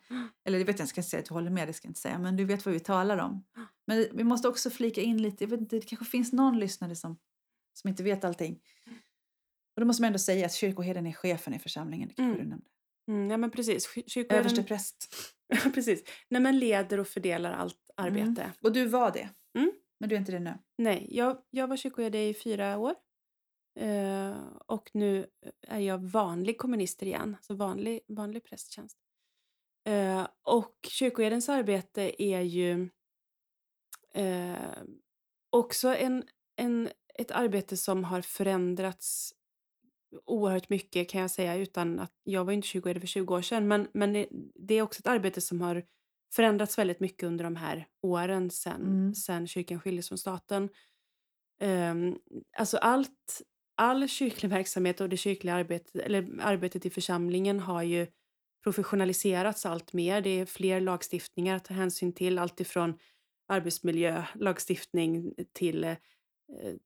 Eller 0.44 0.58
det 0.58 0.64
vet 0.64 0.78
jag 0.78 0.84
inte, 0.84 0.90
ska 0.90 0.98
jag 0.98 1.06
säga 1.06 1.20
att 1.20 1.26
du 1.26 1.34
håller 1.34 1.50
med, 1.50 1.68
det 1.68 1.72
ska 1.72 1.88
inte 1.88 2.00
säga. 2.00 2.18
Men 2.18 2.36
du 2.36 2.44
vet 2.44 2.66
vad 2.66 2.74
vi 2.74 2.80
talar 2.80 3.18
om. 3.18 3.44
Men 3.86 4.06
vi 4.12 4.24
måste 4.24 4.48
också 4.48 4.70
flika 4.70 5.00
in 5.00 5.22
lite, 5.22 5.44
jag 5.44 5.48
vet 5.48 5.60
inte, 5.60 5.76
det 5.76 5.86
kanske 5.86 6.04
finns 6.04 6.32
någon 6.32 6.58
lyssnare 6.58 6.96
som, 6.96 7.18
som 7.72 7.88
inte 7.90 8.02
vet 8.02 8.24
allting. 8.24 8.60
Och 9.76 9.80
då 9.80 9.84
måste 9.86 10.02
man 10.02 10.06
ändå 10.06 10.18
säga 10.18 10.46
att 10.46 10.52
kyrkoherden 10.54 11.06
är 11.06 11.12
chefen 11.12 11.54
i 11.54 11.58
församlingen. 11.58 12.08
Det 12.08 12.14
kanske 12.14 12.34
Mm. 12.34 12.44
du 12.44 12.50
nämnde. 12.50 12.66
Mm, 13.08 13.30
ja, 13.30 13.36
men 13.36 13.50
precis. 13.50 13.86
Ky- 13.86 14.02
Kyrkoherden 14.06 14.46
Överste 14.46 14.62
präst. 14.62 15.14
Precis. 15.74 16.02
Nej, 16.28 16.40
men 16.42 16.58
leder 16.58 17.00
och 17.00 17.08
fördelar 17.08 17.52
allt 17.52 17.90
arbete. 17.96 18.42
Mm. 18.42 18.50
Och 18.62 18.72
du 18.72 18.86
var 18.86 19.10
det. 19.12 19.28
Mm. 19.58 19.72
Men 20.00 20.08
du 20.08 20.14
är 20.14 20.18
inte 20.20 20.32
det 20.32 20.38
nu. 20.40 20.54
Nej, 20.78 21.06
jag, 21.10 21.42
jag 21.50 21.66
var 21.68 21.76
kyrkoherde 21.76 22.18
i 22.28 22.34
fyra 22.34 22.78
år. 22.78 22.94
Eh, 23.80 24.36
och 24.66 24.90
nu 24.94 25.26
är 25.68 25.78
jag 25.78 25.98
vanlig 25.98 26.58
kommunister 26.58 27.06
igen, 27.06 27.34
alltså 27.36 27.54
vanlig, 27.54 28.00
vanlig 28.08 28.44
prästtjänst. 28.44 28.98
Eh, 29.88 30.28
och 30.42 30.74
kyrkoherdens 30.88 31.48
arbete 31.48 32.22
är 32.22 32.40
ju 32.40 32.88
eh, 34.14 34.72
också 35.50 35.94
en, 35.96 36.24
en, 36.56 36.88
ett 37.18 37.30
arbete 37.30 37.76
som 37.76 38.04
har 38.04 38.22
förändrats 38.22 39.34
oerhört 40.26 40.68
mycket 40.68 41.08
kan 41.10 41.20
jag 41.20 41.30
säga 41.30 41.56
utan 41.56 42.00
att 42.00 42.12
jag 42.24 42.44
var 42.44 42.52
inte 42.52 42.68
kyrkoherde 42.68 43.00
för 43.00 43.06
20 43.06 43.34
år 43.34 43.42
sedan 43.42 43.68
men, 43.68 43.88
men 43.94 44.12
det- 44.12 44.28
det 44.54 44.74
är 44.74 44.82
också 44.82 45.00
ett 45.00 45.06
arbete 45.06 45.40
som 45.40 45.60
har 45.60 45.84
förändrats 46.34 46.78
väldigt 46.78 47.00
mycket 47.00 47.22
under 47.26 47.44
de 47.44 47.56
här 47.56 47.86
åren 48.02 48.50
sen, 48.50 48.82
Mm. 48.82 49.14
sen 49.14 49.46
kyrkan 49.46 49.80
skildes 49.80 50.08
från 50.08 50.18
staten. 50.18 50.68
Um, 51.62 52.18
alltså 52.58 52.76
allt, 52.76 53.42
all 53.76 54.08
kyrklig 54.08 54.48
verksamhet 54.50 55.00
och 55.00 55.08
det 55.08 55.16
kyrkliga 55.16 55.54
arbetet, 55.54 55.96
eller 55.96 56.38
arbetet 56.42 56.86
i 56.86 56.90
församlingen 56.90 57.60
har 57.60 57.82
ju 57.82 58.06
professionaliserats 58.64 59.66
allt 59.66 59.92
mer. 59.92 60.20
Det 60.20 60.30
är 60.30 60.46
fler 60.46 60.80
lagstiftningar 60.80 61.56
att 61.56 61.64
ta 61.64 61.74
hänsyn 61.74 62.12
till, 62.12 62.38
allt 62.38 62.60
ifrån 62.60 62.98
arbetsmiljölagstiftning 63.48 65.34
till, 65.52 65.84
eh, 65.84 65.96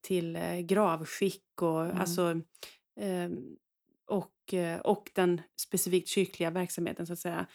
till 0.01 0.37
eh, 0.37 0.59
gravskick 0.59 1.63
och, 1.63 1.85
Mm. 1.85 1.97
alltså, 2.01 2.41
ehm, 3.01 3.57
och, 4.07 4.55
eh, 4.55 4.81
och 4.81 5.11
den 5.15 5.41
specifikt 5.61 6.09
kyrkliga 6.09 6.51
verksamheten 6.51 7.07
så 7.07 7.13
att 7.13 7.19
säga. 7.19 7.47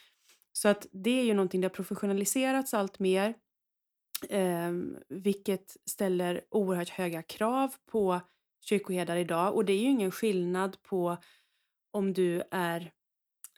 Så 0.51 0.67
att 0.67 0.87
det 0.91 1.19
är 1.19 1.23
ju 1.23 1.33
någonting, 1.33 1.61
det 1.61 1.65
har 1.67 1.73
professionaliserats 1.73 2.73
allt 2.73 2.99
mer. 2.99 3.33
Eh, 4.29 4.71
vilket 5.09 5.77
ställer 5.85 6.41
oerhört 6.49 6.89
höga 6.89 7.23
krav 7.23 7.75
på 7.91 8.21
kyrkoherdar 8.65 9.15
idag. 9.17 9.55
Och 9.55 9.65
det 9.65 9.73
är 9.73 9.77
ju 9.79 9.89
ingen 9.89 10.11
skillnad 10.11 10.81
på 10.81 11.17
om 11.91 12.13
du 12.13 12.43
är 12.51 12.91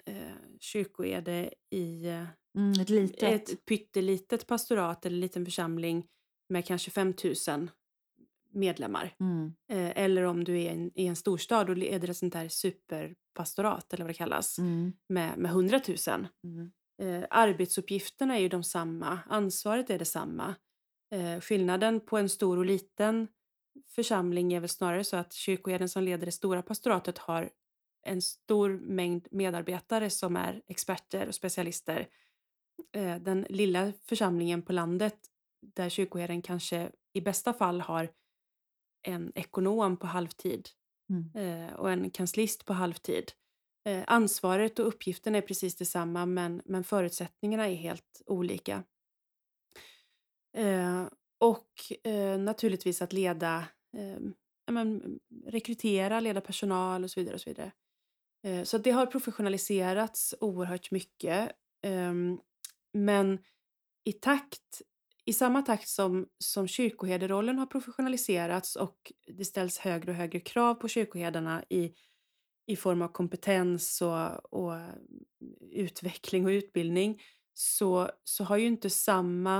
eh, 0.06 0.16
kyrkoherde 0.60 1.54
i 1.70 2.08
eh, 2.08 2.26
Mm, 2.58 2.82
ett 2.82 2.89
litet. 2.89 3.50
ett 3.50 3.66
pyttelitet 3.66 4.48
pastorat 4.48 5.06
eller 5.06 5.18
liten 5.18 5.46
församling 5.46 6.08
med 6.50 6.66
kanske 6.66 6.92
5000 6.92 7.72
medlemmar. 8.54 9.16
Mm. 9.20 9.54
Eh, 9.72 10.04
eller 10.04 10.24
om 10.24 10.44
du 10.44 10.62
är 10.62 10.72
en, 10.72 10.92
i 10.96 11.08
en 11.08 11.16
storstad 11.16 11.70
och 11.70 11.76
det 11.76 11.94
ett 12.10 12.18
sånt 12.18 12.34
här 12.34 12.48
superpastorat 12.48 13.94
eller 13.94 14.04
vad 14.04 14.10
det 14.10 14.18
kallas 14.18 14.58
Mm. 14.60 14.94
med, 15.10 15.38
med 15.38 15.52
100 15.52 15.82
000. 16.08 16.28
Mm. 16.44 16.72
Eh, 17.02 17.28
arbetsuppgifterna 17.30 18.36
är 18.38 18.42
ju 18.42 18.50
de 18.50 18.63
samma, 18.63 19.20
ansvaret 19.30 19.89
är 19.89 20.00
detsamma. 20.00 20.56
Eh, 21.16 21.39
skillnaden 21.39 22.00
på 22.00 22.18
en 22.18 22.30
stor 22.30 22.58
och 22.58 22.66
liten 22.66 23.28
församling 23.96 24.54
är 24.54 24.60
väl 24.60 24.70
snarare 24.70 25.04
så 25.04 25.18
att 25.18 25.34
kyrkoherden 25.34 25.89
som 25.89 26.04
leder 26.04 26.26
det 26.26 26.32
stora 26.32 26.62
pastoratet 26.62 27.18
har 27.18 27.50
en 28.06 28.22
stor 28.22 28.70
mängd 28.70 29.28
medarbetare 29.32 30.10
som 30.10 30.36
är 30.36 30.62
experter 30.68 31.28
och 31.28 31.36
specialister. 31.36 32.08
Eh, 32.96 33.16
den 33.16 33.46
lilla 33.50 33.94
församlingen 34.06 34.62
på 34.62 34.74
landet 34.74 35.18
där 35.76 35.89
kyrkoherden 35.89 36.42
kanske 36.42 36.92
i 37.13 37.22
bästa 37.22 37.54
fall 37.54 37.82
har 37.82 38.10
en 39.04 39.32
ekonom 39.36 39.98
på 39.98 40.08
halvtid 40.08 40.70
Mm. 41.10 41.32
eh, 41.36 41.74
och 41.74 41.92
en 41.92 42.10
kanslist 42.10 42.66
på 42.66 42.74
halvtid. 42.74 43.32
Eh, 43.89 44.04
ansvaret 44.08 44.80
och 44.80 44.88
uppgiften 44.88 45.36
är 45.36 45.42
precis 45.42 45.76
detsamma 45.76 46.26
men, 46.26 46.62
men 46.66 46.84
förutsättningarna 46.84 47.70
är 47.70 47.76
helt 47.76 48.22
olika. 48.26 48.84
Eh, 50.58 51.04
och 51.39 51.70
naturligtvis 52.39 53.02
att 53.02 53.13
leda, 53.13 53.66
men, 54.72 55.20
rekrytera, 55.46 56.20
leda 56.20 56.42
personal 56.42 57.04
och 57.04 57.12
så 57.12 57.20
vidare. 57.20 57.36
Och 57.36 57.42
så 57.42 57.50
vidare. 57.50 57.72
Så 58.66 58.78
det 58.78 58.92
har 58.92 59.06
professionaliserats 59.06 60.36
oerhört 60.39 60.92
mycket. 60.92 61.52
Ehm, 61.82 62.39
men 62.94 63.39
i 64.04 64.13
takt, 64.13 64.82
i 65.26 65.34
samma 65.34 65.62
takt 65.62 65.88
som, 65.88 66.28
som 66.38 66.68
kyrkoherderollen 66.68 67.58
har 67.58 67.66
professionaliserats 67.66 68.76
och 68.76 69.12
det 69.38 69.46
ställs 69.46 69.78
högre 69.78 70.12
och 70.12 70.18
högre 70.18 70.40
krav 70.40 70.76
på 70.76 70.88
kyrkoherdarna 70.88 71.64
i, 71.70 71.94
i 72.66 72.76
form 72.76 73.02
av 73.02 73.08
kompetens 73.08 74.02
och, 74.02 74.54
och 74.54 74.80
utveckling 75.72 76.46
och 76.46 76.50
utbildning 76.50 77.22
så, 77.54 78.10
så 78.24 78.44
har 78.44 78.58
ju 78.58 78.68
inte 78.68 78.90
samma, 78.90 79.60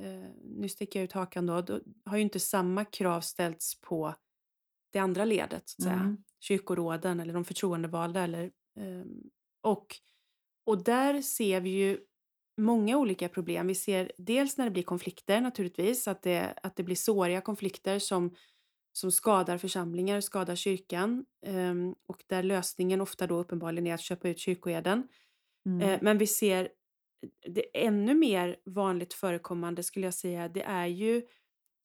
eh, 0.00 0.30
nu 0.44 0.68
sticker 0.68 0.98
jag 0.98 1.04
ut 1.04 1.12
hakan 1.12 1.46
då, 1.46 1.60
då 1.60 1.80
har 2.04 2.16
ju 2.16 2.22
inte 2.22 2.40
samma 2.40 2.84
krav 2.84 3.20
ställts 3.20 3.80
på 3.80 4.14
det 4.92 4.98
andra 4.98 5.24
ledet, 5.24 5.68
så 5.68 5.82
att 5.82 5.84
säga. 5.84 6.00
Mm. 6.00 6.16
Kyrkoråden 6.40 7.20
eller 7.20 7.34
de 7.34 7.44
förtroendevalda. 7.44 8.20
Eller, 8.20 8.50
ehm, 8.76 9.22
och, 9.60 9.96
och 10.64 10.84
där 10.84 11.22
ser 11.22 11.60
vi 11.60 11.70
ju 11.70 11.98
många 12.56 12.98
olika 12.98 13.28
problem. 13.28 13.66
Vi 13.66 13.74
ser 13.74 14.12
dels 14.18 14.56
när 14.56 14.64
det 14.64 14.70
blir 14.70 14.82
konflikter 14.82 15.40
naturligtvis, 15.40 16.08
att 16.08 16.22
det, 16.22 16.54
att 16.62 16.76
det 16.76 16.82
blir 16.82 16.96
såriga 16.96 17.40
konflikter 17.40 17.98
som, 17.98 18.34
som 18.92 19.12
skadar 19.12 19.58
församlingar, 19.58 20.20
skadar 20.20 20.56
kyrkan 20.56 21.26
ehm, 21.46 21.94
och 22.06 22.24
där 22.26 22.42
lösningen 22.42 23.00
ofta 23.00 23.26
då 23.26 23.38
uppenbarligen 23.38 23.86
är 23.86 23.94
att 23.94 24.00
köpa 24.00 24.28
ut 24.28 24.38
kyrkoherden. 24.38 25.08
Mm. 25.66 25.80
Eh, 25.80 25.98
men 26.02 26.18
vi 26.18 26.26
ser 26.26 26.68
det 27.46 27.84
ännu 27.84 28.14
mer 28.14 28.56
vanligt 28.64 29.14
förekommande 29.14 29.82
skulle 29.82 30.06
jag 30.06 30.14
säga, 30.14 30.48
det 30.48 30.62
är 30.62 30.86
ju 30.86 31.22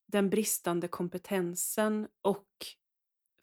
den 0.07 0.29
bristande 0.29 0.88
kompetensen 0.88 2.07
och 2.21 2.47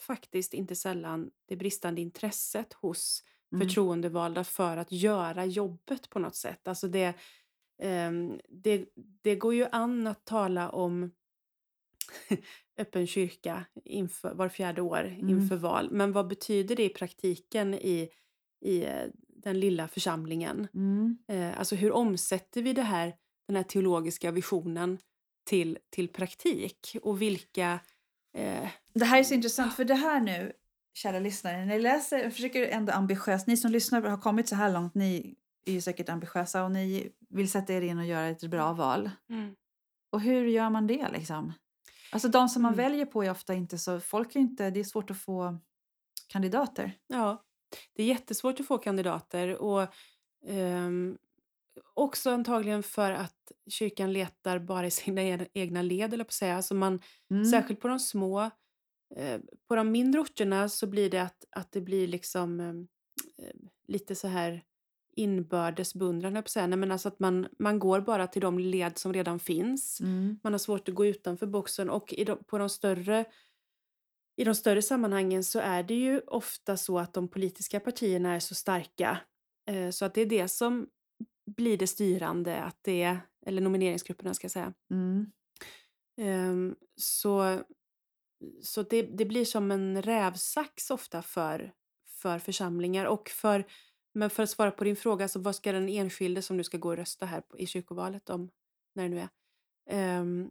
faktiskt 0.00 0.54
inte 0.54 0.76
sällan 0.76 1.30
det 1.46 1.56
bristande 1.56 2.00
intresset 2.00 2.72
hos 2.72 3.24
Mm. 3.52 3.68
förtroendevalda 3.68 4.44
för 4.44 4.76
att 4.76 4.92
göra 4.92 5.44
jobbet 5.44 6.10
på 6.10 6.18
något 6.18 6.36
sätt. 6.36 6.68
Alltså 6.68 6.88
det, 6.88 7.14
ehm, 7.82 8.40
det, 8.48 8.88
det 9.22 9.36
går 9.36 9.54
ju 9.54 9.66
an 9.72 10.06
att 10.06 10.24
tala 10.24 10.70
om 10.70 11.10
öppen 12.78 13.06
kyrka 13.06 13.64
inför, 13.84 14.34
var 14.34 14.48
fjärde 14.48 14.82
år 14.82 15.04
Mm. 15.04 15.28
inför 15.28 15.56
val. 15.56 15.88
Men 15.90 16.12
vad 16.12 16.28
betyder 16.28 16.76
det 16.76 16.84
i 16.84 16.88
praktiken 16.88 17.74
i, 17.74 18.10
i 18.64 18.84
eh, 18.84 19.04
den 19.28 19.60
lilla 19.60 19.88
församlingen? 19.88 20.68
Mm. 20.74 21.18
Eh, 21.28 21.58
alltså 21.58 21.74
hur 21.74 21.92
omsätter 21.92 22.62
vi 22.62 22.72
det 22.72 22.82
här, 22.82 23.14
den 23.46 23.56
här 23.56 23.62
teologiska 23.62 24.30
visionen 24.30 24.98
till, 25.44 25.78
till 25.90 26.08
praktik? 26.08 26.96
Och 27.02 27.22
vilka... 27.22 27.80
Eh, 28.36 28.68
Det 28.94 29.04
här 29.04 29.18
är 29.18 29.22
så 29.24 29.34
intressant 29.34 29.74
för 29.74 29.84
det 29.84 29.94
här 29.94 30.20
nu, 30.20 30.52
kära 30.98 31.18
lyssnare, 31.18 31.64
ni 31.64 31.78
läser, 31.78 32.18
jag 32.18 32.32
försöker 32.34 32.68
ändå 32.68 32.92
ambitiöst, 32.92 33.46
ni 33.46 33.56
som 33.56 33.70
lyssnar 33.70 34.02
har 34.02 34.16
kommit 34.18 34.48
så 34.48 34.54
här 34.54 34.72
långt, 34.72 34.94
ni 34.94 35.34
är 35.66 35.72
ju 35.72 35.80
säkert 35.80 36.08
ambitiösa 36.08 36.64
och 36.64 36.70
ni 36.70 37.12
vill 37.30 37.50
sätta 37.50 37.72
er 37.74 37.80
in 37.82 37.98
och 37.98 38.06
göra 38.06 38.26
ett 38.26 38.50
bra 38.50 38.72
val. 38.72 39.10
Och 40.12 40.20
hur 40.20 40.46
gör 40.46 40.70
man 40.70 40.86
det 40.86 41.08
liksom? 41.12 41.52
Alltså 42.12 42.28
de 42.28 42.48
som 42.48 42.62
man 42.62 42.72
Mm. 42.74 42.84
väljer 42.84 43.06
på 43.06 43.24
är 43.24 43.30
ofta 43.30 43.54
inte 43.54 43.78
så, 43.78 44.00
folk 44.00 44.36
är 44.36 44.40
inte, 44.40 44.70
det 44.70 44.80
är 44.80 44.84
svårt 44.84 45.10
att 45.10 45.18
få 45.20 45.58
kandidater. 46.28 46.92
Ja, 47.06 47.42
det 47.96 48.02
är 48.02 48.06
jättesvårt 48.06 48.60
att 48.60 48.66
få 48.66 48.78
kandidater 48.78 49.56
och 49.62 49.86
ehm, 50.46 51.18
också 51.94 52.30
antagligen 52.30 52.82
för 52.82 53.12
att 53.12 53.52
kyrkan 53.70 54.12
letar 54.12 54.58
bara 54.58 54.86
i 54.86 54.90
sina 54.90 55.22
egna 55.52 55.82
led, 55.82 56.14
eller 56.14 56.24
på 56.24 56.28
att 56.28 56.32
säga. 56.32 56.56
Alltså 56.56 56.74
man, 56.74 57.00
Mm. 57.30 57.44
Särskilt 57.44 57.80
på 57.80 57.88
de 57.88 57.98
små, 57.98 58.50
på 59.68 59.76
de 59.76 59.90
mindre 59.90 60.20
orterna 60.20 60.68
så 60.68 60.86
blir 60.86 61.10
det 61.10 61.22
att, 61.22 61.44
att 61.50 61.72
det 61.72 61.80
blir 61.80 62.08
liksom 62.08 62.60
eh, 62.60 62.68
eh, 63.46 63.54
lite 63.88 64.14
så 64.14 64.28
här 64.28 64.64
inbördes 65.16 65.94
beundran, 65.94 66.34
jag 66.34 66.48
säga. 66.48 66.66
Nej, 66.66 66.78
men 66.78 66.92
alltså 66.92 67.08
att 67.08 67.20
man, 67.20 67.48
man 67.58 67.78
går 67.78 68.00
bara 68.00 68.26
till 68.26 68.42
de 68.42 68.58
led 68.58 68.98
som 68.98 69.12
redan 69.12 69.38
finns. 69.38 70.00
Mm. 70.00 70.38
Man 70.42 70.52
har 70.52 70.58
svårt 70.58 70.88
att 70.88 70.94
gå 70.94 71.06
utanför 71.06 71.46
boxen 71.46 71.90
och 71.90 72.12
i 72.12 72.24
de, 72.24 72.44
på 72.44 72.58
de 72.58 72.68
större 72.68 73.24
i 74.36 74.44
de 74.44 74.54
större 74.54 74.82
sammanhangen 74.82 75.44
så 75.44 75.58
är 75.58 75.82
det 75.82 75.94
ju 75.94 76.20
ofta 76.20 76.76
så 76.76 76.98
att 76.98 77.14
de 77.14 77.28
politiska 77.28 77.80
partierna 77.80 78.34
är 78.34 78.40
så 78.40 78.54
starka 78.54 79.18
eh, 79.70 79.90
så 79.90 80.04
att 80.04 80.14
det 80.14 80.20
är 80.20 80.26
det 80.26 80.48
som 80.48 80.88
blir 81.56 81.78
det 81.78 81.86
styrande, 81.86 82.62
att 82.62 82.78
det 82.82 83.18
eller 83.46 83.62
nomineringsgrupperna 83.62 84.34
ska 84.34 84.44
jag 84.44 84.52
säga. 84.52 84.72
Mm. 84.90 85.26
Ehm, 86.20 86.76
så 86.96 87.60
så 88.62 88.82
det, 88.82 89.02
det 89.02 89.24
blir 89.24 89.44
som 89.44 89.70
en 89.70 90.02
rävsax 90.02 90.90
ofta 90.90 91.22
för, 91.22 91.72
för 92.06 92.38
församlingar 92.38 93.04
och 93.04 93.28
för 93.28 93.64
men 94.12 94.30
för 94.30 94.42
att 94.42 94.50
svara 94.50 94.70
på 94.70 94.84
din 94.84 94.96
fråga, 94.96 95.28
så 95.28 95.40
vad 95.40 95.56
ska 95.56 95.72
den 95.72 95.88
enskilde 95.88 96.42
som 96.42 96.56
du 96.56 96.64
ska 96.64 96.78
gå 96.78 96.88
och 96.88 96.96
rösta 96.96 97.26
här 97.26 97.40
på, 97.40 97.58
i 97.58 97.66
kyrkovalet 97.66 98.30
om, 98.30 98.50
när 98.94 99.02
det 99.02 99.08
nu 99.08 99.28
är. 99.90 100.20
um, 100.20 100.50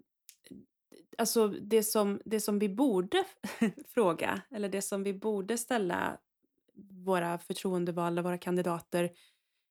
alltså 1.17 1.47
det 1.47 1.83
som, 1.83 2.21
det 2.25 2.39
som 2.39 2.59
vi 2.59 2.69
borde 2.69 3.23
fråga, 3.87 4.41
eller 4.51 4.69
det 4.69 4.81
som 4.81 5.03
vi 5.03 5.13
borde 5.13 5.57
ställa 5.57 6.17
våra 7.05 7.37
förtroendevalda, 7.37 8.21
våra 8.21 8.37
kandidater, 8.37 9.11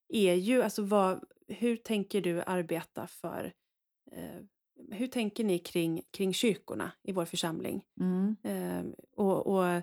är 0.08 0.34
ju 0.34 0.62
alltså 0.62 0.82
vad, 0.82 1.24
hur 1.48 1.76
tänker 1.76 2.20
du 2.20 2.42
arbeta 2.42 3.06
för, 3.06 3.52
eh, 4.12 4.40
hur 4.90 5.06
tänker 5.06 5.44
ni 5.44 5.58
kring, 5.58 6.02
kring 6.10 6.32
kyrkorna 6.34 6.92
i 7.02 7.12
vår 7.12 7.24
församling? 7.24 7.82
Mm. 8.00 8.36
Eh, 8.42 8.92
och, 9.16 9.46
och 9.46 9.82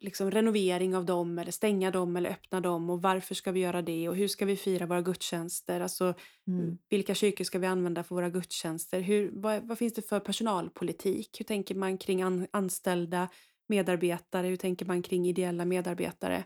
liksom 0.00 0.30
renovering 0.30 0.96
av 0.96 1.04
dem 1.04 1.38
eller 1.38 1.52
stänga 1.52 1.90
dem 1.90 2.16
eller 2.16 2.30
öppna 2.30 2.60
dem 2.60 2.90
och 2.90 3.02
varför 3.02 3.34
ska 3.34 3.52
vi 3.52 3.60
göra 3.60 3.82
det 3.82 4.08
och 4.08 4.16
hur 4.16 4.28
ska 4.28 4.44
vi 4.44 4.56
fira 4.56 4.86
våra 4.86 5.02
gudstjänster? 5.02 5.80
Alltså 5.80 6.14
Mm. 6.48 6.78
vilka 6.88 7.14
kyrkor 7.14 7.44
ska 7.44 7.58
vi 7.58 7.66
använda 7.66 8.04
för 8.04 8.14
våra 8.14 8.30
gudstjänster? 8.30 9.00
Hur, 9.00 9.30
vad, 9.32 9.68
vad 9.68 9.78
finns 9.78 9.94
det 9.94 10.02
för 10.02 10.20
personalpolitik? 10.20 11.40
Hur 11.40 11.44
tänker 11.44 11.74
man 11.74 11.98
kring 11.98 12.22
an, 12.22 12.46
anställda 12.50 13.28
medarbetare? 13.68 14.46
Hur 14.46 14.56
tänker 14.56 14.86
man 14.86 15.02
kring 15.02 15.26
ideella 15.26 15.64
medarbetare? 15.64 16.44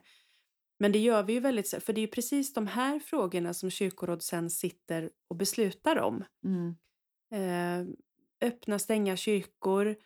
Men 0.78 0.92
det 0.92 0.98
gör 0.98 1.22
vi 1.22 1.32
ju 1.32 1.40
väldigt, 1.40 1.84
för 1.84 1.92
det 1.92 2.00
är 2.00 2.02
ju 2.02 2.08
precis 2.08 2.52
de 2.52 2.66
här 2.66 2.98
frågorna 2.98 3.54
som 3.54 3.70
kyrkoråd 3.70 4.22
sen 4.22 4.50
sitter 4.50 5.10
och 5.28 5.36
beslutar 5.36 5.98
om. 5.98 6.24
Mm. 6.44 6.76
Eh, 7.32 7.84
öppna, 8.40 8.78
stänga 8.78 9.16
kyrkor, 9.16 9.96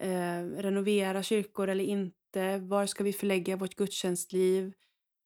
eh, 0.00 0.42
renovera 0.42 1.22
kyrkor 1.22 1.68
eller 1.68 1.84
inte, 1.84 2.58
var 2.58 2.86
ska 2.86 3.04
vi 3.04 3.12
förlägga 3.12 3.56
vårt 3.56 3.74
gudstjänstliv, 3.74 4.72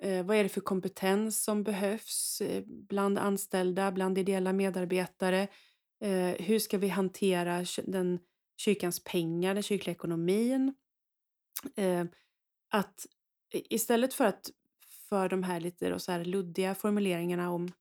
eh, 0.00 0.26
vad 0.26 0.36
är 0.36 0.42
det 0.42 0.48
för 0.48 0.60
kompetens 0.60 1.44
som 1.44 1.62
behövs 1.62 2.40
eh, 2.40 2.62
bland 2.66 3.18
anställda, 3.18 3.92
bland 3.92 4.18
ideella 4.18 4.52
medarbetare, 4.52 5.48
eh, 6.00 6.34
hur 6.38 6.58
ska 6.58 6.78
vi 6.78 6.88
hantera 6.88 7.64
den 7.84 8.18
kyrkans 8.56 9.04
pengar, 9.04 9.54
den 9.54 9.62
kyrkliga 9.62 9.94
ekonomin, 9.94 10.74
eh, 11.76 12.04
att 12.70 13.06
istället 13.52 14.14
för 14.14 14.24
att 14.24 14.50
för 15.08 15.28
de 15.28 15.42
här 15.42 15.60
lite 15.60 15.90
då 15.90 15.98
så 15.98 16.12
här 16.12 16.24
luddiga 16.24 16.74
formuleringarna 16.74 17.50
om 17.50 17.72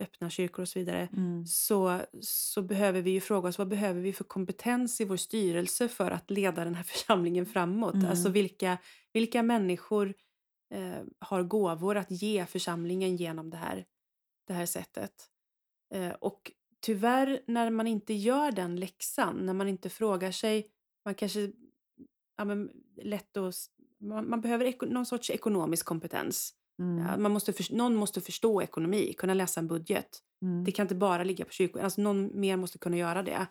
öppna 0.00 0.30
kyrkor 0.30 0.62
och 0.62 0.68
så 0.68 0.78
vidare 0.78 1.08
Mm. 1.16 1.46
så, 1.46 2.00
så 2.20 2.62
behöver 2.62 3.02
vi 3.02 3.10
ju 3.10 3.20
fråga 3.20 3.48
oss 3.48 3.58
vad 3.58 3.68
behöver 3.68 4.00
vi 4.00 4.12
för 4.12 4.24
kompetens 4.24 5.00
i 5.00 5.04
vår 5.04 5.16
styrelse 5.16 5.88
för 5.88 6.10
att 6.10 6.30
leda 6.30 6.64
den 6.64 6.74
här 6.74 6.82
församlingen 6.92 7.46
framåt. 7.46 7.94
Mm. 7.94 8.06
Alltså 8.06 8.28
vilka, 8.28 8.78
vilka 9.12 9.42
människor 9.42 10.14
eh, 10.74 11.02
har 11.18 11.42
gåvor 11.42 11.96
att 11.96 12.10
ge 12.10 12.46
församlingen 12.46 13.16
genom 13.16 13.50
det 13.50 13.56
här, 13.56 13.84
det 14.46 14.52
här 14.52 14.66
sättet. 14.66 15.12
Eh, 15.94 16.10
och 16.10 16.52
tyvärr 16.80 17.40
när 17.46 17.70
man 17.70 17.86
inte 17.86 18.14
gör 18.14 18.52
den 18.52 18.76
läxan, 18.76 19.46
när 19.46 19.54
man 19.54 19.68
inte 19.68 19.90
frågar 19.90 20.32
sig, 20.32 20.70
man 21.04 21.14
kanske, 21.14 21.52
ja 22.36 22.44
men 22.44 22.70
lätt 23.02 23.36
att, 23.36 23.54
man, 24.00 24.28
man 24.30 24.40
behöver 24.40 24.64
eko, 24.64 24.86
någon 24.86 25.06
sorts 25.06 25.30
ekonomisk 25.30 25.86
kompetens. 25.86 26.54
Mm. 26.78 27.06
Ja, 27.06 27.16
man 27.16 27.32
måste 27.32 27.52
förs- 27.52 27.70
någon 27.72 27.94
måste 27.94 28.20
förstå 28.20 28.62
ekonomi, 28.62 29.12
kunna 29.18 29.34
läsa 29.34 29.60
en 29.60 29.68
budget. 29.68 30.18
Mm. 30.42 30.64
Det 30.64 30.72
kan 30.72 30.84
inte 30.84 30.94
bara 30.94 31.24
ligga 31.24 31.44
på 31.44 31.50
kyrkor. 31.50 31.82
Alltså 31.82 32.00
någon 32.00 32.40
mer 32.40 32.56
måste 32.56 32.78
kunna 32.78 32.96
göra 32.96 33.22
det. 33.22 33.46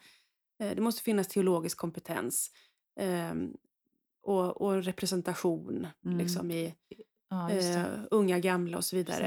Eh, 0.64 0.76
Det 0.76 0.82
måste 0.82 1.02
finnas 1.04 1.28
teologisk 1.28 1.78
kompetens. 1.78 2.52
ehm, 3.00 3.54
och, 4.24 4.62
och 4.62 4.84
representation 4.84 5.88
Mm. 6.06 6.18
liksom, 6.18 6.52
i 6.52 6.74
Ja, 7.30 7.52
eh, 7.52 7.86
unga, 8.12 8.40
gamla 8.40 8.78
och 8.78 8.86
så 8.86 8.96
vidare. 8.96 9.26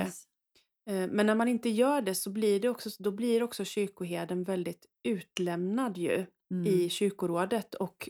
Eh, 0.90 1.08
men 1.10 1.26
när 1.26 1.34
man 1.34 1.48
inte 1.48 1.68
gör 1.68 2.02
det 2.02 2.14
så 2.14 2.30
blir 2.30 2.60
det 2.60 2.68
också, 2.68 2.90
då 2.98 3.10
blir 3.10 3.42
också 3.42 3.64
kyrkoherden 3.64 4.44
väldigt 4.44 4.86
utlämnad 5.02 5.98
ju 5.98 6.26
Mm. 6.50 6.66
i 6.66 6.88
kyrkorådet 6.88 7.74
och, 7.74 8.08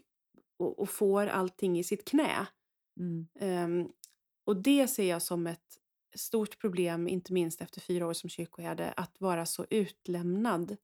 och, 0.58 0.78
och 0.78 0.90
får 0.90 1.26
allting 1.26 1.78
i 1.78 1.84
sitt 1.84 2.04
knä. 2.04 2.46
Mm. 3.00 3.28
Ehm, 3.40 3.88
och 4.46 4.56
det 4.62 4.88
ser 4.88 5.10
jag 5.10 5.22
som 5.22 5.46
ett 5.46 5.76
stort 6.16 6.60
problem, 6.60 7.08
inte 7.08 7.32
minst 7.32 7.60
efter 7.60 7.80
fyra 7.80 8.06
år 8.06 8.12
som 8.14 8.30
kyrkoherde, 8.30 8.92
att 8.96 9.20
vara 9.20 9.46
så 9.46 9.66
utlämnad. 9.70 10.76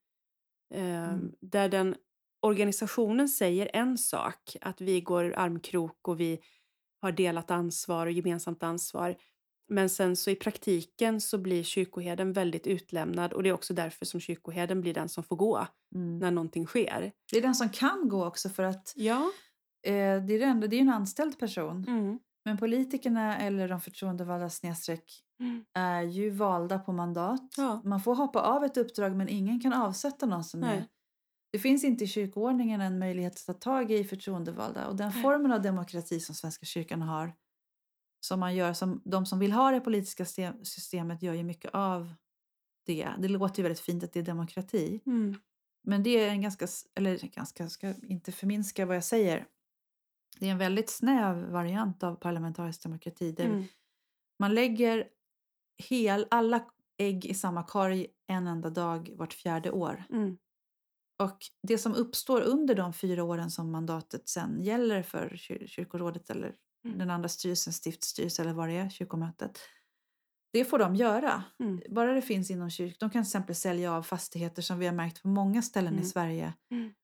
Ehm, 0.75 1.11
Mm. 1.15 1.33
Där 1.41 1.69
den 1.69 1.95
organisationen 2.43 3.29
säger 3.29 3.71
en 3.73 3.99
sak, 3.99 4.57
att 4.61 4.81
vi 4.81 5.01
går 5.01 5.35
armkrok 5.37 6.09
och 6.09 6.21
vi 6.21 6.41
har 7.03 7.13
delat 7.13 7.51
ansvar 7.51 8.07
och 8.07 8.13
gemensamt 8.13 8.63
ansvar. 8.63 9.17
Men 9.69 9.91
sen 9.91 10.17
så 10.17 10.31
i 10.31 10.37
praktiken 10.37 11.21
så 11.21 11.39
blir 11.39 11.63
kyrkoherden 11.63 12.33
väldigt 12.33 12.67
utlämnad 12.67 13.33
och 13.33 13.43
det 13.43 13.49
är 13.49 13.53
också 13.53 13.75
därför 13.75 14.07
som 14.07 14.21
kyrkoherden 14.21 14.81
blir 14.81 14.95
den 14.95 15.09
som 15.09 15.25
får 15.25 15.37
gå 15.37 15.67
Mm. 15.95 16.19
när 16.19 16.31
någonting 16.31 16.67
sker. 16.67 17.13
Det 17.33 17.39
är 17.39 17.43
den 17.43 17.55
som 17.55 17.69
kan 17.69 18.09
gå 18.09 18.27
också 18.27 18.49
för 18.49 18.63
att 18.63 18.93
Ja. 18.97 19.31
Eh, 19.87 20.23
det 20.25 20.35
är, 20.35 20.41
ändå, 20.41 20.67
det 20.67 20.77
är 20.77 20.81
en 20.81 20.89
anställd 20.89 21.39
person. 21.39 21.85
Mm. 21.89 22.19
Men 22.45 22.57
politikerna 22.59 23.39
eller 23.39 23.69
de 23.69 23.81
förtroendevalda 23.81 24.51
snedstreck 24.51 25.23
Mm. 25.41 25.65
är 25.75 26.03
ju 26.03 26.31
valda 26.31 26.79
på 26.79 26.93
mandat. 26.93 27.55
Ja. 27.57 27.81
Man 27.85 28.01
får 28.01 28.15
hoppa 28.15 28.41
av 28.41 28.65
ett 28.65 28.77
uppdrag 28.77 29.17
men 29.17 29.29
ingen 29.29 29.61
kan 29.61 29.73
avsätta 29.73 30.27
någon 30.27 30.45
som 30.45 30.61
Nej. 30.61 30.77
är... 30.79 30.87
Det 31.53 31.59
finns 31.59 31.85
inte 31.85 32.05
i 32.05 32.07
kyrkoordningen 32.07 32.81
en 32.81 32.99
möjlighet 32.99 33.33
att 33.33 33.47
ta 33.47 33.53
tag 33.53 33.91
i 33.91 34.05
förtroendevalda. 34.05 34.87
Och 34.87 34.97
den 34.97 35.11
Nej. 35.15 35.23
formen 35.23 35.53
av 35.53 35.63
demokrati 35.63 36.21
som 36.21 36.35
Svenska 36.35 36.67
kyrkan 36.67 37.03
har, 37.03 37.33
som 38.27 38.41
man 38.41 38.55
gör, 38.55 38.73
som 38.73 39.03
de 39.05 39.27
som 39.27 39.39
vill 39.39 39.53
ha 39.53 39.71
det 39.71 39.81
politiska 39.81 40.25
system- 40.25 40.65
systemet 40.65 41.23
gör 41.23 41.35
ju 41.35 41.43
mycket 41.43 41.71
av 41.75 42.15
det. 42.87 43.09
Det 43.19 43.29
låter 43.29 43.59
ju 43.59 43.63
väldigt 43.63 43.81
fint 43.81 44.05
att 44.05 44.13
det 44.13 44.21
är 44.21 44.25
demokrati. 44.25 45.01
Mm. 45.07 45.35
Men 45.85 46.03
det 46.03 46.11
är 46.11 46.29
en 46.29 46.43
ganska, 46.43 46.67
eller 46.95 47.19
ganska, 47.19 47.69
ska 47.69 47.95
inte 48.09 48.33
förminska 48.33 48.87
vad 48.87 48.97
jag 48.97 49.05
säger. 49.05 49.47
Det 50.39 50.47
är 50.47 50.51
en 50.53 50.59
väldigt 50.59 50.91
snäv 50.91 51.37
variant 51.51 52.03
av 52.03 52.15
parlamentarisk 52.15 52.83
demokrati. 52.83 53.33
Där 53.33 53.45
Mm. 53.45 53.65
man 54.41 54.55
lägger 54.55 55.09
hel, 55.91 56.27
alla 56.31 56.65
ägg 56.99 57.27
i 57.27 57.35
samma 57.35 57.63
korg 57.63 58.07
en 58.27 58.47
enda 58.47 58.71
dag 58.71 59.11
vart 59.17 59.33
fjärde 59.33 59.71
år. 59.71 60.05
Mm. 60.11 60.39
Och 61.23 61.39
det 61.63 61.79
som 61.79 61.95
uppstår 61.95 62.41
under 62.41 62.75
de 62.75 62.93
fyra 62.93 63.25
åren 63.25 63.51
som 63.51 63.71
mandatet 63.73 64.29
sen 64.29 64.61
gäller 64.61 65.03
för 65.03 65.29
kyr- 65.31 65.67
kyrkorådet 65.67 66.31
eller 66.31 66.55
Mm. 66.85 66.99
den 66.99 67.11
andra 67.11 67.29
styrelsen, 67.29 67.73
stiftsstyrelse 67.73 68.43
eller 68.43 68.53
vad 68.53 68.69
det 68.69 68.77
är, 68.77 68.89
kyrkomötet. 68.89 69.61
Det 70.53 70.65
får 70.65 70.79
de 70.79 70.95
göra. 70.97 71.45
Mm. 71.59 71.81
Bara 71.91 72.13
det 72.15 72.23
finns 72.23 72.51
inom 72.51 72.71
kyrkan. 72.71 72.97
De 73.01 73.11
kan 73.11 73.23
till 73.23 73.29
exempel 73.29 73.55
sälja 73.57 73.93
av 73.93 74.03
fastigheter 74.03 74.63
som 74.63 74.79
vi 74.79 74.87
har 74.87 74.95
märkt 74.95 75.23
på 75.23 75.29
många 75.29 75.63
ställen 75.63 75.93
i 75.93 75.97
Mm. 75.97 76.05
Sverige. 76.09 76.55
Mm. 76.71 76.95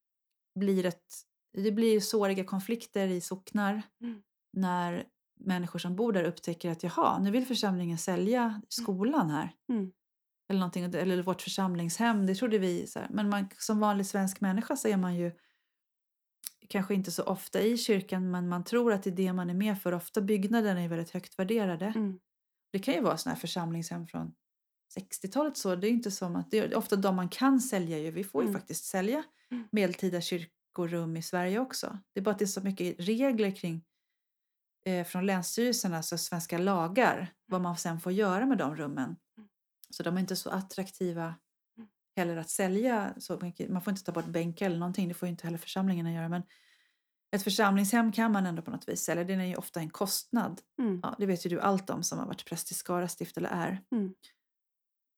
Blir 0.60 0.86
ett, 0.86 1.04
det 1.52 1.72
blir 1.72 2.00
såriga 2.00 2.44
konflikter 2.44 3.08
i 3.08 3.20
socknar 3.20 3.82
Mm. 4.00 4.22
när 4.52 5.04
människor 5.40 5.78
som 5.78 5.96
bor 5.96 6.12
där 6.12 6.24
upptäcker 6.24 6.70
att 6.70 6.82
jaha, 6.82 7.18
nu 7.18 7.30
vill 7.30 7.46
församlingen 7.46 7.98
sälja 7.98 8.62
skolan 8.68 9.30
här. 9.30 9.52
Mm. 9.68 9.92
Eller, 10.48 10.60
någonting, 10.60 10.84
eller 10.84 11.22
vårt 11.22 11.42
församlingshem, 11.42 12.26
det 12.26 12.34
trodde 12.34 12.58
vi. 12.58 12.86
Så 12.86 12.98
här. 12.98 13.08
Men 13.10 13.28
man, 13.28 13.48
som 13.58 13.80
vanlig 13.80 14.06
svensk 14.06 14.40
människa 14.40 14.76
så 14.76 14.88
är 14.88 14.96
man 14.96 15.14
ju 15.16 15.32
kanske 16.68 16.94
inte 16.94 17.10
så 17.10 17.22
ofta 17.22 17.60
i 17.60 17.78
kyrkan 17.78 18.30
men 18.30 18.48
man 18.48 18.64
tror 18.64 18.92
att 18.92 19.02
det 19.02 19.10
är 19.10 19.16
det 19.16 19.32
man 19.32 19.50
är 19.50 19.54
med 19.54 19.82
för. 19.82 19.92
Ofta 19.92 20.20
byggnaderna 20.20 20.80
är 20.80 20.88
väldigt 20.88 21.10
högt 21.10 21.38
värderade. 21.38 21.86
Mm. 21.86 22.18
Det 22.72 22.78
kan 22.78 22.94
ju 22.94 23.00
vara 23.00 23.16
sådana 23.16 23.34
här 23.34 23.40
församlingshem 23.40 24.06
från 24.06 24.32
60-talet 24.98 25.56
så. 25.56 25.74
Det 25.76 25.88
är 25.88 25.90
inte 25.90 26.10
som 26.10 26.36
att 26.36 26.50
det 26.50 26.58
är 26.58 26.74
ofta 26.76 26.96
de 26.96 27.16
man 27.16 27.28
kan 27.28 27.60
sälja 27.60 27.98
ju. 27.98 28.10
Vi 28.10 28.24
får 28.24 28.42
ju 28.42 28.48
Mm. 28.48 28.60
faktiskt 28.60 28.84
sälja 28.84 29.24
Mm. 29.50 29.68
medeltida 29.72 30.20
kyrkorum 30.72 31.16
i 31.16 31.22
Sverige 31.22 31.58
också. 31.58 31.98
Det 32.12 32.20
är 32.20 32.24
bara 32.24 32.30
att 32.30 32.38
det 32.38 32.44
är 32.44 32.46
så 32.46 32.60
mycket 32.60 32.96
regler 32.98 33.50
kring 33.50 33.84
eh, 34.84 35.06
från 35.06 35.26
länsstyrelserna, 35.26 35.96
alltså 35.96 36.18
svenska 36.18 36.58
lagar, 36.58 37.32
vad 37.46 37.60
man 37.60 37.76
sen 37.76 38.00
får 38.00 38.12
göra 38.12 38.46
med 38.46 38.58
de 38.58 38.76
rummen. 38.76 39.16
Mm. 39.36 39.48
Så 39.90 40.02
de 40.02 40.16
är 40.16 40.20
inte 40.20 40.36
så 40.36 40.50
attraktiva 40.50 41.34
Mm. 41.78 41.88
heller 42.16 42.36
att 42.36 42.50
sälja. 42.50 43.14
Så 43.18 43.38
mycket. 43.42 43.70
Man 43.70 43.82
får 43.82 43.90
inte 43.90 44.04
ta 44.04 44.12
bort 44.12 44.26
bänkar 44.26 44.66
eller 44.66 44.78
någonting, 44.78 45.08
det 45.08 45.14
får 45.14 45.26
ju 45.26 45.30
inte 45.30 45.46
heller 45.46 45.58
församlingarna 45.58 46.12
göra. 46.12 46.28
Men 46.28 46.42
ett 47.36 47.42
församlingshem 47.42 48.12
kan 48.12 48.32
man 48.32 48.46
ändå 48.46 48.62
på 48.62 48.70
något 48.70 48.88
vis 48.88 49.02
sälja. 49.02 49.24
Det 49.24 49.34
är 49.34 49.44
ju 49.44 49.56
ofta 49.56 49.80
en 49.80 49.90
kostnad. 49.90 50.60
Mm. 50.78 51.00
Ja, 51.02 51.14
det 51.18 51.26
vet 51.26 51.46
ju 51.46 51.50
du 51.50 51.60
allt 51.60 51.90
om 51.90 52.02
som 52.02 52.18
har 52.18 52.26
varit 52.26 52.44
präst 52.44 52.70
i 52.70 52.74
Skara 52.74 53.08
stift 53.08 53.36
eller 53.36 53.48
är. 53.48 53.80
Mm. 53.92 54.14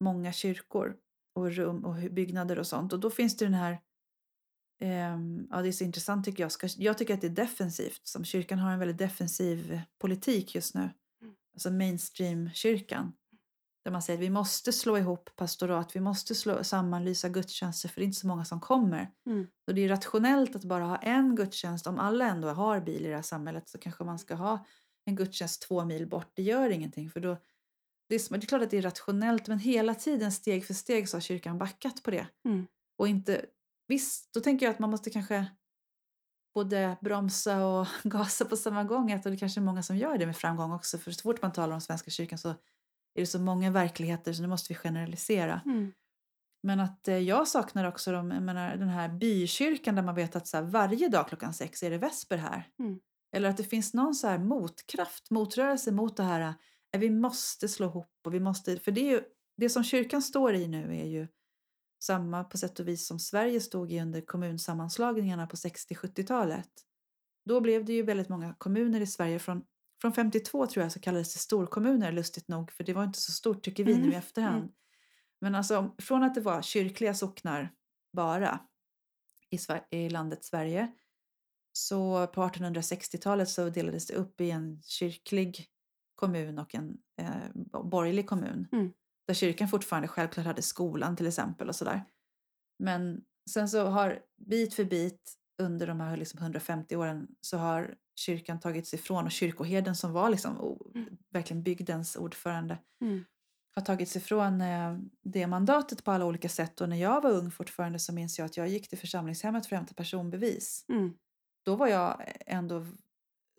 Många 0.01 0.33
kyrkor 0.33 0.97
och 1.35 1.51
rum 1.51 1.85
och 1.85 1.95
byggnader 1.95 2.59
och 2.59 2.67
sånt. 2.67 2.93
Och 2.93 3.01
då 3.01 3.11
finns 3.11 3.37
det 3.37 3.45
den 3.45 3.55
här 3.55 3.81
ja, 5.51 5.63
det 5.63 5.69
är 5.69 5.73
så 5.73 5.85
intressant 5.85 6.25
tycker 6.25 6.43
jag. 6.43 6.53
Jag 6.77 6.99
tycker 6.99 7.15
att 7.15 7.21
det 7.21 7.27
är 7.27 7.31
defensivt. 7.31 8.01
Som 8.07 8.25
kyrkan 8.25 8.59
har 8.59 8.73
en 8.73 8.79
väldigt 8.79 8.99
defensiv 8.99 9.81
politik 9.99 10.55
just 10.55 10.75
nu. 10.75 10.81
Mm. 10.81 11.35
Alltså 11.55 11.71
mainstream-kyrkan. 11.71 13.13
Där 13.85 13.91
man 13.91 14.03
säger 14.03 14.19
att 14.19 14.25
vi 14.25 14.31
måste 14.31 14.73
slå 14.73 14.99
ihop 14.99 15.31
pastorat, 15.37 15.97
vi 15.97 16.01
måste 16.01 16.35
slå, 16.35 16.65
sammanlysa 16.65 17.29
gudstjänster 17.29 17.89
för 17.89 18.01
det 18.01 18.05
är 18.05 18.07
inte 18.07 18.21
så 18.21 18.27
många 18.27 18.45
som 18.45 18.61
kommer. 18.61 19.11
Mm. 19.27 19.47
Och 19.67 19.75
det 19.75 19.85
är 19.85 19.89
rationellt 19.89 20.57
att 20.57 20.65
bara 20.65 20.85
ha 20.85 20.97
en 20.97 21.37
gudstjänst. 21.37 21.87
Om 21.87 21.99
alla 21.99 22.29
ändå 22.29 22.49
har 22.49 22.81
bil 22.81 23.07
i 23.07 23.09
det 23.09 23.15
här 23.15 23.23
samhället 23.23 23.69
så 23.69 23.79
kanske 23.79 24.05
man 24.05 24.19
ska 24.19 24.35
ha 24.35 24.67
en 25.05 25.17
gudstjänst 25.17 25.63
två 25.63 25.85
mil 25.85 26.09
bort. 26.09 26.31
Det 26.35 26.43
gör 26.43 26.71
ingenting 26.71 27.11
för 27.11 27.21
då 27.21 27.37
det 28.09 28.15
är, 28.15 28.39
det 28.39 28.45
är 28.45 28.47
klart 28.47 28.63
att 28.63 28.71
det 28.71 28.79
är 28.79 28.83
rationellt 28.83 29.49
men 29.49 29.59
hela 29.59 29.95
tiden 29.95 30.33
steg 30.33 30.67
för 30.67 30.75
steg 30.75 31.09
så 31.09 31.17
har 31.17 31.21
kyrkan 31.21 31.59
backat 31.59 32.03
på 32.03 32.11
det. 32.11 32.27
Mm. 32.45 32.67
Och 32.97 33.09
inte, 33.09 33.47
visst, 33.89 34.35
då 34.35 34.41
tänker 34.41 34.67
jag 34.67 34.73
att 34.73 34.79
man 34.79 34.91
måste 34.91 35.11
kanske 35.11 35.47
både 36.55 36.97
bromsa 37.01 37.67
och 37.67 37.87
gasa 38.05 38.45
på 38.45 38.57
samma 38.57 38.85
gång. 38.85 39.13
Att, 39.13 39.27
och 39.27 39.33
det 39.33 39.39
kanske 39.39 39.61
är 39.61 39.65
många 39.65 39.83
som 39.83 39.97
gör 39.97 40.19
det 40.19 40.27
med 40.27 40.37
framgång 40.37 40.73
också. 40.73 40.99
För 40.99 41.11
så 41.11 41.23
fort 41.23 41.43
man 41.43 41.53
talar 41.53 41.75
om 41.75 41.81
Svenska 41.81 42.11
kyrkan 42.11 42.39
så 42.39 42.49
är 42.49 43.21
det 43.21 43.27
så 43.27 43.39
många 43.39 43.71
verkligheter 43.71 44.33
så 44.33 44.43
nu 44.43 44.49
måste 44.49 44.73
vi 44.73 44.75
generalisera. 44.79 45.61
Mm. 45.67 45.93
Men 46.63 46.81
att 46.81 47.09
eh, 47.09 47.19
jag 47.19 47.49
saknar 47.49 47.85
också 47.85 48.13
de, 48.13 48.29
menar, 48.29 48.77
den 48.77 48.89
här 48.89 49.09
bykyrkan 49.09 49.95
där 49.95 50.03
man 50.03 50.15
vet 50.15 50.37
att 50.37 50.47
så 50.47 50.57
här, 50.57 50.65
varje 50.65 51.09
dag 51.09 51.29
klockan 51.29 51.55
sex 51.55 51.83
är 51.83 51.91
det 51.91 51.99
vesper 51.99 52.37
här. 52.37 52.69
Mm. 52.79 52.99
Eller 53.37 53.49
att 53.49 53.57
det 53.57 53.65
finns 53.65 53.95
någon 53.95 54.15
så 54.15 54.27
här 54.27 54.39
motkraft, 54.39 55.31
motrörelse 55.31 55.93
mot 55.93 56.17
det 56.17 56.23
här. 56.23 56.55
eh, 56.95 57.01
Vi 57.01 57.11
måste 57.11 57.69
slå 57.69 57.87
ihop 57.87 58.13
och 58.25 58.35
vi 58.35 58.41
måste, 58.41 58.77
för 58.77 58.93
det 58.93 59.01
är 59.01 59.11
ju, 59.11 59.23
det 59.57 59.69
som 59.69 59.85
kyrkan 59.85 60.23
står 60.23 60.55
i 60.55 60.69
nu 60.69 60.97
är 60.97 61.07
ju 61.07 61.29
samma 62.05 62.45
på 62.45 62.59
sätt 62.59 62.81
och 62.81 62.89
vis 62.89 63.07
som 63.07 63.19
Sverige 63.19 63.61
stod 63.61 63.93
i 63.93 64.01
under 64.01 64.21
kommunsammanslagningarna 64.21 65.47
på 65.47 65.57
60-70-talet. 65.57 66.69
Då 67.45 67.61
blev 67.61 67.85
det 67.85 67.93
ju 67.93 68.03
väldigt 68.03 68.29
många 68.29 68.55
kommuner 68.59 69.01
i 69.01 69.07
Sverige 69.07 69.39
från 69.39 69.65
från 70.01 70.13
52 70.13 70.67
tror 70.67 70.83
jag 70.83 70.93
så 70.93 71.01
kallades 71.01 71.33
det 71.35 71.39
storkommuner 71.41 72.13
lustigt 72.13 72.49
nog 72.49 72.71
för 72.73 72.85
det 72.85 72.93
var 72.93 73.05
inte 73.05 73.19
så 73.19 73.33
stort 73.33 73.63
tycker 73.63 73.85
vi 73.85 73.95
nu 73.95 74.01
i 74.01 74.05
Mm, 74.05 74.19
efterhand. 74.19 74.63
mm. 74.63 74.73
Men 75.41 75.55
alltså 75.55 75.95
från 75.99 76.23
att 76.23 76.35
det 76.35 76.41
var 76.41 76.63
kyrkliga 76.63 77.15
socknar 77.15 77.73
bara 78.13 78.61
i, 79.51 79.57
Sver- 79.57 79.85
i 79.91 80.09
landet 80.11 80.45
Sverige 80.45 80.93
så 81.73 82.27
på 82.27 82.43
1860-talet 82.43 83.49
så 83.49 83.69
delades 83.71 84.07
det 84.07 84.15
upp 84.15 84.41
i 84.41 84.51
en 84.51 84.83
kyrklig 84.83 85.67
kommun 86.15 86.59
och 86.59 86.75
en 86.75 86.99
eh, 87.19 87.81
borgerlig 87.85 88.27
kommun. 88.29 88.69
Mm. 88.73 88.93
Där 89.27 89.35
kyrkan 89.35 89.69
fortfarande 89.69 90.09
självklart 90.09 90.47
hade 90.47 90.63
skolan 90.63 91.17
till 91.17 91.27
exempel 91.27 91.69
och 91.69 91.77
sådär. 91.77 92.05
Men 92.79 93.25
sen 93.51 93.69
så 93.69 93.87
har 93.87 94.21
bit 94.37 94.75
för 94.75 94.85
bit 94.85 95.35
under 95.63 95.87
de 95.87 96.01
här 96.01 96.17
liksom 96.17 96.41
150 96.41 96.97
åren 96.97 97.29
så 97.41 97.57
har 97.59 97.95
kyrkan 98.21 98.61
tagits 98.61 98.95
ifrån 98.95 99.25
och 99.25 99.31
kyrkoherden 99.31 99.97
som 99.97 100.13
var 100.13 100.31
liksom 100.31 100.79
Mm. 100.95 101.17
verkligen 101.31 101.63
bygdens 101.63 102.17
ordförande 102.17 102.79
Mm. 103.03 103.25
har 103.75 103.83
tagits 103.83 104.17
ifrån 104.17 104.61
eh, 104.61 104.99
det 105.23 105.47
mandatet 105.47 106.05
på 106.05 106.11
alla 106.11 106.25
olika 106.25 106.49
sätt. 106.49 106.81
Och 106.81 106.89
när 106.89 106.97
jag 106.97 107.21
var 107.21 107.31
ung 107.31 107.51
fortfarande 107.51 107.99
så 107.99 108.13
minns 108.13 108.39
jag 108.39 108.47
att 108.47 108.57
jag 108.57 108.69
gick 108.69 108.89
till 108.89 108.99
församlingshemmet 108.99 109.67
för 109.67 109.77
att 109.77 109.81
hämta 109.81 109.95
personbevis. 109.95 110.85
Mm. 110.89 111.15
Då 111.65 111.77
var 111.77 111.87
jag 111.89 112.33
ändå 112.47 112.87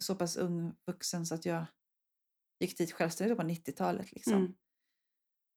så 0.01 0.15
pass 0.15 0.37
ung 0.37 0.73
vuxen 0.87 1.25
så 1.25 1.35
att 1.35 1.45
jag 1.45 1.65
gick 2.59 2.77
dit 2.77 2.91
självständigt 2.91 3.37
på 3.37 3.43
90-talet. 3.43 4.11
Liksom. 4.11 4.55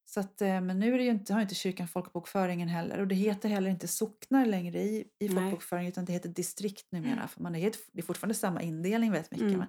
Mm. 0.09 0.15
Så 0.15 0.21
att, 0.21 0.43
eh, 0.43 0.61
men 0.61 0.79
nu 0.79 0.95
är 0.95 0.99
det 0.99 1.05
ju 1.05 1.11
inte, 1.11 1.35
har 1.35 1.41
inte 1.41 1.55
kyrkan 1.55 1.89
folkbokföringen 1.89 2.69
heller. 2.69 3.01
Och 3.01 3.09
det 3.09 3.15
heter 3.15 3.49
heller 3.49 3.71
inte 3.71 3.89
socknar 3.89 4.47
längre 4.47 4.79
i, 4.79 5.05
i 5.19 5.29
folkbokföringen 5.29 5.93
utan 5.93 6.05
det 6.05 6.13
heter 6.13 6.29
distrikt 6.29 6.93
numera. 6.93 7.29
För 7.29 7.43
man 7.43 7.55
är 7.55 7.73
det 7.93 8.01
är 8.01 8.03
fortfarande 8.03 8.35
samma 8.35 8.63
indelning 8.63 9.13
väldigt 9.13 9.31
mycket. 9.31 9.47
Mm. 9.47 9.59
Men 9.59 9.69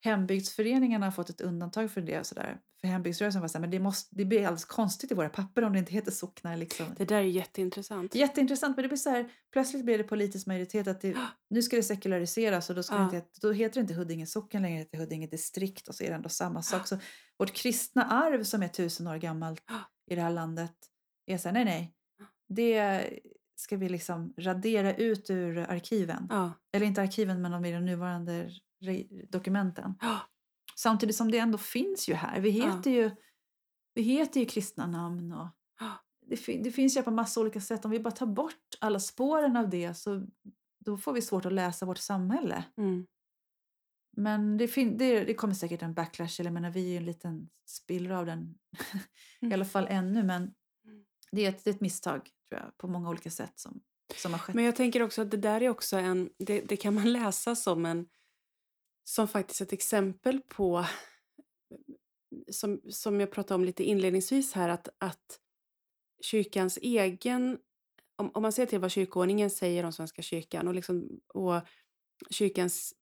hembygdsföreningarna 0.00 1.06
har 1.06 1.10
fått 1.10 1.30
ett 1.30 1.40
undantag 1.40 1.90
för 1.90 2.00
det. 2.00 2.18
Och 2.20 2.26
sådär. 2.26 2.58
För 2.80 2.88
hembygdsrörelsen 2.88 3.40
var 3.40 3.48
så 3.48 3.58
här, 3.58 3.60
men 3.60 3.70
det, 3.70 3.78
måste, 3.80 4.16
det 4.16 4.24
blir 4.24 4.38
alldeles 4.38 4.64
konstigt 4.64 5.12
i 5.12 5.14
våra 5.14 5.28
papper 5.28 5.64
om 5.64 5.72
det 5.72 5.78
inte 5.78 5.92
heter 5.92 6.10
socknar. 6.10 6.56
Liksom. 6.56 6.86
Det 6.96 7.04
där 7.04 7.16
är 7.16 7.22
jätteintressant. 7.22 8.14
Jätteintressant, 8.14 8.76
men 8.76 8.82
det 8.82 8.88
blir 8.88 8.98
så 8.98 9.10
här, 9.10 9.30
plötsligt 9.52 9.84
blir 9.84 9.98
det 9.98 10.04
politisk 10.04 10.46
majoritet 10.46 10.88
att 10.88 11.00
det, 11.00 11.16
nu 11.50 11.62
ska 11.62 11.76
det 11.76 11.82
sekulariseras 11.82 12.70
och 12.70 12.76
då, 12.76 12.82
ska 12.82 12.94
Ja. 12.94 13.04
inte, 13.04 13.22
då 13.40 13.52
heter 13.52 13.74
det 13.74 13.80
inte 13.80 13.94
Huddinge 13.94 14.26
socken 14.26 14.62
längre, 14.62 14.76
det 14.78 14.82
heter 14.82 14.98
Huddinge 14.98 15.26
distrikt 15.26 15.88
och 15.88 15.94
så 15.94 16.04
är 16.04 16.08
det 16.08 16.14
ändå 16.14 16.28
samma 16.28 16.62
sak. 16.62 16.86
Så 16.88 16.98
vårt 17.38 17.52
kristna 17.52 18.04
arv 18.04 18.44
som 18.44 18.62
är 18.62 18.68
tusen 18.68 19.06
år 19.06 19.16
gammalt 19.16 19.62
i 20.10 20.14
det 20.14 20.22
här 20.22 20.30
landet 20.30 20.74
är 21.26 21.38
så 21.38 21.48
här, 21.48 21.52
nej 21.52 21.64
nej, 21.64 21.92
det 22.48 23.04
ska 23.56 23.76
vi 23.76 23.88
liksom 23.88 24.34
radera 24.38 24.94
ut 24.94 25.30
ur 25.30 25.58
arkiven. 25.58 26.26
Ja. 26.30 26.52
Eller 26.72 26.86
inte 26.86 27.02
arkiven 27.02 27.42
men 27.42 27.52
de 27.52 27.64
i 27.64 27.72
de 27.72 27.84
nuvarande 27.84 28.50
dokumenten. 29.28 29.94
Samtidigt 30.76 31.16
som 31.16 31.30
det 31.30 31.38
ändå 31.38 31.58
finns 31.58 32.08
ju 32.08 32.14
här. 32.14 32.40
Vi 32.40 32.50
heter, 32.50 32.90
ju, 32.90 33.10
vi 33.94 34.02
heter 34.02 34.40
ju 34.40 34.46
kristna 34.46 34.86
namn 34.86 35.32
och 35.32 35.48
det, 36.26 36.36
fin- 36.36 36.62
det 36.62 36.70
finns 36.72 36.96
ju 36.96 37.02
på 37.02 37.10
massa 37.10 37.40
olika 37.40 37.60
sätt. 37.60 37.84
Om 37.84 37.90
vi 37.90 38.00
bara 38.00 38.10
tar 38.10 38.26
bort 38.26 38.74
alla 38.80 39.00
spåren 39.00 39.56
av 39.56 39.70
det 39.70 39.94
så 39.94 40.26
då 40.84 40.98
får 40.98 41.12
vi 41.12 41.22
svårt 41.22 41.44
att 41.46 41.52
läsa 41.52 41.86
vårt 41.86 41.98
samhälle. 41.98 42.64
Mm. 42.76 43.06
Men 44.16 44.56
det, 44.56 44.66
det, 44.74 45.24
det 45.24 45.34
kommer 45.34 45.54
säkert 45.54 45.82
en 45.82 45.94
backlash. 45.94 46.40
Eller 46.40 46.50
menar, 46.50 46.70
vi 46.70 46.86
är 46.86 46.90
ju 46.90 46.96
en 46.96 47.04
liten 47.04 47.48
spillra 47.68 48.18
av 48.18 48.26
den. 48.26 48.54
I 49.40 49.44
Mm. 49.46 49.54
alla 49.54 49.64
fall 49.64 49.86
ännu. 49.90 50.22
Men 50.22 50.42
Mm. 50.86 51.04
det 51.32 51.44
är 51.44 51.48
ett, 51.48 51.64
det 51.64 51.70
är 51.70 51.74
ett 51.74 51.80
misstag 51.80 52.30
tror 52.48 52.60
jag, 52.60 52.76
på 52.76 52.88
många 52.88 53.08
olika 53.10 53.30
sätt 53.30 53.52
som, 53.58 53.80
som 54.16 54.32
har 54.32 54.38
skett. 54.38 54.54
Men 54.54 54.64
jag 54.64 54.76
tänker 54.76 55.02
också 55.02 55.22
att 55.22 55.30
det 55.30 55.36
där 55.36 55.62
är 55.62 55.68
också 55.68 55.96
en, 55.96 56.30
det, 56.38 56.60
det 56.60 56.76
kan 56.76 56.94
man 56.94 57.12
läsa 57.12 57.56
som 57.56 57.86
en, 57.86 58.06
som 59.08 59.28
faktiskt 59.28 59.60
ett 59.60 59.72
exempel 59.72 60.40
på, 60.48 60.84
som, 62.50 62.80
som 62.90 63.20
jag 63.20 63.30
pratade 63.30 63.54
om 63.54 63.64
lite 63.64 63.84
inledningsvis 63.84 64.52
här, 64.52 64.68
att, 64.68 64.88
att 64.98 65.40
kyrkans 66.22 66.78
egen, 66.82 67.58
om, 68.16 68.30
om 68.34 68.42
man 68.42 68.52
ser 68.52 68.66
till 68.66 68.78
vad 68.78 68.90
kyrkoordningen 68.90 69.50
säger 69.50 69.84
om 69.84 69.92
Svenska 69.92 70.22
kyrkan 70.22 70.68
och, 70.68 70.74
liksom, 70.74 71.20
och 71.34 71.60
kyrkans 72.30 72.94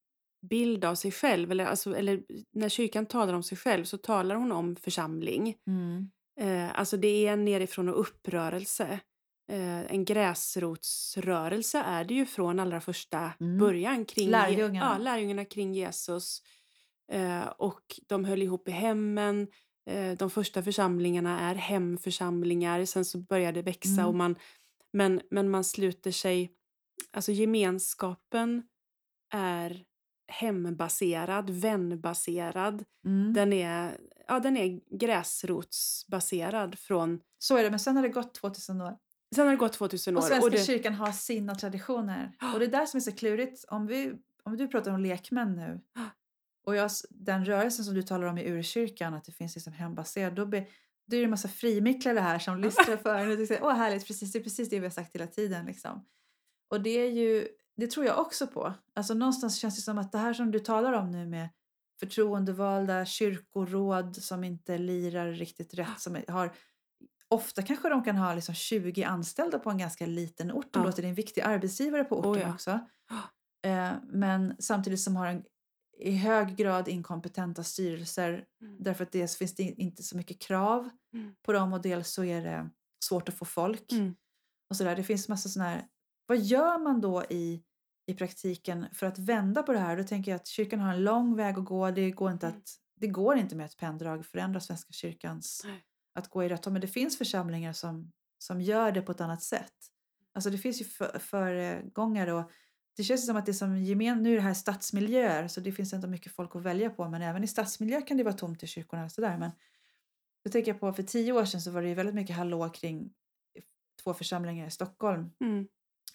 bild 0.51 0.85
av 0.85 0.95
sig 0.95 1.13
själv, 1.13 1.51
eller, 1.51 1.67
alltså, 1.67 1.97
eller 1.97 2.25
när 2.53 2.69
kyrkan 2.69 3.07
talar 3.07 3.35
om 3.35 3.43
sig 3.43 3.59
själv 3.59 3.85
så 3.85 3.99
talar 3.99 4.35
hon 4.35 4.53
om 4.53 4.77
församling. 4.77 5.57
Mm. 5.67 6.11
Eh, 6.41 6.79
alltså 6.79 6.97
det 6.97 7.27
är 7.27 7.33
en 7.33 7.45
nerifrån 7.45 7.89
och 7.89 8.01
upprörelse. 8.01 9.01
Eh, 9.49 9.93
en 9.93 10.05
gräsrotsrörelse 10.05 11.79
är 11.79 12.05
det 12.05 12.15
ju 12.15 12.27
från 12.27 12.61
allra 12.61 12.81
första 12.81 13.33
Mm. 13.41 13.59
början. 13.59 14.05
Kring, 14.05 14.31
Lärjungarna. 14.31 14.95
Ja, 14.99 14.99
lärjungarna 14.99 15.45
kring 15.45 15.75
Jesus. 15.75 16.43
Eh, 17.13 17.47
och 17.47 18.01
de 18.07 18.25
höll 18.25 18.43
ihop 18.43 18.69
i 18.69 18.71
hemmen. 18.71 19.49
Eh, 19.91 20.13
de 20.13 20.31
första 20.31 20.63
församlingarna 20.63 21.41
är 21.41 21.55
hemförsamlingar. 21.55 22.85
Sen 22.85 23.05
så 23.05 23.19
börjar 23.19 23.53
det 23.53 23.63
växa. 23.63 23.91
Mm. 23.91 24.07
Och 24.07 24.15
man, 24.15 24.37
men, 24.93 25.21
men 25.31 25.51
man 25.51 25.65
sluter 25.65 26.11
sig... 26.11 26.51
Alltså 27.13 27.33
gemenskapen 27.33 28.63
är 29.33 29.85
hembaserad, 30.29 31.51
vänbaserad. 31.51 32.85
Mm. 33.05 33.33
Den 33.33 33.53
är, 33.53 33.99
ja, 34.29 34.41
den 34.41 34.57
är 34.57 34.81
gräsrotsbaserad 34.99 36.79
från... 36.79 37.21
Så 37.39 37.57
är 37.57 37.63
det, 37.65 37.71
men 37.71 37.81
sen 37.81 37.97
har 37.97 38.03
det 38.03 38.09
gått 38.09 38.35
2000 38.35 38.81
år. 38.81 38.97
Sen 39.35 39.45
har 39.45 39.53
det 39.53 39.59
gått 39.59 39.73
2000 39.73 40.17
år. 40.17 40.19
Och 40.19 40.25
Svenska 40.25 40.51
det, 40.51 40.65
kyrkan 40.65 40.95
har 40.95 41.13
sina 41.13 41.55
traditioner. 41.55 42.37
Och 42.55 42.59
det 42.59 42.67
är 42.67 42.71
där 42.71 42.87
som 42.87 42.99
är 42.99 43.03
så 43.03 43.13
klurigt. 43.13 43.65
Om, 43.69 43.87
vi, 43.87 44.13
om 44.43 44.57
du 44.57 44.69
pratar 44.69 44.93
om 44.93 45.01
lekmän 45.01 45.57
nu 45.57 45.81
och 46.67 46.77
jag, 46.77 46.91
den 47.11 47.45
rörelsen 47.45 47.85
som 47.85 47.95
du 47.95 48.03
talar 48.03 48.27
om 48.27 48.39
i 48.39 48.51
urkyrkan, 48.51 49.15
att 49.15 49.25
det 49.25 49.33
finns 49.33 49.55
liksom 49.55 49.73
hembaserad, 49.73 50.35
då, 50.35 50.47
be, 50.47 50.67
då 51.07 51.17
är 51.17 51.21
det 51.21 51.25
en 51.25 51.31
massa 51.31 51.49
frimicklare 51.49 52.19
här 52.19 52.39
som 52.39 52.61
lystrar 52.61 52.97
för 52.97 53.41
och 53.41 53.47
säger 53.49 53.65
åh 53.65 53.73
härligt, 53.73 54.07
precis, 54.07 54.33
det 54.33 54.39
är 54.39 54.43
precis 54.43 54.71
det 54.71 54.79
vi 54.79 54.87
har 54.87 54.91
sagt 54.91 55.15
hela 55.15 55.27
tiden. 55.27 55.67
Liksom. 55.67 56.05
Och 56.71 56.81
det 56.81 56.91
är 56.91 57.11
ju, 57.11 57.49
det 57.77 57.87
tror 57.87 58.07
jag 58.07 58.19
också 58.19 58.47
på. 58.47 58.75
Alltså 58.95 59.15
någonstans 59.15 59.57
känns 59.59 59.77
det 59.77 59.83
som 59.83 59.99
att 59.99 60.13
det 60.13 60.19
här 60.19 60.35
som 60.35 60.51
du 60.51 60.59
talar 60.59 60.93
om 60.93 61.11
nu 61.11 61.27
med 61.27 61.49
förtroendevalda 62.01 63.07
kyrkoråd 63.07 64.17
som 64.17 64.45
inte 64.45 64.79
lirar 64.79 65.33
riktigt 65.33 65.75
rätt, 65.75 65.89
som 66.01 66.23
har 66.29 66.55
Ofta 67.35 67.63
kanske 67.63 67.89
de 67.89 68.05
kan 68.05 68.17
ha 68.17 68.35
liksom 68.35 68.55
20 68.55 69.05
anställda 69.05 69.59
på 69.59 69.71
en 69.71 69.79
ganska 69.79 70.07
liten 70.07 70.53
ort 70.53 70.77
och 70.77 70.83
Ja. 70.83 70.85
låter 70.87 71.03
det 71.03 71.09
en 71.09 71.15
viktig 71.15 71.41
arbetsgivare 71.41 72.05
på 72.05 72.19
orten 72.19 72.31
Oh 72.33 72.41
ja. 72.41 72.55
också. 72.55 72.71
Eh, 73.67 73.93
men 74.03 74.57
samtidigt 74.59 75.01
som 75.01 75.17
har 75.17 75.27
en 75.27 75.45
i 75.99 76.17
hög 76.17 76.57
grad 76.57 76.89
inkompetenta 76.89 77.65
styrelser 77.65 78.45
Mm. 78.63 78.77
därför 78.83 79.05
att 79.05 79.13
dels 79.13 79.37
finns 79.37 79.55
det 79.55 79.63
inte 79.63 80.03
så 80.03 80.17
mycket 80.17 80.41
krav 80.41 80.91
Mm. 81.15 81.35
på 81.43 81.53
dem 81.53 81.73
och 81.73 81.83
dels 81.83 82.11
så 82.11 82.25
är 82.25 82.43
det 82.43 82.71
svårt 83.05 83.29
att 83.29 83.35
få 83.35 83.45
folk. 83.45 83.93
Mm. 83.93 84.15
Och 84.71 84.77
så 84.77 84.85
där. 84.85 84.97
Det 84.97 85.05
finns 85.05 85.29
massa 85.29 85.49
sådana 85.49 85.71
här, 85.71 85.85
vad 86.27 86.39
gör 86.39 86.79
man 86.79 87.01
då 87.01 87.25
i, 87.31 87.63
i 88.07 88.15
praktiken 88.15 88.87
för 88.93 89.07
att 89.07 89.19
vända 89.19 89.63
på 89.63 89.73
det 89.73 89.79
här? 89.79 89.97
Då 89.97 90.05
tänker 90.05 90.31
jag 90.31 90.37
att 90.37 90.47
kyrkan 90.47 90.81
har 90.81 90.93
en 90.95 91.05
lång 91.05 91.37
väg 91.37 91.59
att 91.59 91.65
gå. 91.65 91.91
Det 91.91 92.11
går 92.11 92.31
inte, 92.33 92.47
Mm. 92.47 92.59
att, 92.59 92.69
det 93.01 93.07
går 93.09 93.37
inte 93.37 93.57
med 93.57 93.67
ett 93.67 93.77
penndrag 93.77 94.27
förändra 94.27 94.61
Svenska 94.61 94.93
kyrkans 94.93 95.63
Nej. 95.65 95.85
Att 96.15 96.29
gå 96.31 96.45
i 96.45 96.49
rätt 96.49 96.65
håll. 96.65 96.73
Men 96.73 96.81
det 96.81 96.89
finns 96.89 97.19
församlingar 97.19 97.73
som, 97.73 98.13
som 98.39 98.61
gör 98.61 98.93
det 98.93 99.03
på 99.03 99.13
ett 99.13 99.21
annat 99.21 99.43
sätt. 99.43 99.73
Alltså 100.33 100.51
det 100.51 100.59
finns 100.59 100.81
ju 100.81 100.85
för- 100.85 101.19
föregångare 101.19 102.33
och 102.33 102.51
det 102.97 103.05
känns 103.05 103.27
som 103.27 103.37
att 103.37 103.47
det 103.47 103.51
är 103.53 103.55
som 103.55 103.77
gemen, 103.83 104.23
nu 104.23 104.33
är 104.33 104.37
det 104.37 104.43
här 104.43 104.55
stadsmiljöer 104.55 105.49
så 105.49 105.61
det 105.61 105.73
finns 105.73 105.93
inte 105.93 106.07
mycket 106.07 106.33
folk 106.33 106.57
att 106.57 106.63
välja 106.63 106.91
på 106.91 107.09
men 107.09 107.23
även 107.23 107.45
i 107.45 107.47
stadsmiljö 107.47 108.01
kan 108.01 108.17
det 108.17 108.23
vara 108.25 108.35
tomt 108.35 108.63
i 108.63 108.67
kyrkorna 108.67 109.05
och 109.05 109.13
sådär. 109.13 109.39
Men 109.39 109.51
då 110.45 110.51
tänker 110.51 110.71
jag 110.73 110.81
på 110.81 110.93
för 110.93 111.03
tio 111.03 111.33
år 111.33 111.45
sedan 111.45 111.61
så 111.61 111.71
var 111.71 111.83
det 111.83 111.89
ju 111.89 111.95
väldigt 111.95 112.15
mycket 112.15 112.37
hallå 112.37 112.69
kring 112.69 113.15
två 114.03 114.15
församlingar 114.15 114.67
i 114.67 114.71
Stockholm. 114.71 115.31
Mm. 115.41 115.69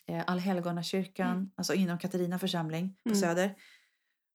Eh, 0.05 0.23
Allhelgonakyrkan, 0.27 1.31
Mm. 1.31 1.51
alltså 1.55 1.73
inom 1.73 1.97
Katarina 1.99 2.39
församling 2.39 2.97
på 3.03 3.09
Mm. 3.09 3.19
Söder. 3.21 3.55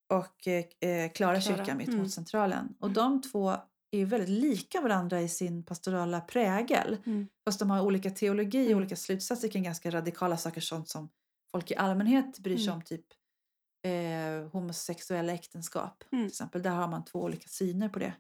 Och 0.09 0.49
eh, 0.49 0.65
eh, 0.81 1.11
Klara 1.13 1.41
Klara, 1.41 1.41
kyrkan 1.41 1.77
mitt 1.77 1.89
mm. 1.89 2.01
mot 2.01 2.13
Centralen. 2.13 2.75
Och 2.81 2.91
de 2.91 3.23
två 3.23 3.57
är 4.03 4.07
väldigt 4.07 4.29
lika 4.29 4.81
varandra 4.81 5.21
i 5.21 5.29
sin 5.29 5.65
pastorala 5.65 6.21
prägel. 6.21 6.97
Mm. 7.07 7.29
Fast 7.45 7.59
de 7.59 7.71
har 7.71 7.81
olika 7.81 8.11
teologi 8.11 8.59
och 8.65 8.71
Mm. 8.71 8.79
olika 8.79 8.97
slutsatser 8.97 9.49
kring 9.49 9.63
ganska 9.63 9.91
radikala 9.91 10.37
saker. 10.37 10.61
Sånt 10.61 10.89
som 10.89 11.09
folk 11.51 11.71
i 11.71 11.77
allmänhet 11.77 12.39
bryr 12.39 12.57
sig 12.57 12.67
Mm. 12.67 12.77
om. 12.77 12.83
Typ 12.83 13.05
eh, 13.87 14.51
homosexuella 14.53 15.33
äktenskap. 15.33 16.05
Mm. 16.13 16.25
Till 16.25 16.29
exempel. 16.33 16.63
Där 16.63 16.71
har 16.71 16.89
man 16.89 17.05
två 17.05 17.23
olika 17.23 17.49
syner 17.49 17.89
på 17.89 17.99
det. 17.99 18.13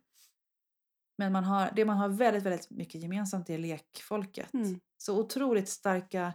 Men 1.18 1.32
man 1.32 1.44
har, 1.44 1.70
det 1.76 1.84
man 1.84 1.96
har 1.96 2.08
väldigt, 2.08 2.42
väldigt 2.42 2.70
mycket 2.70 3.02
gemensamt 3.02 3.50
är 3.50 3.58
lekfolket. 3.58 4.54
Mm. 4.54 4.80
Så 4.98 5.18
otroligt 5.20 5.68
starka. 5.68 6.32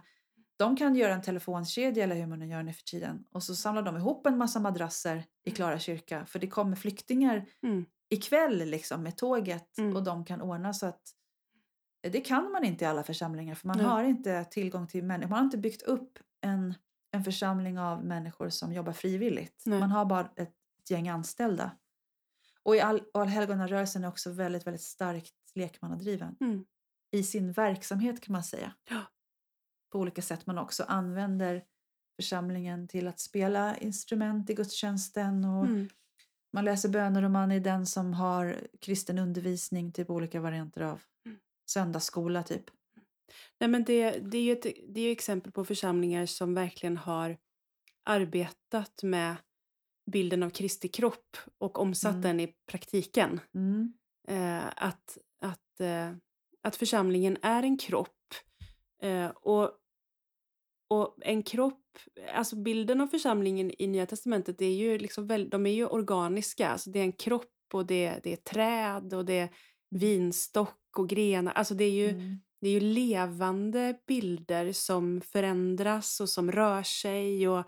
De 0.56 0.76
kan 0.76 0.94
göra 0.96 1.14
en 1.14 1.22
telefonkedja 1.22 2.04
eller 2.04 2.16
hur 2.16 2.26
man 2.26 2.38
nu 2.38 2.46
gör 2.46 2.62
nu 2.62 2.72
för 2.72 2.82
tiden. 2.82 3.24
Och 3.32 3.42
så 3.42 3.56
samlar 3.56 3.82
de 3.82 3.96
ihop 3.96 4.26
en 4.26 4.38
massa 4.38 4.60
madrasser 4.60 5.24
i 5.44 5.50
Klara 5.50 5.78
kyrka. 5.78 6.26
För 6.26 6.38
det 6.38 6.46
kommer 6.46 6.76
flyktingar 6.76 7.46
Mm. 7.62 7.84
Ikväll 8.10 8.56
liksom 8.58 9.02
med 9.02 9.16
tåget 9.16 9.78
Mm. 9.78 9.96
och 9.96 10.02
de 10.02 10.24
kan 10.24 10.40
ordna 10.40 10.74
så 10.74 10.86
att 10.86 11.02
det 12.02 12.20
kan 12.20 12.52
man 12.52 12.64
inte 12.64 12.84
i 12.84 12.88
alla 12.88 13.02
församlingar 13.02 13.54
för 13.54 13.66
man 13.68 13.76
Nej. 13.76 13.86
har 13.86 14.02
inte 14.04 14.44
tillgång 14.44 14.86
till 14.86 15.04
människor. 15.04 15.30
Man 15.30 15.38
har 15.38 15.44
inte 15.44 15.58
byggt 15.58 15.82
upp 15.82 16.18
en, 16.40 16.74
en 17.10 17.24
församling 17.24 17.78
av 17.78 18.04
människor 18.04 18.48
som 18.48 18.72
jobbar 18.72 18.92
frivilligt. 18.92 19.62
Nej. 19.66 19.80
Man 19.80 19.90
har 19.90 20.04
bara 20.04 20.20
ett, 20.36 20.38
ett 20.82 20.90
gäng 20.90 21.08
anställda. 21.08 21.70
Och 22.62 22.76
i 22.76 22.80
all, 22.80 23.02
allhelgonarörelsen 23.14 24.04
är 24.04 24.08
också 24.08 24.30
väldigt, 24.30 24.66
väldigt 24.66 24.82
starkt 24.82 25.34
lekmannadriven 25.54 26.36
Mm. 26.40 26.64
i 27.10 27.22
sin 27.22 27.52
verksamhet 27.52 28.20
kan 28.20 28.32
man 28.32 28.44
säga. 28.44 28.72
Ja. 28.90 29.00
På 29.92 29.98
olika 29.98 30.22
sätt 30.22 30.46
man 30.46 30.58
också 30.58 30.84
använder 30.84 31.64
församlingen 32.16 32.88
till 32.88 33.08
att 33.08 33.20
spela 33.20 33.76
instrument 33.76 34.50
i 34.50 34.54
gudstjänsten 34.54 35.44
och 35.44 35.64
Mm. 35.66 35.88
Man 36.52 36.64
läser 36.64 36.88
böner 36.88 37.22
och 37.22 37.30
man 37.30 37.52
är 37.52 37.60
den 37.60 37.86
som 37.86 38.14
har 38.14 38.68
kristen 38.80 39.18
undervisning, 39.18 39.92
typ 39.92 40.10
olika 40.10 40.40
varianter 40.40 40.80
av 40.80 41.02
Mm. 41.26 41.38
söndagsskola 41.70 42.42
typ. 42.42 42.64
Nej, 43.60 43.70
men 43.70 43.84
det, 43.84 44.10
det 44.10 44.38
är 44.38 44.42
ju 44.42 44.52
ett, 44.52 44.62
det 44.88 45.00
är 45.00 45.04
ju 45.04 45.10
exempel 45.12 45.52
på 45.52 45.64
församlingar 45.64 46.26
som 46.26 46.54
verkligen 46.54 46.96
har 46.96 47.38
arbetat 48.04 49.02
med 49.02 49.36
bilden 50.10 50.42
av 50.42 50.50
Kristi 50.50 50.88
kropp 50.88 51.36
och 51.58 51.78
omsatt 51.78 52.10
Mm. 52.14 52.22
den 52.22 52.40
i 52.40 52.54
praktiken. 52.70 53.40
Mm. 53.54 53.92
Eh, 54.28 54.66
att, 54.76 55.18
att, 55.40 55.80
eh, 55.80 56.12
att 56.62 56.76
församlingen 56.76 57.36
är 57.42 57.62
en 57.62 57.78
kropp. 57.78 58.16
Eh, 59.02 59.26
och, 59.28 59.70
och 60.88 61.16
en 61.20 61.42
kropp, 61.42 61.79
alltså 62.34 62.56
bilden 62.56 63.00
av 63.00 63.06
församlingen 63.06 63.72
i 63.78 63.86
Nya 63.86 64.06
Testamentet 64.06 64.62
är 64.62 64.70
ju 64.72 64.98
liksom 64.98 65.26
väl, 65.26 65.50
de 65.50 65.66
är 65.66 65.70
ju 65.72 65.86
organiska. 65.86 66.68
Alltså 66.68 66.90
det 66.90 66.98
är 66.98 67.04
en 67.04 67.12
kropp 67.12 67.52
och 67.74 67.86
det, 67.86 68.20
det 68.22 68.32
är 68.32 68.36
träd 68.36 69.14
och 69.14 69.24
det 69.24 69.38
är 69.38 69.48
vinstock 69.90 70.98
och 70.98 71.08
grenar. 71.08 71.52
Alltså 71.52 71.74
det 71.74 71.84
är 71.84 71.90
ju, 71.90 72.08
Mm. 72.08 72.40
det 72.60 72.68
är 72.68 72.72
ju 72.72 72.80
levande 72.80 73.98
bilder 74.06 74.72
som 74.72 75.20
förändras 75.20 76.20
och 76.20 76.28
som 76.28 76.52
rör 76.52 76.82
sig 76.82 77.48
och 77.48 77.64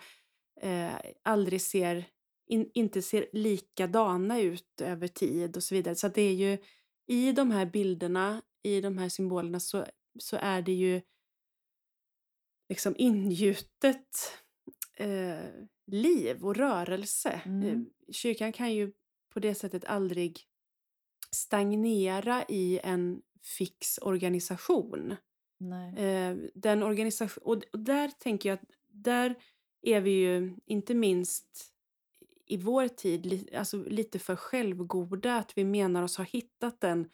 eh, 0.61 0.93
aldrig 1.23 1.61
ser, 1.63 2.05
in, 2.49 2.71
inte 2.75 3.03
ser 3.03 3.27
likadana 3.33 4.41
ut 4.41 4.81
över 4.83 5.09
tid 5.09 5.57
och 5.57 5.63
så 5.63 5.75
vidare. 5.75 5.95
Så 5.95 6.07
att 6.07 6.15
det 6.15 6.23
är 6.23 6.35
ju 6.35 6.59
i 7.07 7.33
de 7.33 7.51
här 7.51 7.67
bilderna, 7.67 8.43
i 8.63 8.81
de 8.81 8.99
här 8.99 9.09
symbolerna 9.09 9.61
så, 9.61 9.87
så 10.19 10.37
är 10.37 10.63
det 10.63 10.73
ju 10.73 11.01
liksom 12.73 12.95
ingjutet 12.99 14.39
eh, 14.97 15.47
liv 15.87 16.45
och 16.45 16.57
rörelse. 16.57 17.41
Mm. 17.45 17.69
Eh, 17.69 18.13
Kyrkan 18.13 18.53
kan 18.53 18.73
ju 18.75 18.93
på 19.33 19.41
det 19.41 19.55
sättet 19.55 19.85
aldrig 19.85 20.41
stagnera 21.31 22.45
i 22.49 22.81
en 22.83 23.23
fix 23.59 23.99
organisation. 24.03 25.17
Nej. 25.59 25.95
Eh, 25.97 26.37
den 26.55 26.83
organisation 26.83 27.43
och, 27.45 27.63
och 27.73 27.79
där 27.79 28.09
tänker 28.09 28.49
jag 28.49 28.55
att 28.55 28.71
där 28.89 29.35
är 29.83 30.01
vi 30.01 30.11
ju 30.11 30.57
inte 30.67 30.95
minst 30.95 31.73
i 32.47 32.57
vår 32.57 32.89
tid 32.89 33.27
li, 33.27 33.49
alltså 33.57 33.77
lite 33.77 34.19
för 34.19 34.37
självgoda 34.37 35.37
att 35.37 35.59
vi 35.59 35.65
menar 35.65 36.03
oss 36.03 36.17
ha 36.17 36.25
hittat 36.25 36.81
den 36.81 37.09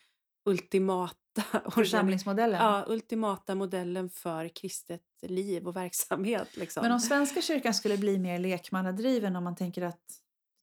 ultimata 0.45 1.43
Församlingsmodellen. 1.71 2.61
ja, 2.61 2.85
ultimata 2.89 3.55
modellen 3.55 4.11
för 4.11 4.49
kristet 4.49 5.03
liv 5.23 5.69
och 5.69 5.77
verksamhet. 5.77 6.57
Liksom. 6.57 6.83
Men 6.83 6.93
om 6.93 7.01
Svenska 7.01 7.43
kyrkan 7.43 7.75
skulle 7.75 7.99
bli 7.99 8.19
mer 8.19 8.39
lekmannadriven 8.39 9.37
om 9.37 9.45
man 9.45 9.57
tänker 9.57 9.83
att 9.83 10.01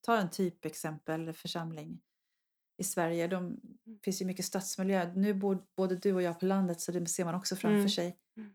ta 0.02 0.18
en 0.18 0.30
typexempel 0.30 1.34
församling 1.34 2.02
i 2.78 2.84
Sverige. 2.84 3.28
De 3.28 3.60
finns 4.04 4.22
ju 4.22 4.26
mycket 4.26 4.46
stadsmiljö. 4.46 5.14
Nu 5.16 5.34
bor 5.34 5.64
både 5.78 5.96
du 5.96 6.14
och 6.14 6.22
jag 6.22 6.40
på 6.40 6.46
landet 6.46 6.82
så 6.82 6.92
det 6.92 7.06
ser 7.08 7.26
man 7.26 7.36
också 7.36 7.56
framför 7.56 7.76
Mm. 7.78 7.90
sig. 7.90 8.18
Mm. 8.38 8.52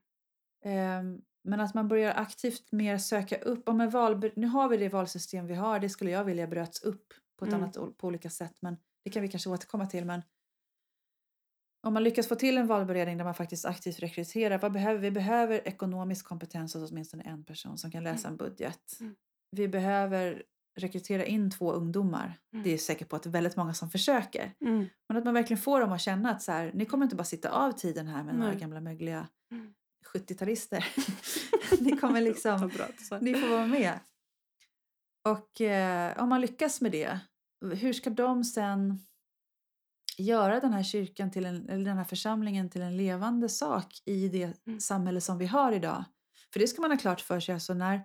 Ehm, 0.64 1.22
men 1.42 1.60
att 1.60 1.74
man 1.74 1.88
börjar 1.88 2.14
aktivt 2.14 2.72
mer 2.72 2.98
söka 2.98 3.36
upp. 3.38 3.68
Om 3.68 3.80
en 3.80 3.90
val, 3.90 4.30
nu 4.36 4.46
har 4.46 4.68
vi 4.68 4.76
det 4.76 4.88
valsystem 4.88 5.46
vi 5.46 5.54
har. 5.54 5.80
Det 5.80 5.88
skulle 5.88 6.10
jag 6.10 6.24
vilja 6.24 6.46
bröts 6.46 6.82
upp 6.82 7.12
på 7.36 7.44
ett 7.44 7.52
Mm. 7.52 7.62
annat 7.62 7.98
på 7.98 8.06
olika 8.06 8.30
sätt. 8.30 8.56
Men 8.60 8.76
det 9.04 9.10
kan 9.10 9.22
vi 9.22 9.28
kanske 9.28 9.50
återkomma 9.50 9.86
till. 9.86 10.04
Men 10.04 10.22
om 11.82 11.94
man 11.94 12.02
lyckas 12.04 12.28
få 12.28 12.34
till 12.34 12.58
en 12.58 12.66
valberedning 12.66 13.18
där 13.18 13.24
man 13.24 13.34
faktiskt 13.34 13.64
aktivt 13.64 13.98
rekryterar. 13.98 14.58
Vad 14.58 14.72
behöver 14.72 15.00
vi? 15.00 15.10
Behöver 15.10 15.68
ekonomisk 15.68 16.26
kompetens 16.26 16.74
hos 16.74 16.90
åtminstone 16.90 17.22
en 17.22 17.44
person 17.44 17.78
som 17.78 17.90
kan 17.90 18.04
läsa 18.04 18.28
en 18.28 18.36
budget. 18.36 19.00
Mm. 19.00 19.14
Vi 19.56 19.68
behöver 19.68 20.42
rekrytera 20.80 21.24
in 21.24 21.50
två 21.50 21.72
ungdomar. 21.72 22.38
Mm. 22.52 22.62
Det 22.62 22.70
är 22.70 22.72
jag 22.72 22.80
säker 22.80 23.04
på 23.04 23.16
att 23.16 23.22
det 23.22 23.28
är 23.28 23.32
väldigt 23.32 23.56
många 23.56 23.74
som 23.74 23.90
försöker. 23.90 24.52
Mm. 24.60 24.86
Men 25.08 25.16
att 25.18 25.24
man 25.24 25.34
verkligen 25.34 25.62
får 25.62 25.80
dem 25.80 25.92
att 25.92 26.00
känna 26.00 26.30
att 26.30 26.42
så 26.42 26.52
här, 26.52 26.70
ni 26.74 26.86
kommer 26.86 27.04
inte 27.04 27.16
bara 27.16 27.24
sitta 27.24 27.50
av 27.50 27.72
tiden 27.72 28.06
här 28.08 28.24
med 28.24 28.34
några 28.34 28.54
gamla 28.54 28.80
mögliga 28.80 29.28
Mm. 29.52 29.74
70-talister. 30.14 30.84
ni 31.80 31.96
kommer 31.96 32.20
liksom, 32.20 32.70
ni 33.20 33.34
får 33.34 33.48
vara 33.48 33.66
med. 33.66 34.00
Och 35.28 35.60
eh, 35.60 36.22
om 36.22 36.28
man 36.28 36.40
lyckas 36.40 36.80
med 36.80 36.92
det, 36.92 37.18
hur 37.74 37.92
ska 37.92 38.10
de 38.10 38.44
sen 38.44 38.98
göra 40.20 40.60
den 40.60 40.72
här 40.72 40.82
kyrkan 40.82 41.30
till 41.30 41.46
en, 41.46 41.68
eller 41.68 41.84
den 41.84 41.96
här 41.96 42.04
församlingen 42.04 42.70
till 42.70 42.82
en 42.82 42.96
levande 42.96 43.48
sak 43.48 44.02
i 44.04 44.28
det 44.28 44.66
Mm. 44.66 44.80
samhälle 44.80 45.20
som 45.20 45.38
vi 45.38 45.46
har 45.46 45.72
idag? 45.72 46.04
För 46.52 46.60
det 46.60 46.66
ska 46.68 46.82
man 46.82 46.90
ha 46.90 46.98
klart 46.98 47.20
för 47.20 47.40
sig. 47.40 47.52
Alltså 47.54 47.74
när 47.74 48.04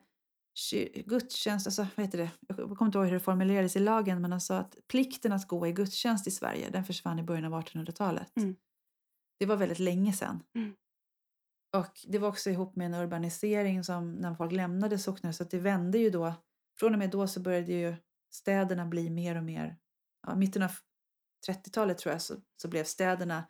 gudstjänst, 1.05 1.67
alltså, 1.67 1.87
vad 1.95 2.05
heter 2.05 2.17
det? 2.17 2.31
jag 2.47 2.57
kommer 2.57 2.85
inte 2.85 2.97
ihåg 2.97 3.05
hur 3.07 3.13
det 3.13 3.19
formulerades 3.19 3.75
i 3.75 3.79
lagen, 3.79 4.21
men 4.21 4.33
alltså 4.33 4.53
att 4.53 4.77
plikten 4.87 5.31
att 5.31 5.47
gå 5.47 5.67
i 5.67 5.71
gudstjänst 5.71 6.27
i 6.27 6.31
Sverige, 6.31 6.69
den 6.69 6.85
försvann 6.85 7.19
i 7.19 7.23
början 7.23 7.45
av 7.53 7.61
1800-talet. 7.61 8.37
Mm. 8.37 8.55
Det 9.39 9.45
var 9.45 9.55
väldigt 9.55 9.79
länge 9.79 10.13
sedan. 10.13 10.43
Mm. 10.55 10.75
Och 11.77 11.99
det 12.07 12.19
var 12.19 12.27
också 12.29 12.49
ihop 12.49 12.75
med 12.75 12.85
en 12.85 12.93
urbanisering 12.93 13.83
som 13.83 14.13
när 14.13 14.35
folk 14.35 14.51
lämnade 14.51 14.99
socknar 14.99 15.31
så 15.31 15.43
att 15.43 15.51
det 15.51 15.59
vände 15.59 15.97
ju 15.97 16.09
då. 16.09 16.33
Från 16.79 16.93
och 16.93 16.99
med 16.99 17.09
då 17.09 17.27
så 17.27 17.39
började 17.39 17.71
ju 17.73 17.95
städerna 18.33 18.85
bli 18.85 19.09
mer 19.09 19.35
och 19.37 19.43
mer, 19.43 19.77
ja, 20.27 20.35
mitten 20.35 20.63
av 20.63 20.71
30-talet 21.47 21.97
tror 21.97 22.11
jag 22.13 22.21
så, 22.21 22.35
så 22.61 22.67
blev 22.67 22.83
städerna 22.83 23.43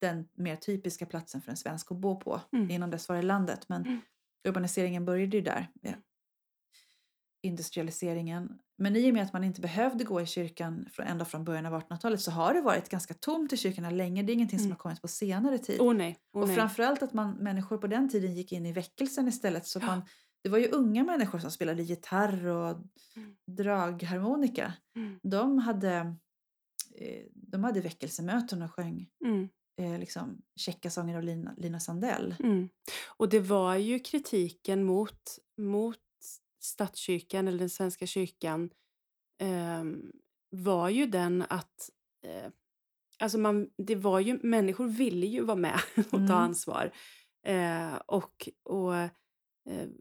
den 0.00 0.28
mer 0.34 0.56
typiska 0.56 1.06
platsen 1.06 1.40
för 1.42 1.50
en 1.50 1.56
svensk 1.56 1.90
att 1.92 1.98
bo 1.98 2.20
på. 2.20 2.40
Mm. 2.52 2.70
Innan 2.70 2.90
dess 2.90 3.08
var 3.08 3.16
det 3.16 3.22
landet 3.22 3.68
men 3.68 3.82
Mm. 3.86 4.00
urbaniseringen 4.48 5.04
började 5.04 5.36
ju 5.36 5.42
där. 5.42 5.68
Ja. 5.80 5.92
Industrialiseringen. 7.42 8.58
Men 8.78 8.96
i 8.96 9.10
och 9.10 9.14
med 9.14 9.22
att 9.22 9.32
man 9.32 9.44
inte 9.44 9.60
behövde 9.60 10.04
gå 10.04 10.20
i 10.20 10.26
kyrkan 10.26 10.88
ända 10.98 11.24
från 11.24 11.44
början 11.44 11.66
av 11.66 11.72
1800-talet 11.82 12.20
så 12.20 12.30
har 12.30 12.54
det 12.54 12.60
varit 12.60 12.88
ganska 12.88 13.14
tomt 13.14 13.52
i 13.52 13.56
kyrkorna 13.56 13.90
länge. 13.90 14.22
Det 14.22 14.32
är 14.32 14.34
ingenting 14.34 14.58
som 14.58 14.66
Mm. 14.66 14.72
har 14.72 14.78
kommit 14.78 15.02
på 15.02 15.08
senare 15.08 15.58
tid. 15.58 15.76
Åh 15.80 15.94
nej. 15.94 16.18
Åh, 16.32 16.42
Och 16.42 16.54
framförallt 16.54 17.02
att 17.02 17.12
man, 17.12 17.32
människor 17.34 17.78
på 17.78 17.86
den 17.86 18.08
tiden 18.08 18.34
gick 18.34 18.52
in 18.52 18.66
i 18.66 18.72
väckelsen 18.72 19.28
istället. 19.28 19.66
Så 19.66 19.78
Ja. 19.78 19.86
man, 19.86 20.02
det 20.42 20.48
var 20.48 20.58
ju 20.58 20.68
unga 20.68 21.04
människor 21.04 21.38
som 21.38 21.50
spelade 21.50 21.82
gitarr 21.82 22.46
och 22.46 22.76
Mm. 23.16 23.36
dragharmonika. 23.46 24.72
Mm. 24.96 25.20
De 25.22 25.58
hade, 25.58 26.16
de 27.34 27.64
hade 27.64 27.80
väckelsemöten 27.80 28.62
och 28.62 28.70
sjöng 28.74 29.08
Mm. 29.24 29.48
eh, 29.76 29.98
liksom, 29.98 30.42
sånger 30.90 31.16
av 31.16 31.22
Lina, 31.22 31.54
Lina 31.56 31.80
Sandell. 31.80 32.34
Mm. 32.40 32.68
Och 33.06 33.28
det 33.28 33.40
var 33.40 33.74
ju 33.76 33.98
kritiken 33.98 34.84
mot, 34.84 35.38
mot 35.58 35.98
statskyrkan 36.60 37.48
eller 37.48 37.58
den 37.58 37.70
svenska 37.70 38.06
kyrkan 38.06 38.70
ehm, 39.38 40.12
var 40.50 40.88
ju 40.88 41.06
den 41.06 41.42
att 41.48 41.90
eh, 42.26 42.50
alltså 43.18 43.38
man, 43.38 43.70
det 43.76 43.94
var 43.96 44.20
ju, 44.20 44.38
människor 44.42 44.86
ville 44.88 45.26
ju 45.26 45.40
vara 45.44 45.56
med 45.56 45.80
och 45.96 46.10
ta 46.10 46.16
Mm. 46.16 46.30
ansvar 46.30 46.92
eh, 47.46 47.94
och, 48.06 48.48
och 48.62 48.94
eh, 48.94 49.10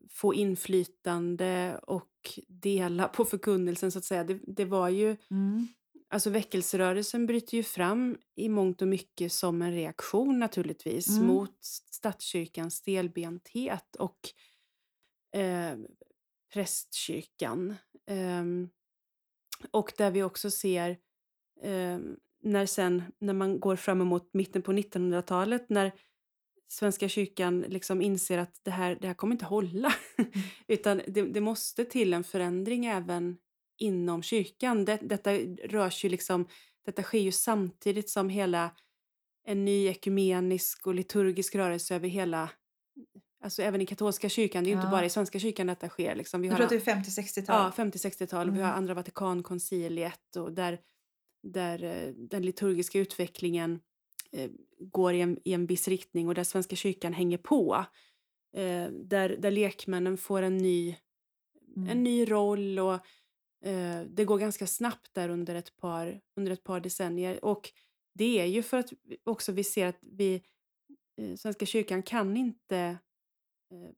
få 0.10 0.34
inflytande 0.34 1.80
och 1.84 2.40
dela 2.48 3.08
på 3.08 3.26
förkunnelsen 3.26 3.92
så 3.92 4.00
att 4.00 4.06
säga. 4.06 4.24
Det, 4.24 4.40
det 4.48 4.66
var 4.66 4.90
ju 4.90 5.18
Mm. 5.32 5.68
Alltså 6.12 6.30
väckelserörelsen 6.30 7.26
bryter 7.26 7.58
ju 7.58 7.64
fram 7.64 8.18
i 8.36 8.50
mångt 8.50 8.82
och 8.82 8.88
mycket 8.88 9.32
som 9.34 9.62
en 9.62 9.72
reaktion 9.72 10.40
naturligtvis 10.40 11.10
Mm. 11.10 11.28
mot 11.28 11.58
statskyrkans 11.92 12.76
stelbenthet 12.76 13.96
och 13.96 14.20
eh, 15.40 15.78
prästkyrkan. 16.54 17.76
Ehm, 18.08 18.70
och 19.72 19.94
där 19.98 20.12
vi 20.12 20.24
också 20.24 20.52
ser 20.52 20.98
ehm, 21.64 22.18
när 22.44 22.66
sen 22.66 23.04
när 23.20 23.34
man 23.34 23.60
går 23.60 23.76
fram 23.76 24.02
emot 24.02 24.34
mitten 24.34 24.62
på 24.62 24.74
1900-talet 24.74 25.70
när 25.70 25.92
Svenska 26.68 27.10
kyrkan 27.10 27.62
liksom 27.62 28.02
inser 28.02 28.38
att 28.38 28.60
det 28.64 28.72
här, 28.72 28.98
det 29.02 29.08
här 29.08 29.14
kommer 29.14 29.34
inte 29.36 29.46
hålla. 29.46 29.94
Utan 30.68 31.02
det, 31.08 31.22
det 31.22 31.42
måste 31.42 31.86
till 31.86 32.14
en 32.14 32.24
förändring 32.24 32.86
även 32.86 33.38
inom 33.78 34.24
kyrkan. 34.24 34.86
Det, 34.86 35.00
detta 35.02 35.34
rörs 35.68 36.06
ju 36.06 36.10
liksom, 36.10 36.48
detta 36.86 37.04
sker 37.04 37.20
ju 37.20 37.32
samtidigt 37.32 38.10
som 38.10 38.30
hela 38.30 38.72
en 39.48 39.66
ny 39.66 39.88
ekumenisk 39.88 40.88
och 40.88 40.96
liturgisk 40.96 41.56
rörelse 41.56 41.96
över 41.96 42.08
hela, 42.08 42.50
alltså 43.44 43.62
även 43.62 43.82
i 43.82 43.86
katolska 43.86 44.30
kyrkan, 44.30 44.64
det 44.64 44.68
är 44.70 44.72
ju 44.72 44.76
Ja. 44.78 44.82
inte 44.82 44.92
bara 44.92 45.06
i 45.06 45.10
Svenska 45.10 45.40
kyrkan 45.40 45.68
detta 45.68 45.90
sker. 45.90 46.16
Liksom. 46.16 46.42
Vi 46.42 46.48
har 46.48 46.60
det 46.60 46.76
är 46.76 46.80
50-60-tal. 46.80 47.72
Ja, 47.78 47.84
50-60-tal. 47.84 48.52
Vi 48.52 48.58
har 48.62 48.66
Mm. 48.70 48.78
andra 48.78 48.94
Vatikankonciliet 48.94 50.36
och 50.36 50.54
där, 50.54 50.80
där 51.44 51.84
eh, 51.84 52.14
den 52.14 52.42
liturgiska 52.46 53.00
utvecklingen 53.00 53.80
eh, 54.32 54.50
går 54.80 55.14
i 55.14 55.22
en, 55.22 55.38
i 55.46 55.54
en 55.54 55.66
viss 55.66 55.88
riktning 55.88 56.28
och 56.28 56.36
där 56.36 56.44
Svenska 56.44 56.76
kyrkan 56.76 57.14
hänger 57.14 57.38
på. 57.38 57.86
Eh, 58.58 58.88
där, 58.92 59.30
där 59.40 59.52
lekmännen 59.52 60.18
får 60.18 60.42
en 60.42 60.58
ny, 60.58 60.96
Mm. 61.78 61.90
en 61.90 62.04
ny 62.04 62.32
roll 62.32 62.80
och 62.80 63.00
eh, 63.66 64.02
det 64.10 64.26
går 64.26 64.38
ganska 64.38 64.68
snabbt 64.68 65.14
där 65.14 65.30
under 65.30 65.56
ett, 65.56 65.78
par, 65.78 66.22
under 66.36 66.52
ett 66.52 66.64
par 66.64 66.80
decennier. 66.80 67.46
Och 67.46 67.70
det 68.14 68.40
är 68.42 68.46
ju 68.46 68.64
för 68.64 68.78
att 68.78 68.94
vi- 69.04 69.18
också 69.24 69.52
vi 69.52 69.64
ser 69.64 69.88
att 69.88 69.98
vi, 70.02 70.42
eh, 71.22 71.36
Svenska 71.36 71.66
kyrkan 71.66 72.04
kan 72.04 72.38
inte 72.38 72.78
eh, 72.78 73.90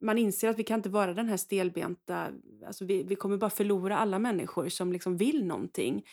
man 0.00 0.18
inser 0.18 0.48
att 0.48 0.58
vi 0.58 0.64
kan 0.64 0.78
inte 0.78 0.88
vara 0.88 1.14
den 1.14 1.28
här 1.28 1.36
stelbenta, 1.36 2.28
alltså 2.66 2.84
vi, 2.84 3.02
vi 3.02 3.16
kommer 3.16 3.36
bara 3.36 3.50
förlora 3.50 3.98
alla 3.98 4.18
människor 4.18 4.68
som 4.68 4.92
liksom 4.92 5.16
vill 5.16 5.44
någonting. 5.44 6.06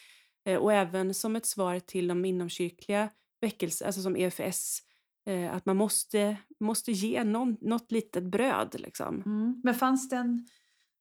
Eh, 0.46 0.58
och 0.58 0.74
även 0.74 1.14
som 1.14 1.36
ett 1.36 1.46
svar 1.46 1.80
till 1.80 2.08
de 2.08 2.26
inomkyrkliga 2.26 3.10
väckelser, 3.42 3.86
alltså 3.86 4.02
som 4.02 4.16
EFS, 4.16 4.80
eh, 5.26 5.56
att 5.56 5.66
man 5.66 5.78
måste, 5.78 6.38
måste 6.60 6.92
ge 6.92 7.24
någon, 7.24 7.58
något 7.62 7.92
litet 7.92 8.24
bröd. 8.24 8.76
Liksom. 8.80 9.22
Mm. 9.26 9.62
Men 9.64 9.76
fanns 9.76 10.10
det 10.10 10.16
en 10.16 10.48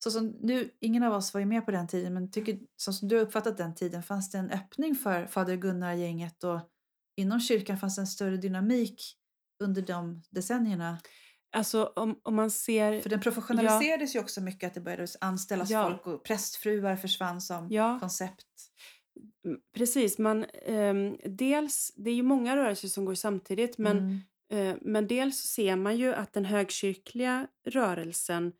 så 0.02 0.10
som 0.10 0.36
nu, 0.40 0.70
ingen 0.80 1.02
av 1.02 1.12
oss 1.12 1.34
var 1.34 1.40
ju 1.40 1.46
med 1.46 1.64
på 1.64 1.70
den 1.70 1.88
tiden, 1.88 2.14
men 2.14 2.30
tycker, 2.30 2.58
så 2.76 2.92
som 2.92 3.08
du 3.08 3.16
har 3.16 3.22
uppfattat 3.22 3.56
den 3.56 3.74
tiden, 3.74 4.02
fanns 4.02 4.30
det 4.30 4.38
en 4.38 4.50
öppning 4.50 4.94
för 4.94 5.26
Fader 5.26 5.56
Gunnar-gänget 5.56 6.44
och 6.44 6.60
inom 7.16 7.40
kyrkan 7.40 7.78
fanns 7.78 7.96
det 7.96 8.02
en 8.02 8.06
större 8.06 8.36
dynamik 8.36 9.16
under 9.62 9.82
de 9.82 10.22
decennierna? 10.30 10.98
Alltså 11.52 11.92
om, 11.96 12.20
om 12.22 12.34
man 12.34 12.50
ser... 12.50 13.00
För 13.00 13.10
den 13.10 13.20
professionaliserades 13.20 14.14
ja. 14.14 14.18
ju 14.18 14.24
också 14.24 14.40
mycket, 14.40 14.66
att 14.66 14.74
det 14.74 14.80
började 14.80 15.06
anställas 15.20 15.70
ja. 15.70 15.88
folk 15.88 16.06
och 16.06 16.24
prästfruar 16.24 16.96
försvann 16.96 17.40
som 17.40 17.68
ja. 17.70 17.98
koncept. 18.00 18.46
Mm, 19.44 19.60
precis, 19.74 20.18
man, 20.18 20.44
eh, 20.44 20.94
dels, 21.24 21.92
det 21.96 22.10
är 22.10 22.14
ju 22.14 22.22
många 22.22 22.56
rörelser 22.56 22.88
som 22.88 23.04
går 23.04 23.14
samtidigt, 23.14 23.78
men, 23.78 23.98
mm. 23.98 24.20
eh, 24.70 24.76
men 24.80 25.06
dels 25.06 25.40
så 25.40 25.46
ser 25.46 25.76
man 25.76 25.96
ju 25.96 26.14
att 26.14 26.32
den 26.32 26.44
högkyrkliga 26.44 27.46
rörelsen 27.66 28.52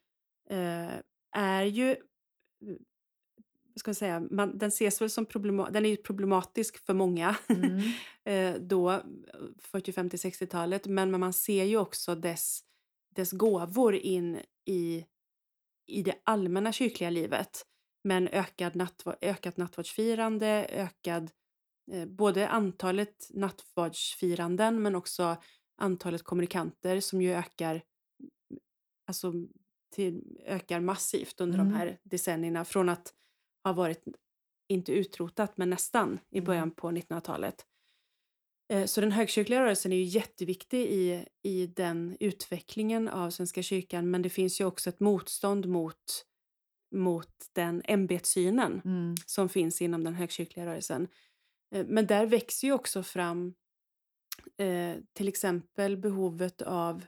eh, 0.51 0.93
är 1.33 1.65
ju 1.65 1.97
ska 3.77 3.89
jag 3.89 3.97
säga, 3.97 4.21
man, 4.31 4.59
den 4.59 4.69
ses 4.69 5.01
väl 5.01 5.11
som 5.11 5.27
problema 5.27 5.71
den 5.71 5.87
är 5.87 5.97
problematisk 5.97 6.87
för 6.87 6.95
många 6.95 7.37
mm. 7.49 7.81
eh, 8.25 8.61
då, 8.61 9.03
40, 9.59 9.93
50, 9.93 10.17
60-talet. 10.17 10.87
Men, 10.87 11.11
men 11.11 11.21
man 11.21 11.33
ser 11.33 11.65
ju 11.65 11.77
också 11.77 12.15
dess, 12.15 12.61
dess 13.15 13.33
gåvor 13.33 13.95
in 13.95 14.41
i, 14.65 15.07
i 15.87 16.03
det 16.03 16.15
allmänna 16.25 16.73
kyrkliga 16.73 17.11
livet. 17.11 17.67
Men 18.05 18.29
ökad 18.29 18.77
nattv 18.77 19.09
ökat 19.21 19.57
nattvardsfirande, 19.57 20.67
ökad 20.71 21.31
eh, 21.93 22.07
både 22.07 22.49
antalet 22.49 23.29
nattvardsfiranden 23.31 24.83
men 24.83 24.95
också 24.95 25.37
antalet 25.77 26.23
kommunikanter 26.23 27.01
som 27.01 27.23
ju 27.23 27.33
ökar 27.33 27.83
alltså 29.07 29.33
till, 29.93 30.41
ökar 30.47 30.81
massivt 30.81 31.41
under 31.41 31.59
mm. 31.59 31.73
de 31.73 31.79
här 31.79 31.99
decennierna. 32.03 32.65
Från 32.65 32.89
att 32.89 33.15
ha 33.65 33.73
varit, 33.73 34.05
inte 34.69 34.93
utrotat, 34.93 35.57
men 35.57 35.71
nästan 35.71 36.19
i 36.31 36.39
mm. 36.39 36.47
början 36.47 36.71
på 36.71 36.91
1900-talet. 36.91 37.67
Eh, 38.73 38.85
så 38.85 39.01
den 39.01 39.13
högkyrkliga 39.13 39.61
rörelsen 39.61 39.93
är 39.93 39.97
ju 39.97 40.03
jätteviktig 40.03 40.87
i, 40.87 41.27
i 41.43 41.67
den 41.67 42.17
utvecklingen 42.21 43.09
av 43.09 43.31
Svenska 43.31 43.63
kyrkan 43.63 44.11
men 44.11 44.23
det 44.23 44.31
finns 44.31 44.61
ju 44.61 44.65
också 44.65 44.91
ett 44.91 45.01
motstånd 45.01 45.67
mot, 45.67 46.25
mot 46.95 47.49
den 47.53 47.83
ämbetssynen 47.85 48.83
mm. 48.85 49.15
som 49.27 49.49
finns 49.49 49.83
inom 49.83 50.05
den 50.05 50.15
högkyrkliga 50.15 50.67
rörelsen. 50.67 51.09
Eh, 51.75 51.87
men 51.89 52.07
där 52.07 52.27
växer 52.27 52.69
ju 52.69 52.73
också 52.73 53.03
fram 53.03 53.55
eh, 54.59 54.97
till 55.13 55.29
exempel 55.29 55.97
behovet 55.97 56.63
av 56.63 57.05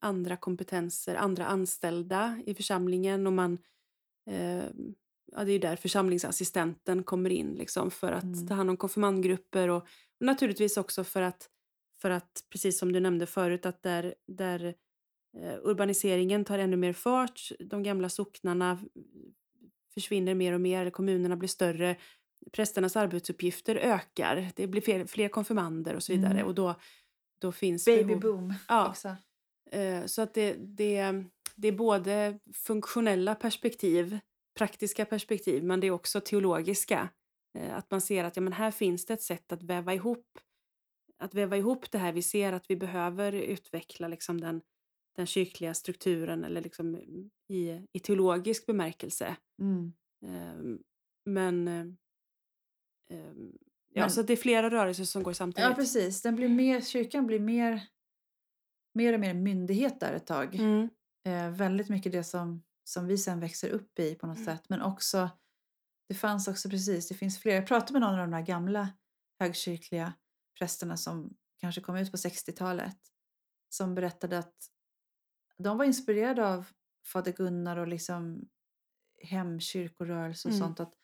andra 0.00 0.36
kompetenser, 0.36 1.14
andra 1.14 1.46
anställda 1.46 2.40
i 2.46 2.54
församlingen 2.54 3.26
och 3.26 3.32
man 3.32 3.58
eh, 4.30 4.64
ja, 5.32 5.44
det 5.44 5.52
är 5.52 5.58
där 5.58 5.76
församlingsassistenten 5.76 7.02
kommer 7.02 7.30
in 7.30 7.54
liksom, 7.54 7.90
för 7.90 8.12
att 8.12 8.22
mm. 8.22 8.46
ta 8.46 8.54
hand 8.54 8.70
om 8.70 8.76
konfirmandgrupper 8.76 9.68
och, 9.68 9.82
och 10.20 10.26
naturligtvis 10.26 10.76
också 10.76 11.04
för 11.04 11.22
att, 11.22 11.48
för 12.02 12.10
att, 12.10 12.44
precis 12.50 12.78
som 12.78 12.92
du 12.92 13.00
nämnde 13.00 13.26
förut, 13.26 13.66
att 13.66 13.82
där, 13.82 14.14
där 14.26 14.74
eh, 15.38 15.54
urbaniseringen 15.62 16.44
tar 16.44 16.58
ännu 16.58 16.76
mer 16.76 16.92
fart, 16.92 17.50
de 17.60 17.82
gamla 17.82 18.08
socknarna 18.08 18.78
försvinner 19.94 20.34
mer 20.34 20.52
och 20.52 20.60
mer, 20.60 20.90
kommunerna 20.90 21.36
blir 21.36 21.48
större, 21.48 21.96
prästernas 22.52 22.96
arbetsuppgifter 22.96 23.76
ökar, 23.76 24.50
det 24.56 24.66
blir 24.66 24.80
fler, 24.80 25.06
fler 25.06 25.28
konfirmander 25.28 25.94
och 25.94 26.02
så 26.02 26.12
vidare. 26.12 26.32
Mm. 26.32 26.46
Och 26.46 26.54
då, 26.54 26.74
då 27.38 27.52
finns 27.52 27.84
Baby 27.84 28.16
boom 28.16 28.54
ja. 28.68 28.88
också. 28.88 29.16
Eh, 29.70 30.04
så 30.06 30.22
att 30.22 30.34
det, 30.34 30.54
det, 30.58 31.24
det 31.54 31.68
är 31.68 31.72
både 31.72 32.38
funktionella 32.52 33.34
perspektiv 33.34 34.18
praktiska 34.58 35.04
perspektiv 35.04 35.64
men 35.64 35.80
det 35.80 35.86
är 35.86 35.90
också 35.90 36.20
teologiska. 36.20 37.08
Eh, 37.58 37.76
att 37.76 37.90
man 37.90 38.00
ser 38.00 38.24
att 38.24 38.36
ja, 38.36 38.42
men 38.42 38.52
här 38.52 38.70
finns 38.70 39.06
det 39.06 39.14
ett 39.14 39.22
sätt 39.22 39.52
att 39.52 39.62
väva 39.62 39.94
ihop 39.94 40.38
att 41.18 41.34
väva 41.34 41.56
ihop 41.56 41.90
det 41.90 41.98
här. 41.98 42.12
Vi 42.12 42.22
ser 42.22 42.52
att 42.52 42.70
vi 42.70 42.76
behöver 42.76 43.32
utveckla 43.32 44.08
liksom 44.08 44.40
den, 44.40 44.62
den 45.16 45.26
kyrkliga 45.26 45.74
strukturen 45.74 46.44
eller 46.44 46.60
liksom 46.60 46.96
i, 47.48 47.86
i 47.92 48.00
teologisk 48.00 48.66
bemärkelse. 48.66 49.36
Mm. 49.60 49.92
Um, 50.26 50.82
men, 51.24 51.68
um, 51.68 51.98
ja, 53.92 54.00
men, 54.00 54.10
så 54.10 54.22
det 54.22 54.32
är 54.32 54.36
flera 54.36 54.70
rörelser 54.70 55.04
som 55.04 55.22
går 55.22 55.32
samtidigt. 55.32 55.70
Ja, 55.70 55.74
precis. 55.74 56.22
Den 56.22 56.36
blir 56.36 56.48
mer, 56.48 56.80
kyrkan 56.80 57.26
blir 57.26 57.40
mer, 57.40 57.80
mer 58.96 59.12
och 59.12 59.20
mer 59.20 59.34
myndighet 59.34 60.00
där 60.00 60.12
ett 60.12 60.26
tag. 60.26 60.54
Mm. 60.54 60.88
Eh, 61.26 61.50
väldigt 61.50 61.88
mycket 61.88 62.12
det 62.12 62.24
som 62.24 62.62
som 62.88 63.06
vi 63.06 63.18
sen 63.18 63.40
växer 63.40 63.68
upp 63.70 63.98
i 63.98 64.14
på 64.14 64.26
något 64.26 64.36
mm. 64.36 64.46
sätt. 64.46 64.68
Men 64.68 64.82
också, 64.82 65.30
det 66.08 66.14
fanns 66.14 66.48
också 66.48 66.70
precis, 66.70 67.08
det 67.08 67.14
finns 67.14 67.38
fler. 67.38 67.54
Jag 67.54 67.66
pratade 67.66 67.92
med 67.92 68.02
någon 68.02 68.10
av 68.10 68.18
de 68.18 68.30
där 68.30 68.46
gamla 68.46 68.88
högkyrkliga 69.40 70.12
prästerna 70.58 70.96
som 70.96 71.36
kanske 71.60 71.80
kom 71.80 71.96
ut 71.96 72.10
på 72.10 72.16
60-talet. 72.16 72.96
Som 73.68 73.94
berättade 73.94 74.38
att 74.38 74.54
de 75.58 75.78
var 75.78 75.84
inspirerade 75.84 76.46
av 76.46 76.66
Fader 77.06 77.32
Gunnar 77.32 77.76
och 77.76 77.88
liksom 77.88 78.48
hemkyrkorörelse 79.22 80.48
och 80.48 80.54
mm. 80.54 80.66
sånt. 80.66 80.80
Att 80.80 80.94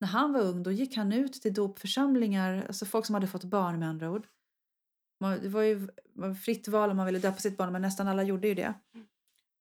när 0.00 0.08
han 0.08 0.32
var 0.32 0.40
ung 0.40 0.62
då 0.62 0.72
gick 0.72 0.96
han 0.96 1.12
ut 1.12 1.32
till 1.32 1.54
dopförsamlingar, 1.54 2.64
alltså 2.66 2.86
folk 2.86 3.06
som 3.06 3.14
hade 3.14 3.26
fått 3.26 3.44
barn 3.44 3.78
med 3.78 3.88
andra 3.88 4.10
ord. 4.10 4.26
Det 5.18 5.48
var 5.48 5.62
ju 5.62 5.88
var 6.12 6.34
fritt 6.34 6.68
val 6.68 6.90
om 6.90 6.96
man 6.96 7.06
ville 7.06 7.18
döpa 7.18 7.38
sitt 7.38 7.56
barn 7.56 7.72
men 7.72 7.82
nästan 7.82 8.08
alla 8.08 8.22
gjorde 8.22 8.48
ju 8.48 8.54
det. 8.54 8.74
Mm. 8.94 9.06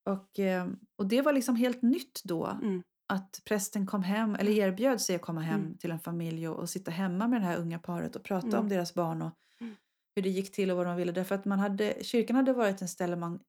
Och, 0.06 0.40
eh, 0.40 0.68
och 0.96 1.08
det 1.08 1.22
var 1.22 1.34
liksom 1.34 1.56
helt 1.56 1.82
nytt 1.82 2.22
då. 2.24 2.46
Mm. 2.46 2.84
Att 3.08 3.42
prästen 3.46 3.86
kom 3.86 4.04
hem, 4.04 4.36
eller 4.36 4.52
erbjöd 4.52 5.02
sig 5.02 5.16
att 5.16 5.22
komma 5.22 5.42
hem 5.42 5.62
mm. 5.62 5.78
till 5.78 5.92
en 5.92 6.00
familj 6.00 6.48
och, 6.48 6.60
och, 6.60 6.70
sitta 6.70 6.92
hemma 6.92 7.28
med 7.28 7.42
det 7.42 7.46
här 7.46 7.58
unga 7.58 7.80
paret 7.80 8.16
och 8.16 8.24
prata 8.24 8.48
mm. 8.48 8.60
om 8.60 8.70
deras 8.70 8.94
barn 8.94 9.22
och 9.22 9.32
mm. 9.62 9.76
hur 10.16 10.24
det 10.24 10.30
gick 10.30 10.52
till 10.52 10.72
och 10.72 10.78
vad 10.78 10.86
de 10.86 10.96
ville. 10.96 11.12
Därför 11.12 11.36
att 11.36 11.46
man 11.46 11.60
hade, 11.60 12.04
kyrkan 12.04 12.36
hade 12.36 12.54
varit 12.54 12.82
en 12.82 12.88
ställe 12.88 13.16
man, 13.16 13.40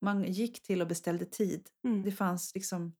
man 0.00 0.24
gick 0.24 0.62
till 0.62 0.82
och 0.82 0.88
beställde 0.88 1.24
tid. 1.24 1.68
Mm. 1.84 2.02
Det 2.02 2.12
fanns 2.12 2.54
liksom 2.54 2.92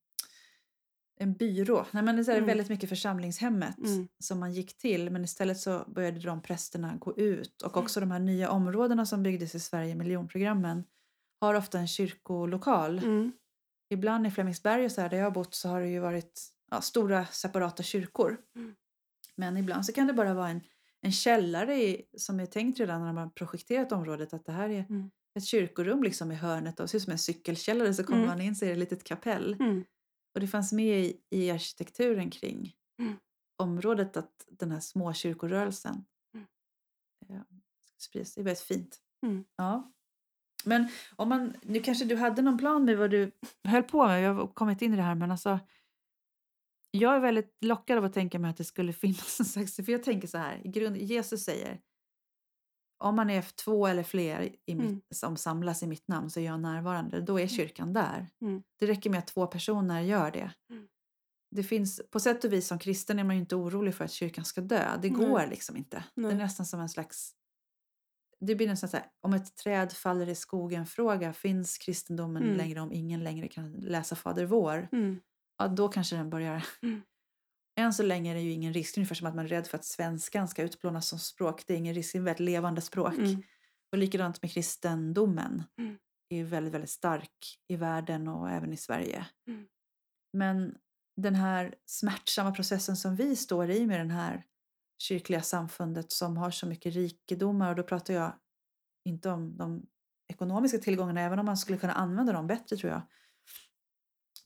en 1.18 1.32
byrå. 1.34 1.86
Nej, 1.90 2.02
men 2.02 2.16
det 2.16 2.28
är 2.28 2.36
mm. 2.36 2.46
väldigt 2.46 2.68
mycket 2.68 2.88
församlingshemmet 2.88 3.78
mm. 3.78 4.08
som 4.18 4.40
man 4.40 4.52
gick 4.52 4.78
till. 4.78 5.10
Men 5.10 5.24
istället 5.24 5.58
så 5.58 5.84
började 5.86 6.20
de 6.20 6.42
prästerna 6.42 6.96
gå 6.96 7.16
ut. 7.16 7.62
Och 7.62 7.76
också 7.76 8.00
de 8.00 8.10
här 8.10 8.18
nya 8.18 8.50
områdena 8.50 9.06
som 9.06 9.22
byggdes 9.22 9.54
i 9.54 9.60
Sverige, 9.60 9.94
miljonprogrammen 9.94 10.84
har 11.40 11.54
ofta 11.54 11.78
en 11.78 11.88
kyrkolokal. 11.88 12.98
Mm. 12.98 13.32
Ibland 13.90 14.26
i 14.26 14.30
Flemingsberg 14.30 14.84
och 14.84 14.92
så 14.92 15.00
här, 15.00 15.08
där 15.08 15.16
jag 15.16 15.24
har 15.24 15.30
bott 15.30 15.54
så 15.54 15.68
har 15.68 15.80
det 15.80 15.88
ju 15.88 15.98
varit 15.98 16.48
ja, 16.70 16.80
stora 16.80 17.26
separata 17.26 17.82
kyrkor. 17.82 18.36
Mm. 18.56 18.74
Men 19.36 19.56
ibland 19.56 19.86
så 19.86 19.92
kan 19.92 20.06
det 20.06 20.12
bara 20.12 20.34
vara 20.34 20.48
en, 20.48 20.60
en 21.00 21.12
källare 21.12 21.74
i, 21.74 22.02
som 22.16 22.40
är 22.40 22.46
tänkt 22.46 22.80
redan 22.80 23.04
när 23.04 23.12
man 23.12 23.30
projekterat 23.30 23.92
området 23.92 24.34
att 24.34 24.46
det 24.46 24.52
här 24.52 24.68
är 24.68 24.86
mm. 24.88 25.10
ett 25.34 25.44
kyrkorum 25.44 26.02
liksom 26.02 26.32
i 26.32 26.34
hörnet 26.34 26.80
och 26.80 26.90
ser 26.90 26.98
ut 26.98 27.04
som 27.04 27.12
en 27.12 27.18
cykelkällare 27.18 27.94
så 27.94 28.04
kommer 28.04 28.22
mm. 28.22 28.28
man 28.28 28.40
in 28.40 28.56
så 28.56 28.64
är 28.64 28.68
det 28.68 28.72
ett 28.72 28.78
litet 28.78 29.04
kapell. 29.04 29.56
Mm. 30.36 30.40
Och 30.40 30.40
det 30.40 30.46
fanns 30.46 30.72
med 30.72 31.00
i, 31.00 31.20
i 31.30 31.50
arkitekturen 31.50 32.30
kring 32.30 32.76
mm. 32.98 33.16
området 33.56 34.16
att 34.16 34.46
den 34.48 34.70
här 34.70 34.80
småkyrkorörelsen 34.80 36.04
mm. 36.34 36.46
eh, 37.28 37.42
sprids. 37.98 38.34
Det 38.34 38.40
är 38.40 38.44
väldigt 38.44 38.64
fint. 38.64 39.00
Ja. 39.56 39.92
Men 40.64 40.88
om 41.16 41.28
man, 41.28 41.54
nu 41.62 41.80
kanske 41.80 42.04
du 42.04 42.16
hade 42.16 42.42
någon 42.42 42.58
plan 42.58 42.84
med 42.84 42.98
vad 42.98 43.10
du 43.10 43.32
höll 43.64 43.82
på 43.82 44.06
med. 44.06 44.22
Jag 44.22 44.34
har 44.34 44.46
kommit 44.46 44.82
in 44.82 44.92
i 44.92 44.96
det 44.96 45.02
här 45.02 45.14
men 45.14 45.30
alltså. 45.30 45.58
Jag 46.90 47.16
är 47.16 47.20
väldigt 47.20 47.56
lockad 47.60 47.98
av 47.98 48.04
att 48.04 48.14
tänka 48.14 48.38
mig 48.38 48.50
att 48.50 48.56
det 48.56 48.64
skulle 48.64 48.92
finnas 49.02 49.40
en 49.40 49.46
slags, 49.46 49.76
för 49.76 49.92
jag 49.92 50.02
tänker 50.02 50.28
så 50.28 50.38
här, 50.38 50.62
grund, 50.64 50.96
Jesus 50.96 51.44
säger 51.44 51.80
om 52.98 53.16
man 53.16 53.30
är 53.30 53.42
två 53.64 53.86
eller 53.86 54.02
fler 54.02 54.56
i 54.66 54.74
mitt, 54.74 54.88
mm. 54.88 55.00
som 55.14 55.36
samlas 55.36 55.82
i 55.82 55.86
mitt 55.86 56.08
namn 56.08 56.30
så 56.30 56.40
är 56.40 56.44
jag 56.44 56.60
närvarande. 56.60 57.20
Då 57.20 57.34
är 57.34 57.42
mm. 57.42 57.48
kyrkan 57.48 57.92
där. 57.92 58.28
Mm. 58.42 58.62
Det 58.78 58.86
räcker 58.86 59.10
med 59.10 59.18
att 59.18 59.26
två 59.26 59.46
personer 59.46 60.00
gör 60.00 60.30
det. 60.30 60.50
Mm. 60.70 60.88
Det 61.50 61.62
finns, 61.62 62.00
på 62.10 62.20
sätt 62.20 62.44
och 62.44 62.52
vis 62.52 62.66
som 62.66 62.78
kristen 62.78 63.18
är 63.18 63.24
man 63.24 63.36
ju 63.36 63.40
inte 63.40 63.56
orolig 63.56 63.94
för 63.94 64.04
att 64.04 64.12
kyrkan 64.12 64.44
ska 64.44 64.60
dö. 64.60 64.98
Det 65.02 65.08
går 65.08 65.46
liksom 65.46 65.76
inte. 65.76 66.04
Det 66.14 66.30
är 66.30 66.34
nästan 66.34 66.66
som 66.66 66.80
en 66.80 66.88
slags 66.88 67.36
det 68.40 68.54
blir 68.54 68.68
nästan 68.68 68.88
så 68.88 68.96
här, 68.96 69.06
om 69.20 69.34
ett 69.34 69.56
träd 69.56 69.92
faller 69.92 70.28
i 70.28 70.34
skogen-fråga, 70.34 71.32
finns 71.32 71.78
kristendomen 71.78 72.42
mm. 72.42 72.56
längre 72.56 72.80
om 72.80 72.92
ingen 72.92 73.24
längre 73.24 73.48
kan 73.48 73.72
läsa 73.72 74.16
Fader 74.16 74.44
vår? 74.44 74.88
Mm. 74.92 75.20
Ja, 75.58 75.68
då 75.68 75.88
kanske 75.88 76.16
den 76.16 76.30
börjar... 76.30 76.66
Än 77.76 77.92
så 77.92 78.02
länge 78.02 78.30
är 78.30 78.34
det 78.34 78.40
ju 78.40 78.50
ingen 78.50 78.72
risk, 78.72 78.96
ungefär 78.96 79.14
som 79.14 79.26
att 79.26 79.34
man 79.34 79.44
är 79.44 79.48
rädd 79.48 79.66
för 79.66 79.78
att 79.78 79.84
svenskan 79.84 80.48
ska 80.48 80.62
utplånas 80.62 81.08
som 81.08 81.18
språk. 81.18 81.64
Det 81.66 81.74
är 81.74 81.78
ingen 81.78 81.94
risk, 81.94 82.12
det 82.12 82.18
är 82.18 82.20
ett 82.20 82.26
väldigt 82.26 82.44
levande 82.44 82.80
språk. 82.80 83.14
Mm. 83.14 83.42
Och 83.92 83.98
likadant 83.98 84.42
med 84.42 84.52
kristendomen. 84.52 85.62
Mm. 85.78 85.98
är 86.28 86.44
väldigt, 86.44 86.74
väldigt 86.74 86.90
stark 86.90 87.58
i 87.68 87.76
världen 87.76 88.28
och 88.28 88.50
även 88.50 88.72
i 88.72 88.76
Sverige. 88.76 89.26
Mm. 89.48 89.66
Men 90.32 90.74
den 91.16 91.34
här 91.34 91.74
smärtsamma 91.86 92.52
processen 92.52 92.96
som 92.96 93.16
vi 93.16 93.36
står 93.36 93.70
i 93.70 93.86
med 93.86 94.00
den 94.00 94.10
här 94.10 94.44
kyrkliga 95.02 95.42
samfundet 95.42 96.12
som 96.12 96.36
har 96.36 96.50
så 96.50 96.66
mycket 96.66 96.94
rikedomar 96.94 97.70
och 97.70 97.76
då 97.76 97.82
pratar 97.82 98.14
jag 98.14 98.32
inte 99.04 99.30
om 99.30 99.56
de 99.56 99.86
ekonomiska 100.28 100.78
tillgångarna 100.78 101.20
även 101.20 101.38
om 101.38 101.46
man 101.46 101.56
skulle 101.56 101.78
kunna 101.78 101.92
använda 101.92 102.32
dem 102.32 102.46
bättre 102.46 102.76
tror 102.76 102.92
jag. 102.92 103.02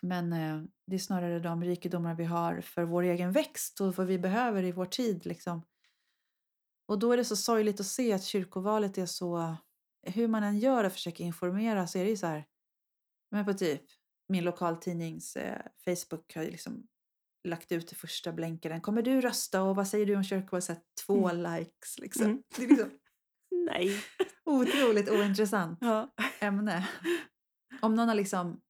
Men 0.03 0.33
eh, 0.33 0.63
det 0.87 0.95
är 0.95 0.99
snarare 0.99 1.41
de 1.41 1.65
rikedomar 1.65 2.15
vi 2.15 2.25
har 2.25 2.61
för 2.61 2.85
vår 2.85 3.03
egen 3.03 3.33
växt 3.33 3.81
och 3.81 3.95
vad 3.97 4.07
vi 4.07 4.19
behöver 4.19 4.63
i 4.63 4.73
vår 4.73 4.87
tid. 4.87 5.27
Liksom. 5.27 5.63
Och 6.89 6.99
då 6.99 7.13
är 7.13 7.17
det 7.17 7.25
så 7.25 7.37
sorgligt 7.37 7.81
att 7.81 7.87
se 7.87 8.13
att 8.13 8.25
kyrkovalet 8.25 8.99
är 8.99 9.07
så... 9.07 9.57
Hur 10.07 10.29
man 10.29 10.43
än 10.43 10.59
gör 10.59 10.85
och 10.85 10.93
försöker 10.93 11.25
informera 11.25 11.87
så 11.87 11.99
är 11.99 12.05
det 12.05 12.11
ju 12.11 12.17
så 12.17 12.27
här... 12.27 12.47
Men 13.31 13.45
på 13.45 13.55
typ 13.55 13.83
min 14.29 14.45
lokaltidnings 14.45 15.37
eh, 15.37 15.63
Facebook 15.85 16.35
har 16.35 16.43
ju 16.43 16.51
liksom 16.51 16.87
lagt 17.49 17.73
ut 17.73 17.89
det 17.89 17.95
första 17.95 18.33
blänkaren. 18.33 18.81
Kommer 18.81 19.03
du 19.03 19.21
rösta 19.21 19.63
och 19.63 19.77
vad 19.77 19.89
säger 19.89 20.07
du 20.07 20.17
om 20.17 20.25
kyrkovalet? 20.25 20.83
Två 21.07 21.29
Mm. 21.31 21.53
likes 21.59 21.99
liksom. 21.99 22.25
Mm. 22.25 22.43
Det 22.57 22.65
är 22.65 22.69
liksom 22.69 22.91
Nej. 23.67 23.91
otroligt 24.45 25.11
ointressant 25.11 25.79
Ja. 25.81 26.15
ämne. 26.41 26.89
Om 27.83 27.95
någon 27.95 28.09
har 28.09 28.15
liksom... 28.15 28.61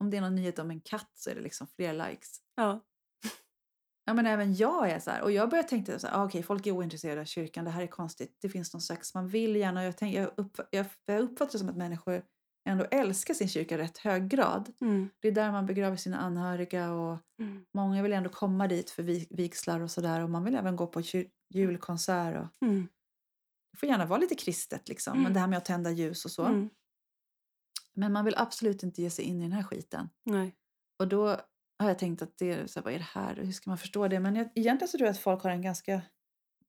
Om 0.00 0.10
det 0.10 0.16
är 0.16 0.20
någon 0.20 0.34
nyhet 0.34 0.58
om 0.58 0.70
en 0.70 0.80
katt 0.80 1.10
så 1.14 1.30
är 1.30 1.34
det 1.34 1.40
liksom 1.40 1.66
fler 1.76 1.92
likes. 2.08 2.38
Ja. 2.56 2.80
Ja, 4.04 4.14
men 4.14 4.26
även 4.26 4.54
jag 4.54 4.90
är 4.90 4.98
så 5.00 5.10
här. 5.10 5.22
Och 5.22 5.32
jag 5.32 5.50
började 5.50 5.68
tänka 5.68 5.98
så 5.98 6.06
här, 6.06 6.14
ah, 6.20 6.24
okej, 6.24 6.42
folk 6.42 6.66
är 6.66 6.70
ointresserade 6.72 7.20
av 7.20 7.24
kyrkan, 7.24 7.64
det 7.64 7.70
här 7.70 7.82
är 7.82 7.86
konstigt. 7.86 8.36
Det 8.40 8.48
finns 8.48 8.72
någon 8.72 8.80
slags, 8.82 9.14
man 9.14 9.28
vill 9.28 9.56
gärna, 9.56 9.80
och 9.80 9.86
jag, 9.86 9.96
tänk, 9.96 10.14
jag, 10.16 10.30
upp, 10.36 10.60
jag, 10.70 10.86
jag 11.06 11.20
uppfattar 11.20 11.52
det 11.52 11.58
som 11.58 11.68
att 11.68 11.76
människor 11.76 12.22
ändå 12.68 12.84
älskar 12.90 13.34
sin 13.34 13.48
kyrka 13.48 13.74
i 13.74 13.78
rätt 13.78 13.98
hög 13.98 14.28
grad. 14.28 14.72
Mm. 14.80 15.08
Det 15.20 15.28
är 15.28 15.32
där 15.32 15.52
man 15.52 15.66
begraver 15.66 15.96
sina 15.96 16.16
anhöriga 16.18 16.92
och 16.92 17.18
Mm. 17.40 17.64
många 17.74 18.02
vill 18.02 18.12
ändå 18.12 18.30
komma 18.30 18.66
dit 18.68 18.90
för 18.90 19.02
vi- 19.02 19.26
vigslar 19.30 19.80
och 19.80 19.90
sådär. 19.90 20.20
Och 20.20 20.30
man 20.30 20.44
vill 20.44 20.54
även 20.54 20.76
gå 20.76 20.86
på 20.86 21.02
julkonsert. 21.54 22.36
Och, 22.36 22.66
Mm. 22.66 22.88
det 23.72 23.78
får 23.78 23.88
gärna 23.88 24.06
vara 24.06 24.20
lite 24.20 24.34
kristet 24.34 24.88
liksom, 24.88 25.12
men 25.12 25.20
Mm. 25.20 25.32
det 25.34 25.40
här 25.40 25.46
med 25.46 25.56
att 25.56 25.64
tända 25.64 25.90
ljus 25.90 26.24
och 26.24 26.30
så. 26.30 26.42
Men 28.00 28.12
man 28.12 28.24
vill 28.24 28.34
absolut 28.36 28.82
inte 28.82 29.02
ge 29.02 29.10
sig 29.10 29.24
in 29.24 29.40
i 29.40 29.42
den 29.42 29.52
här 29.52 29.62
skiten. 29.62 30.08
Nej. 30.24 30.56
Och 30.98 31.08
då 31.08 31.26
har 31.78 31.88
jag 31.88 31.98
tänkt 31.98 32.22
att 32.22 32.38
det 32.38 32.52
är, 32.52 32.66
så 32.66 32.80
här, 32.80 32.84
vad 32.84 32.94
är 32.94 32.98
det 32.98 33.04
här 33.04 33.38
och 33.38 33.44
hur 33.44 33.52
ska 33.52 33.70
man 33.70 33.78
förstå 33.78 34.08
det? 34.08 34.20
Men 34.20 34.36
jag, 34.36 34.50
egentligen 34.54 34.88
så 34.88 34.98
tror 34.98 35.06
jag 35.06 35.12
att 35.12 35.20
folk 35.20 35.42
har 35.42 35.50
en 35.50 35.62
ganska... 35.62 36.02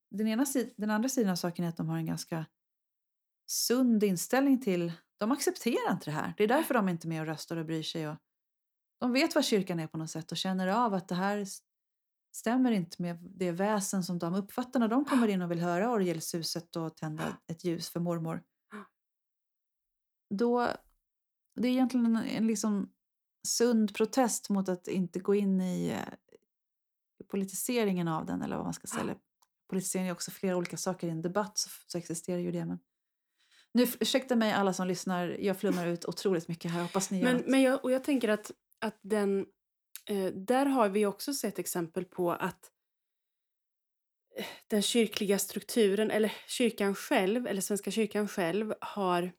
Den, 0.09 0.27
ena 0.27 0.45
den 0.77 0.89
andra 0.89 1.09
sidan 1.09 1.31
av 1.31 1.35
saken 1.35 1.65
är 1.65 1.69
att 1.69 1.77
de 1.77 1.89
har 1.89 1.97
en 1.97 2.05
ganska 2.05 2.45
sund 3.49 4.03
inställning 4.03 4.61
till... 4.61 4.91
De 5.17 5.31
accepterar 5.31 5.91
inte 5.91 6.05
det 6.05 6.11
här. 6.11 6.33
Det 6.37 6.43
är 6.43 6.47
därför 6.47 6.73
de 6.73 6.89
inte 6.89 7.07
är 7.07 7.09
med 7.09 7.21
och 7.21 7.27
röstar 7.27 7.57
och 7.57 7.65
bryr 7.65 7.83
sig. 7.83 8.09
Och 8.09 8.15
de 8.99 9.13
vet 9.13 9.35
vad 9.35 9.45
kyrkan 9.45 9.79
är 9.79 9.87
på 9.87 9.97
något 9.97 10.11
sätt 10.11 10.31
och 10.31 10.37
känner 10.37 10.67
av 10.67 10.93
att 10.93 11.07
det 11.07 11.15
här 11.15 11.45
stämmer 12.35 12.71
inte 12.71 13.01
med 13.01 13.17
det 13.21 13.51
väsen 13.51 14.03
som 14.03 14.19
de 14.19 14.35
uppfattar 14.35 14.79
när 14.79 14.87
de 14.87 15.05
kommer 15.05 15.27
in 15.27 15.41
och 15.41 15.51
vill 15.51 15.59
höra 15.59 15.91
orgelsuset 15.91 16.75
och 16.75 16.97
tända 16.97 17.37
ett 17.47 17.63
ljus 17.63 17.89
för 17.89 17.99
mormor. 17.99 18.43
Då, 20.29 20.67
det 21.55 21.67
är 21.67 21.71
egentligen 21.71 22.05
en, 22.05 22.25
en 22.25 22.47
liksom 22.47 22.91
sund 23.47 23.95
protest 23.95 24.49
mot 24.49 24.69
att 24.69 24.87
inte 24.87 25.19
gå 25.19 25.35
in 25.35 25.61
i 25.61 25.89
eh, 25.89 26.13
politiseringen 27.27 28.07
av 28.07 28.25
den 28.25 28.41
eller 28.41 28.55
vad 28.55 28.65
man 28.65 28.73
ska 28.73 28.87
säga. 28.87 29.15
Politisering 29.69 30.07
är 30.07 30.11
också 30.11 30.31
flera 30.31 30.57
olika 30.57 30.77
saker 30.77 31.07
i 31.07 31.11
en 31.11 31.21
debatt 31.21 31.57
så, 31.57 31.69
så 31.87 31.97
existerar 31.97 32.39
ju 32.39 32.51
det. 32.51 32.65
Men... 32.65 32.79
Nu, 33.73 33.87
ursäkta 33.99 34.35
mig 34.35 34.51
alla 34.51 34.73
som 34.73 34.87
lyssnar, 34.87 35.27
jag 35.27 35.59
flummar 35.59 35.87
ut 35.87 36.05
otroligt 36.05 36.47
mycket 36.47 36.71
här. 36.71 36.81
Hoppas 36.81 37.11
ni 37.11 37.21
gör 37.21 37.43
Men, 37.47 37.61
jag, 37.61 37.83
och 37.83 37.91
jag 37.91 38.03
tänker 38.03 38.29
att, 38.29 38.51
att 38.79 38.99
den... 39.01 39.45
Eh, 40.05 40.25
där 40.25 40.65
har 40.65 40.89
vi 40.89 41.05
också 41.05 41.33
sett 41.33 41.59
exempel 41.59 42.05
på 42.05 42.31
att 42.31 42.71
eh, 44.37 44.45
den 44.67 44.81
kyrkliga 44.81 45.39
strukturen, 45.39 46.11
eller 46.11 46.33
kyrkan 46.47 46.95
själv, 46.95 47.47
eller 47.47 47.61
Svenska 47.61 47.91
kyrkan 47.91 48.27
själv, 48.27 48.73
har 48.81 49.31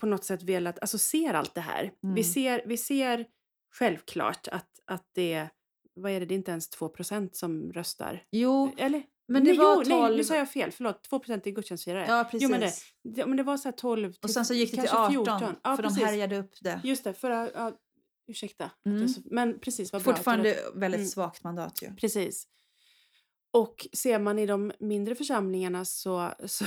på 0.00 0.06
något 0.06 0.24
sätt 0.24 0.42
velat, 0.42 0.78
alltså 0.78 0.98
ser 0.98 1.34
allt 1.34 1.54
det 1.54 1.60
här. 1.60 1.92
Mm. 2.02 2.14
Vi, 2.14 2.24
ser, 2.24 2.62
vi 2.66 2.76
ser 2.76 3.26
självklart 3.72 4.48
att, 4.48 4.68
att 4.86 5.08
det, 5.14 5.48
vad 5.94 6.12
är 6.12 6.20
det, 6.20 6.26
det 6.26 6.34
är 6.34 6.36
inte 6.36 6.50
ens 6.50 6.70
2% 6.78 7.28
som 7.32 7.72
röstar. 7.72 8.24
Jo, 8.30 8.72
Eller? 8.78 9.02
men 9.28 9.44
det 9.44 9.50
nej, 9.50 9.58
var 9.58 9.74
jo, 9.74 9.78
nej, 9.88 10.00
12... 10.00 10.16
nu 10.16 10.24
sa 10.24 10.36
jag 10.36 10.50
fel, 10.50 10.70
förlåt, 10.72 11.08
2% 11.10 11.40
är 11.44 11.50
gudstjänstfirare. 11.50 12.06
Ja, 12.08 12.24
precis. 12.24 12.42
Jo, 12.42 12.48
men 12.48 12.60
det, 12.60 12.72
det, 13.04 13.26
men 13.26 13.36
det 13.36 13.42
var 13.42 13.56
så 13.56 13.68
här 13.68 13.72
12 13.72 14.12
till, 14.12 14.20
Och 14.22 14.30
sen 14.30 14.44
så 14.44 14.54
gick 14.54 14.70
det 14.70 14.80
till 14.80 14.88
kanske 14.90 15.18
18 15.18 15.38
14. 15.40 15.54
Ja, 15.64 15.76
för 15.76 15.82
precis. 15.82 15.98
de 15.98 16.04
härjade 16.04 16.38
upp 16.38 16.54
det. 16.60 16.80
Just 16.84 17.04
det, 17.04 17.14
förra... 17.14 17.50
Ja, 17.54 17.72
ursäkta. 18.26 18.70
Mm. 18.86 19.08
så- 19.08 19.20
Men 19.24 19.58
precis, 19.60 19.92
vad 19.92 20.02
bra. 20.02 20.12
att 20.12 20.18
Fortfarande 20.18 20.56
väldigt 20.74 20.98
Mm. 20.98 21.08
svagt 21.08 21.44
mandat 21.44 21.82
ju. 21.82 21.94
Precis. 21.94 22.48
Och 23.50 23.86
ser 23.92 24.18
man 24.18 24.38
i 24.38 24.46
de 24.46 24.72
mindre 24.80 25.14
församlingarna 25.14 25.84
så... 25.84 26.32
så 26.46 26.64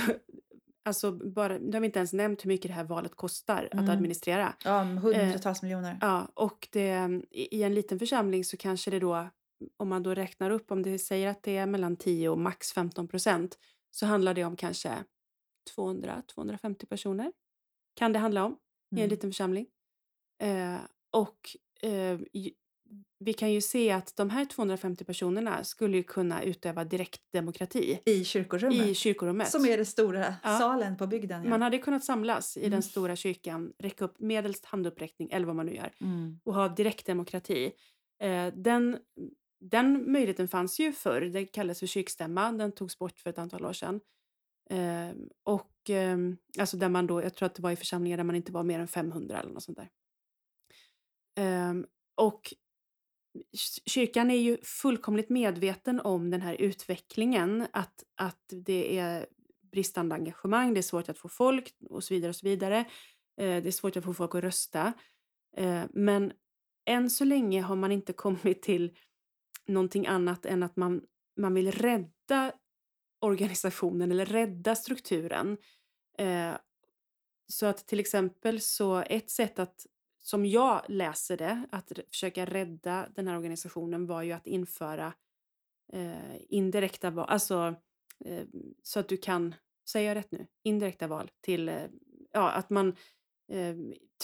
alltså 0.88 1.12
bara, 1.12 1.58
nu 1.58 1.72
har 1.72 1.80
vi 1.80 1.86
inte 1.86 1.98
ens 1.98 2.12
nämnt 2.12 2.44
hur 2.44 2.48
mycket 2.48 2.68
det 2.70 2.74
här 2.74 2.84
valet 2.84 3.14
kostar 3.16 3.64
att 3.64 3.72
Mm. 3.74 3.88
administrera. 3.90 4.54
Ja, 4.64 4.82
hundratals 4.82 5.62
miljoner. 5.62 5.90
Eh, 5.90 5.96
Ja, 6.00 6.28
och 6.34 6.68
det, 6.72 7.08
i 7.30 7.56
i 7.58 7.62
en 7.62 7.74
liten 7.74 7.98
församling 7.98 8.44
så 8.44 8.56
kanske 8.56 8.90
det 8.90 8.98
då, 8.98 9.28
om 9.76 9.88
man 9.88 10.02
då 10.02 10.14
räknar 10.14 10.50
upp, 10.50 10.70
om 10.70 10.82
det 10.82 10.98
säger 10.98 11.28
att 11.28 11.42
det 11.42 11.56
är 11.56 11.66
mellan 11.66 11.96
10 11.96 12.28
och 12.28 12.38
max 12.38 12.72
15 12.72 13.08
procent, 13.08 13.58
så 13.90 14.06
handlar 14.06 14.34
det 14.34 14.44
om 14.44 14.56
kanske 14.56 15.04
200-250 15.76 16.86
personer. 16.86 17.32
Kan 17.96 18.12
det 18.12 18.18
handla 18.18 18.44
om 18.44 18.52
i 18.52 18.56
en 18.94 18.98
Mm. 18.98 19.10
liten 19.10 19.30
församling. 19.30 19.66
Eh, 20.42 20.78
och 21.10 21.56
eh, 21.82 22.18
vi 23.20 23.32
kan 23.32 23.52
ju 23.52 23.60
se 23.60 23.90
att 23.90 24.16
de 24.16 24.30
här 24.30 24.44
250 24.44 25.04
personerna 25.04 25.64
skulle 25.64 25.96
ju 25.96 26.02
kunna 26.02 26.42
utöva 26.42 26.84
direktdemokrati 26.84 28.00
I 28.04 28.24
kyrkorummet. 28.24 28.86
i 28.86 28.94
kyrkorummet. 28.94 29.48
Som 29.50 29.66
är 29.66 29.76
den 29.76 29.86
stora 29.86 30.34
Ja. 30.42 30.58
salen 30.58 30.96
på 30.96 31.06
bygden. 31.06 31.42
Ja. 31.44 31.50
Man 31.50 31.62
hade 31.62 31.78
kunnat 31.78 32.04
samlas 32.04 32.56
i 32.56 32.60
Mm. 32.60 32.70
den 32.70 32.82
stora 32.82 33.16
kyrkan, 33.16 33.72
räcka 33.78 34.04
upp 34.04 34.20
medelst 34.20 34.64
handuppräckning 34.64 35.30
eller 35.30 35.46
vad 35.46 35.56
man 35.56 35.66
nu 35.66 35.74
gör 35.74 35.92
Mm. 36.00 36.40
och 36.44 36.54
ha 36.54 36.68
direktdemokrati. 36.68 37.72
Eh, 38.22 38.46
den, 38.54 38.98
den 39.60 40.12
möjligheten 40.12 40.48
fanns 40.48 40.78
ju 40.80 40.92
förr. 40.92 41.20
Det 41.20 41.44
kallades 41.44 41.78
för 41.80 41.86
kyrkstämma. 41.86 42.52
Den 42.52 42.72
togs 42.72 42.98
bort 42.98 43.18
för 43.18 43.30
ett 43.30 43.38
antal 43.38 43.64
år 43.66 43.72
sedan. 43.72 44.00
Eh, 44.70 45.10
och 45.42 45.90
eh, 45.90 46.18
alltså 46.58 46.76
där 46.76 46.88
man 46.88 47.06
då, 47.06 47.22
jag 47.22 47.34
tror 47.34 47.46
att 47.46 47.54
det 47.54 47.62
var 47.62 47.70
i 47.70 47.76
församlingar 47.76 48.16
där 48.16 48.24
man 48.24 48.36
inte 48.36 48.52
var 48.52 48.62
mer 48.62 48.80
än 48.80 48.88
500 48.88 49.40
eller 49.40 49.52
något 49.52 49.62
sånt 49.62 49.78
där. 49.78 49.88
Eh, 51.38 51.74
och 52.14 52.54
kyrkan 53.86 54.30
är 54.30 54.38
ju 54.38 54.58
fullkomligt 54.62 55.30
medveten 55.30 56.00
om 56.00 56.30
den 56.30 56.40
här 56.40 56.54
utvecklingen. 56.54 57.66
Att, 57.72 58.04
att 58.16 58.44
det 58.48 58.98
är 58.98 59.26
bristande 59.72 60.14
engagemang, 60.14 60.74
det 60.74 60.80
är 60.80 60.82
svårt 60.82 61.08
att 61.08 61.18
få 61.18 61.28
folk 61.28 61.74
och 61.90 62.04
så 62.04 62.14
vidare. 62.14 62.28
och 62.28 62.36
så 62.36 62.46
vidare. 62.46 62.78
Eh, 63.36 63.62
det 63.62 63.66
är 63.66 63.70
svårt 63.70 63.96
att 63.96 64.04
få 64.04 64.14
folk 64.14 64.34
att 64.34 64.44
rösta. 64.44 64.92
Eh, 65.56 65.84
men 65.90 66.32
än 66.84 67.10
så 67.10 67.24
länge 67.24 67.62
har 67.62 67.76
man 67.76 67.92
inte 67.92 68.12
kommit 68.24 68.62
till 68.62 68.96
någonting 69.66 70.06
annat 70.06 70.46
än 70.46 70.62
att 70.62 70.76
man, 70.76 71.02
man 71.36 71.54
vill 71.54 71.72
rädda 71.72 72.52
organisationen 73.20 74.12
eller 74.12 74.26
rädda 74.26 74.74
strukturen. 74.74 75.56
Eh, 76.18 76.52
så 77.46 77.66
att 77.66 77.86
till 77.86 78.00
exempel 78.00 78.60
så 78.60 78.96
ett 78.96 79.30
sätt 79.30 79.58
att, 79.58 79.86
som 80.20 80.46
jag 80.46 80.82
läser 80.88 81.36
det, 81.36 81.66
att 81.72 81.92
försöka 82.10 82.44
rädda 82.44 83.08
den 83.14 83.28
här 83.28 83.36
organisationen 83.36 84.06
var 84.06 84.22
ju 84.22 84.32
att 84.32 84.46
införa 84.46 85.12
eh, 85.92 86.36
indirekta 86.48 87.10
val, 87.10 87.26
alltså 87.28 87.74
eh, 88.24 88.44
så 88.82 89.00
att 89.00 89.08
du 89.08 89.16
kan, 89.16 89.54
säger 89.90 90.08
jag 90.08 90.14
rätt 90.16 90.32
nu? 90.32 90.46
Indirekta 90.64 91.06
val 91.06 91.30
till, 91.40 91.68
eh, 91.68 91.82
ja 92.32 92.50
att 92.50 92.70
man 92.70 92.88
eh, 93.52 93.74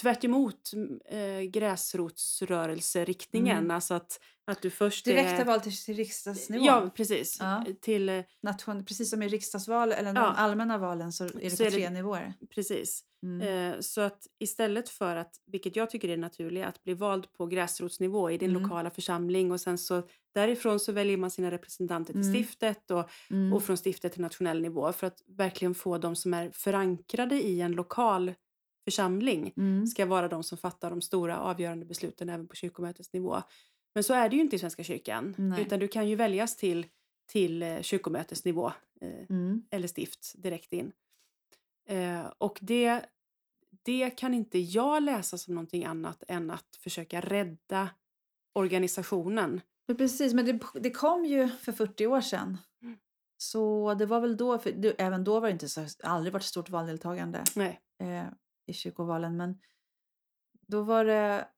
tvärt 0.01 0.25
emot 0.25 0.71
eh, 1.05 1.41
gräsrotsrörelseriktningen, 1.41 3.59
Mm. 3.59 3.71
alltså 3.71 3.95
att, 3.95 4.21
att 4.45 4.63
du 4.63 4.71
först 4.71 5.05
Direkta 5.05 5.31
är, 5.37 5.45
val 5.45 5.61
till, 5.61 5.77
till 5.85 5.97
riksdagsnivå. 5.97 6.65
Ja, 6.65 6.91
precis. 6.95 7.37
Ja. 7.41 7.65
Till, 7.81 8.09
eh, 8.09 8.25
Nation, 8.43 8.85
precis 8.85 9.11
som 9.11 9.23
i 9.23 9.29
riksdagsval 9.29 9.93
eller 9.93 10.13
de 10.13 10.21
Ja. 10.21 10.27
allmänna 10.33 10.79
valen 10.79 11.13
så 11.13 11.25
är 11.25 11.29
det 11.29 11.51
Så 11.51 11.57
på 11.57 11.63
är 11.63 11.67
det- 11.71 11.77
tre 11.77 11.91
nivåer. 11.91 12.35
precis. 12.55 13.05
Mm. 13.25 13.73
Eh, 13.73 13.81
så 13.81 14.01
att 14.01 14.27
istället 14.39 14.89
för 14.89 15.17
att, 15.17 15.35
vilket 15.47 15.77
jag 15.77 15.91
tycker 15.91 16.09
är 16.09 16.17
naturligt, 16.17 16.65
att 16.65 16.83
bli 16.85 16.95
vald 16.95 17.33
på 17.33 17.47
gräsrotsnivå 17.47 18.31
i 18.31 18.39
din 18.39 18.51
Mm. 18.51 18.63
lokala 18.63 18.91
församling 18.91 19.53
och 19.53 19.61
sen 19.61 19.79
så 19.79 20.03
därifrån 20.35 20.81
så 20.81 20.93
väljer 20.93 21.17
man 21.17 21.31
sina 21.31 21.51
representanter 21.51 22.13
till 22.13 22.23
Mm. 22.23 22.35
stiftet 22.35 22.91
och, 22.91 23.11
Mm. 23.31 23.53
och 23.53 23.63
från 23.63 23.77
stiftet 23.77 24.13
till 24.13 24.23
nationell 24.23 24.63
nivå 24.63 24.93
för 24.93 25.07
att 25.07 25.23
verkligen 25.27 25.75
få 25.75 25.99
de 25.99 26.17
som 26.17 26.35
är 26.35 26.51
förankrade 26.51 27.43
i 27.43 27.61
en 27.61 27.73
lokal 27.73 28.35
församling 28.85 29.53
Mm. 29.57 29.87
ska 29.87 30.07
vara 30.07 30.29
de 30.29 30.43
som 30.43 30.59
fattar 30.59 30.91
de 30.91 31.03
stora 31.03 31.39
avgörande 31.39 31.87
besluten 31.87 32.29
även 32.29 32.49
på 32.49 32.55
kyrkomötesnivå. 32.57 33.43
Men 33.95 34.05
så 34.05 34.15
är 34.15 34.29
det 34.29 34.37
ju 34.37 34.43
inte 34.43 34.57
i 34.57 34.59
Svenska 34.59 34.83
kyrkan, 34.85 35.35
Nej. 35.39 35.63
utan 35.63 35.79
du 35.79 35.89
kan 35.89 36.09
ju 36.09 36.17
väljas 36.17 36.57
till, 36.57 36.87
till 37.33 37.63
eh, 37.63 37.81
kyrkomötesnivå 37.81 38.73
eh, 39.01 39.25
Mm. 39.31 39.63
eller 39.71 39.89
stift 39.89 40.35
direkt 40.43 40.73
in. 40.73 40.93
Eh, 41.87 42.27
och 42.39 42.59
det, 42.63 43.05
det 43.83 44.11
kan 44.11 44.35
inte 44.35 44.59
jag 44.59 45.03
läsa 45.03 45.39
som 45.39 45.55
någonting 45.55 45.85
annat 45.85 46.25
än 46.29 46.51
att 46.51 46.77
försöka 46.81 47.21
rädda 47.21 47.89
organisationen. 48.53 49.61
Men 49.87 49.97
precis, 49.97 50.35
men 50.35 50.47
det, 50.47 50.61
det 50.75 50.91
kom 50.91 51.25
ju 51.25 51.49
för 51.49 51.73
40 51.73 52.07
år 52.07 52.21
sedan. 52.21 52.59
Mm. 52.83 52.99
Så 53.37 53.95
det 53.95 54.07
var 54.07 54.21
väl 54.21 54.37
då, 54.37 54.59
för 54.59 54.73
det, 54.73 55.01
även 55.01 55.25
då 55.25 55.41
var 55.41 55.49
det 55.49 55.53
inte 55.53 55.69
så, 55.69 55.87
aldrig 56.03 56.33
varit 56.33 56.45
stort 56.45 56.71
valdeltagande 56.71 57.45
eh, 57.99 58.25
i 58.67 58.73
kyrkovalen. 58.73 59.37
Men 59.37 59.59
då 60.67 60.83
var 60.83 61.05
det, 61.05 61.49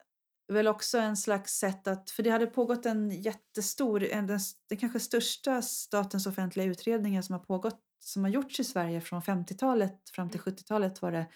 väl 0.48 0.68
också 0.68 0.98
en 0.98 1.16
slags 1.16 1.52
sätt 1.52 1.86
att, 1.86 2.10
för 2.10 2.22
det 2.22 2.30
hade 2.30 2.46
pågått 2.46 2.86
en 2.86 3.10
jättestor, 3.10 4.04
en, 4.04 4.26
den, 4.26 4.40
den 4.68 4.78
kanske 4.78 5.00
största 5.00 5.62
statens 5.62 6.26
offentliga 6.26 6.66
utredningen 6.66 7.22
som 7.22 7.32
har 7.32 7.40
pågått, 7.40 7.80
som 8.00 8.24
har 8.24 8.30
gjorts 8.30 8.60
i 8.60 8.64
Sverige 8.64 9.00
från 9.00 9.22
50-talet 9.22 10.10
fram 10.10 10.30
till 10.30 10.40
70-talet 10.40 11.02
var 11.02 11.12
det 11.12 11.26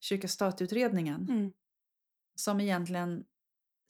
kyrka-stat-utredningen. 0.00 1.26
Mm. 1.28 1.52
Som 2.34 2.60
egentligen 2.60 3.24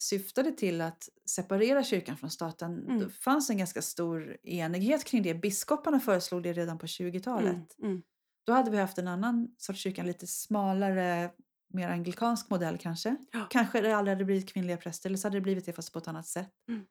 syftade 0.01 0.51
till 0.51 0.81
att 0.81 1.09
separera 1.25 1.83
kyrkan 1.83 2.17
från 2.17 2.29
staten. 2.29 2.85
Mm. 2.85 2.99
Det 2.99 3.09
fanns 3.09 3.49
en 3.49 3.57
ganska 3.57 3.81
stor 3.81 4.37
enighet 4.43 5.03
kring 5.03 5.23
det. 5.23 5.33
Biskoparna 5.33 5.99
föreslog 5.99 6.43
det 6.43 6.53
redan 6.53 6.77
på 6.77 6.85
20-talet. 6.85 7.79
Mm. 7.79 7.91
Mm. 7.91 8.01
Då 8.45 8.53
hade 8.53 8.71
vi 8.71 8.77
haft 8.77 8.97
en 8.97 9.07
annan 9.07 9.55
sorts 9.57 9.79
kyrka, 9.79 10.01
en 10.01 10.07
lite 10.07 10.27
smalare, 10.27 11.31
mer 11.73 11.89
anglikansk 11.89 12.49
modell 12.49 12.77
kanske. 12.77 13.15
Ja. 13.31 13.47
Kanske 13.49 13.81
det 13.81 13.97
aldrig 13.97 14.15
hade 14.15 14.25
blivit 14.25 14.53
kvinnliga 14.53 14.77
präster 14.77 15.09
eller 15.09 15.17
så 15.17 15.27
hade 15.27 15.37
det 15.37 15.41
blivit 15.41 15.65
det 15.65 15.73
fast 15.73 15.93
på 15.93 15.99
ett 15.99 16.07
annat 16.07 16.27
sätt. 16.27 16.51
Mm. 16.67 16.85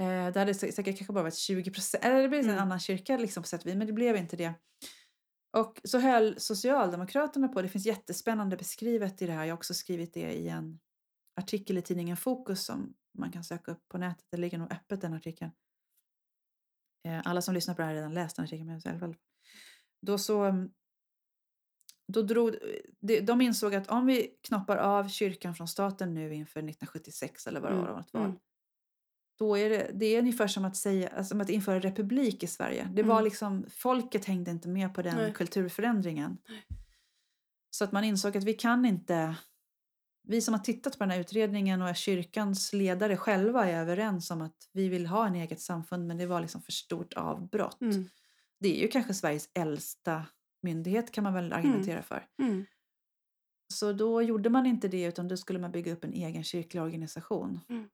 Eh, 0.00 0.32
det 0.32 0.38
hade 0.38 0.52
sä- 0.52 0.72
säkert 0.72 0.98
kanske 0.98 1.12
bara 1.12 1.22
varit 1.22 1.34
20 1.34 1.70
procent, 1.70 2.04
eller 2.04 2.22
det 2.22 2.28
blev 2.28 2.40
en 2.40 2.48
Mm. 2.50 2.62
annan 2.62 2.80
kyrka 2.80 3.16
liksom 3.16 3.42
på 3.42 3.46
sätt 3.48 3.64
men 3.64 3.86
det 3.86 3.92
blev 3.92 4.16
inte 4.16 4.36
det. 4.36 4.54
Och 5.56 5.80
så 5.84 5.98
höll 5.98 6.40
Socialdemokraterna 6.40 7.48
på, 7.48 7.62
det 7.62 7.68
finns 7.68 7.86
jättespännande 7.86 8.56
beskrivet 8.56 9.22
i 9.22 9.26
det 9.26 9.32
här, 9.32 9.44
jag 9.44 9.52
har 9.52 9.56
också 9.58 9.74
skrivit 9.74 10.14
det 10.14 10.32
i 10.32 10.48
en 10.48 10.80
artikel 11.40 11.78
i 11.78 11.82
tidningen 11.82 12.16
Fokus 12.16 12.64
som 12.64 12.94
man 13.18 13.32
kan 13.32 13.44
söka 13.44 13.70
upp 13.72 13.88
på 13.88 13.98
nätet, 13.98 14.26
det 14.30 14.36
ligger 14.36 14.58
nog 14.58 14.72
öppet 14.72 15.00
den 15.00 15.14
artikeln. 15.14 15.50
Eh, 17.08 17.20
alla 17.24 17.42
som 17.42 17.54
lyssnar 17.54 17.74
på 17.74 17.80
det 17.82 17.86
här 17.86 17.92
har 17.94 17.96
redan 18.00 18.14
läst 18.14 18.36
den 18.36 18.44
artikeln, 18.44 18.66
men. 18.84 19.14
Då 20.06 20.18
så 20.18 20.42
mm, 20.44 20.70
då 22.12 22.22
drog, 22.22 22.54
de, 23.22 23.40
insåg 23.40 23.74
att 23.74 23.88
om 23.88 24.06
vi 24.06 24.38
knoppar 24.42 24.76
av 24.76 25.08
kyrkan 25.08 25.54
från 25.54 25.68
staten 25.68 26.14
nu 26.14 26.34
inför 26.34 26.60
1976 26.60 27.46
eller 27.46 27.60
vad 27.60 27.72
det 27.72 27.76
var, 27.76 27.82
Mm, 27.84 27.94
val, 28.12 28.24
mm. 28.24 28.38
Då 29.38 29.58
är 29.58 29.70
det, 29.70 29.90
det 29.94 30.06
är 30.06 30.18
ungefär 30.18 30.48
som 30.48 30.64
att, 30.64 30.76
säga, 30.76 31.08
alltså, 31.08 31.24
som 31.28 31.40
att 31.40 31.50
införa 31.50 31.80
republik 31.80 32.42
i 32.42 32.46
Sverige. 32.46 32.88
Det 32.92 33.02
var 33.02 33.14
Mm. 33.14 33.24
liksom, 33.24 33.66
folket 33.70 34.24
hängde 34.24 34.50
inte 34.50 34.68
med 34.68 34.94
på 34.94 35.02
den 35.02 35.16
Nej. 35.16 35.32
kulturförändringen. 35.32 36.38
Så 37.70 37.84
att 37.84 37.92
man 37.92 38.04
insåg 38.04 38.36
att 38.36 38.44
vi 38.44 38.54
kan 38.54 38.84
inte, 38.84 39.34
vi 40.22 40.40
som 40.40 40.54
har 40.54 40.60
tittat 40.60 40.98
på 40.98 41.04
den 41.04 41.10
här 41.10 41.20
utredningen 41.20 41.82
och 41.82 41.88
är 41.88 41.94
kyrkans 41.94 42.72
ledare 42.72 43.16
själva 43.16 43.66
är 43.68 43.80
överens 43.80 44.30
om 44.30 44.42
att 44.42 44.68
vi 44.72 44.88
vill 44.88 45.06
ha 45.06 45.26
en 45.26 45.34
eget 45.34 45.60
samfund 45.60 46.06
men 46.06 46.18
det 46.18 46.26
var 46.26 46.40
liksom 46.40 46.62
för 46.62 46.72
stort 46.72 47.12
avbrott. 47.12 47.80
Mm. 47.80 48.08
Det 48.60 48.76
är 48.78 48.82
ju 48.82 48.88
kanske 48.88 49.14
Sveriges 49.14 49.48
äldsta 49.54 50.26
myndighet 50.62 51.12
kan 51.12 51.24
man 51.24 51.34
väl 51.34 51.52
argumentera 51.52 52.02
för. 52.02 52.26
Mm. 52.42 52.66
Så 53.74 53.92
då 53.92 54.22
gjorde 54.22 54.50
man 54.50 54.66
inte 54.66 54.88
det 54.88 55.02
utan 55.04 55.28
då 55.28 55.36
skulle 55.36 55.58
man 55.58 55.72
bygga 55.72 55.92
upp 55.92 56.04
en 56.04 56.12
egen 56.12 56.44
kyrklig 56.44 56.82
organisation. 56.82 57.60
Mm. 57.68 57.88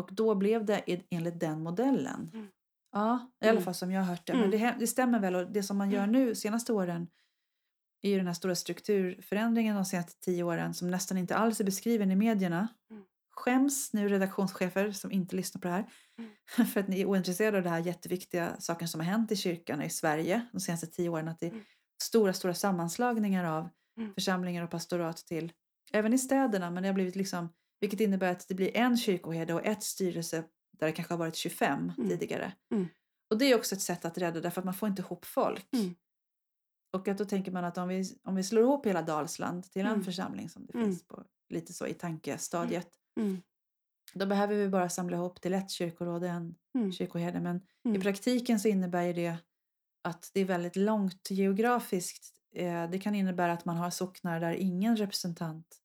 Och 0.00 0.08
då 0.12 0.34
blev 0.34 0.64
det 0.64 0.82
enligt 1.10 1.40
den 1.40 1.62
modellen. 1.62 2.30
Mm. 2.34 2.46
Ja, 2.92 3.30
i 3.40 3.44
alla 3.44 3.50
Mm. 3.52 3.64
fall 3.64 3.74
som 3.74 3.90
jag 3.92 4.00
har 4.00 4.06
hört 4.08 4.26
det. 4.26 4.32
Mm. 4.32 4.40
Men 4.42 4.50
det, 4.50 4.56
he- 4.58 4.76
det 4.78 4.86
stämmer 4.86 5.20
väl 5.20 5.34
och 5.34 5.50
det 5.52 5.62
som 5.62 5.76
man 5.78 5.90
gör 5.90 6.06
nu 6.06 6.34
senaste 6.34 6.72
åren 6.72 7.08
är 8.02 8.10
ju 8.10 8.16
den 8.16 8.26
här 8.26 8.34
stora 8.34 8.54
strukturförändringen 8.54 9.76
de 9.76 9.84
senaste 9.84 10.20
tio 10.20 10.42
åren 10.42 10.74
som 10.74 10.90
nästan 10.90 11.18
inte 11.18 11.36
alls 11.36 11.60
är 11.60 11.64
beskriven 11.64 12.10
i 12.10 12.16
medierna. 12.16 12.68
Mm. 12.90 13.02
Skäms 13.30 13.92
nu 13.92 14.08
redaktionschefer 14.08 14.92
som 14.92 15.12
inte 15.12 15.36
lyssnar 15.36 15.60
på 15.60 15.68
det 15.68 15.74
här 15.74 15.86
Mm. 16.18 16.30
för 16.66 16.80
att 16.80 16.88
ni 16.88 17.00
är 17.00 17.06
ointresserade 17.06 17.56
av 17.58 17.64
det 17.64 17.70
här 17.70 17.78
jätteviktiga 17.78 18.56
saken 18.60 18.88
som 18.88 19.00
har 19.00 19.06
hänt 19.06 19.32
i 19.32 19.36
kyrkan 19.36 19.82
i 19.82 19.90
Sverige 19.90 20.46
de 20.52 20.60
senaste 20.60 20.86
tio 20.86 21.08
åren. 21.08 21.28
Att 21.28 21.38
det 21.40 21.46
är 21.46 21.50
Mm. 21.50 21.64
stora, 22.02 22.32
stora 22.32 22.54
sammanslagningar 22.54 23.44
av 23.44 23.68
Mm. 23.98 24.14
församlingar 24.14 24.62
och 24.64 24.70
pastorat 24.70 25.16
till, 25.16 25.52
även 25.92 26.12
i 26.12 26.18
städerna, 26.18 26.70
men 26.70 26.82
det 26.82 26.88
har 26.88 26.94
blivit 26.94 27.16
liksom, 27.16 27.48
vilket 27.80 28.00
innebär 28.00 28.32
att 28.32 28.48
det 28.48 28.54
blir 28.54 28.76
en 28.76 28.96
kyrkoherde 28.96 29.54
och 29.54 29.66
ett 29.66 29.82
styrelse 29.82 30.44
där 30.78 30.86
det 30.86 30.92
kanske 30.92 31.14
har 31.14 31.18
varit 31.18 31.36
25 31.36 31.92
Mm. 31.98 32.08
tidigare. 32.10 32.52
Mm. 32.72 32.88
Och 33.30 33.38
det 33.38 33.44
är 33.44 33.56
också 33.56 33.74
ett 33.74 33.80
sätt 33.80 34.04
att 34.04 34.18
rädda 34.18 34.40
därför 34.40 34.60
att 34.60 34.64
man 34.64 34.74
får 34.74 34.88
inte 34.88 35.02
ihop 35.02 35.24
folk. 35.24 35.68
Mm. 35.72 35.94
Och 36.92 37.08
att 37.08 37.18
då 37.18 37.24
tänker 37.24 37.52
man 37.52 37.64
att 37.64 37.78
om 37.78 37.88
vi, 37.88 38.04
om 38.22 38.34
vi 38.34 38.42
slår 38.44 38.62
ihop 38.62 38.86
hela 38.86 39.02
Dalsland 39.02 39.64
till 39.72 39.80
en 39.82 39.86
Mm. 39.86 40.04
församling 40.04 40.48
som 40.48 40.66
det 40.66 40.74
Mm. 40.74 40.86
finns 40.86 41.06
på 41.06 41.24
lite 41.48 41.72
så 41.72 41.86
i 41.86 41.94
tankestadiet. 41.94 42.88
Mm. 43.20 43.42
Då 44.14 44.26
behöver 44.26 44.54
vi 44.54 44.68
bara 44.68 44.88
samla 44.88 45.16
ihop 45.16 45.40
till 45.40 45.54
ett 45.54 45.70
kyrkoråd 45.70 46.22
och 46.22 46.28
en 46.28 46.54
Mm. 46.74 46.92
kyrkoherde. 46.92 47.40
Men 47.40 47.60
i 47.96 48.00
praktiken 48.00 48.60
så 48.60 48.68
innebär 48.68 49.02
ju 49.02 49.12
det 49.12 49.36
att 50.02 50.30
det 50.34 50.40
är 50.40 50.44
väldigt 50.44 50.76
långt 50.76 51.30
geografiskt. 51.30 52.36
Eh, 52.54 52.90
Det 52.90 52.98
kan 52.98 53.14
innebära 53.14 53.52
att 53.52 53.64
man 53.64 53.76
har 53.76 53.90
socknar 53.90 54.40
där 54.40 54.52
ingen 54.52 54.96
representant 54.96 55.79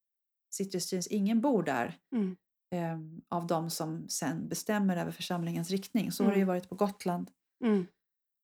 styrelsen, 0.64 1.02
ingen 1.10 1.40
bor 1.40 1.62
där 1.62 1.98
Mm. 2.12 2.36
eh, 2.74 2.98
av 3.28 3.46
de 3.46 3.70
som 3.70 4.08
sen 4.08 4.48
bestämmer 4.48 4.96
över 4.96 5.12
församlingens 5.12 5.70
riktning. 5.70 6.12
Så 6.12 6.24
har 6.24 6.30
det 6.30 6.36
ju 6.36 6.42
Mm. 6.42 6.48
varit 6.48 6.68
på 6.68 6.74
Gotland. 6.74 7.30
Mm. 7.64 7.86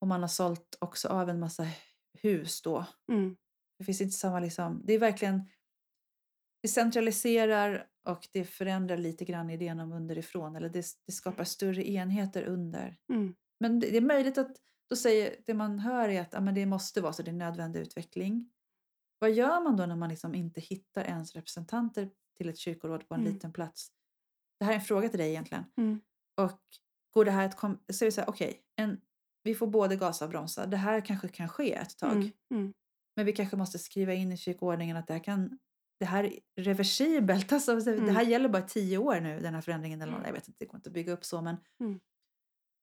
Och 0.00 0.06
man 0.08 0.20
har 0.20 0.28
sålt 0.28 0.76
också 0.80 1.08
av 1.08 1.28
en 1.30 1.40
massa 1.40 1.66
hus 2.22 2.62
då. 2.62 2.86
Mm. 3.12 3.36
Det 3.78 3.84
finns 3.84 4.00
inte 4.00 4.16
samma 4.16 4.40
liksom, 4.40 4.82
det 4.84 4.92
är 4.92 4.98
verkligen, 4.98 5.48
det 6.62 6.68
centraliserar 6.68 7.86
och 8.08 8.28
det 8.32 8.44
förändrar 8.44 8.96
lite 8.96 9.24
grann 9.24 9.50
idén 9.50 9.80
om 9.80 9.92
underifrån. 9.92 10.56
Eller 10.56 10.68
det, 10.68 10.86
det 11.06 11.12
skapar 11.12 11.44
större 11.44 11.88
enheter 11.90 12.42
under. 12.42 12.96
Mm. 13.12 13.34
Men 13.60 13.80
det, 13.80 13.90
det 13.90 13.96
är 13.96 14.00
möjligt 14.00 14.38
att 14.38 14.56
då 14.90 14.96
säger, 14.96 15.36
det 15.46 15.54
man 15.54 15.78
hör 15.78 16.08
är 16.08 16.20
att 16.20 16.32
ja, 16.32 16.40
men 16.40 16.54
det 16.54 16.66
måste 16.66 17.00
vara 17.00 17.12
så, 17.12 17.22
det 17.22 17.30
är 17.30 17.32
nödvändig 17.32 17.80
utveckling. 17.80 18.50
Vad 19.22 19.32
gör 19.32 19.60
man 19.60 19.76
då 19.76 19.86
när 19.86 19.96
man 19.96 20.08
liksom 20.08 20.34
inte 20.34 20.60
hittar 20.60 21.04
ens 21.04 21.34
representanter 21.34 22.10
till 22.36 22.48
ett 22.48 22.58
kyrkoråd 22.58 23.08
på 23.08 23.14
en 23.14 23.20
Mm. 23.20 23.32
liten 23.32 23.52
plats? 23.52 23.88
Det 24.58 24.64
här 24.64 24.72
är 24.72 24.76
en 24.76 24.82
fråga 24.84 25.08
till 25.08 25.18
dig 25.18 25.30
egentligen. 25.30 25.64
Mm. 25.76 26.00
Och 26.40 26.60
går 27.14 27.24
det 27.24 27.30
här 27.30 27.46
att 27.46 27.56
kom- 27.56 27.78
så 27.92 28.04
är 28.04 28.06
det 28.06 28.12
så 28.12 28.20
här, 28.20 28.28
okej, 28.28 28.62
en 28.76 29.00
vi 29.42 29.54
får 29.54 29.66
både 29.66 29.96
gasa 29.96 30.24
och 30.24 30.30
bromsa. 30.30 30.66
Det 30.66 30.76
här 30.76 31.00
kanske 31.00 31.28
kan 31.28 31.48
ske 31.48 31.74
ett 31.74 31.98
tag. 31.98 32.12
Mm. 32.16 32.30
Mm. 32.54 32.72
Men 33.16 33.26
vi 33.26 33.32
kanske 33.32 33.56
måste 33.56 33.78
skriva 33.78 34.14
in 34.14 34.32
i 34.32 34.36
kyrkoordningen 34.36 34.96
att 34.96 35.06
det 35.06 35.12
här, 35.12 35.24
kan, 35.24 35.58
det 36.00 36.04
här 36.06 36.24
är 36.24 36.38
reversibelt. 36.60 37.52
Alltså, 37.52 37.74
Det 37.76 37.92
Mm. 37.92 38.14
här 38.16 38.22
gäller 38.24 38.48
bara 38.48 38.62
tio 38.62 38.98
år 38.98 39.20
nu, 39.20 39.40
den 39.40 39.54
här 39.54 39.60
förändringen. 39.60 40.02
Eller 40.02 40.12
något. 40.12 40.26
Jag 40.26 40.32
vet 40.32 40.48
inte, 40.48 40.56
det 40.64 40.66
går 40.66 40.76
inte 40.76 40.88
att 40.88 40.94
bygga 40.94 41.12
upp 41.12 41.24
så. 41.24 41.42
Men 41.42 41.56
Mm. 41.80 42.00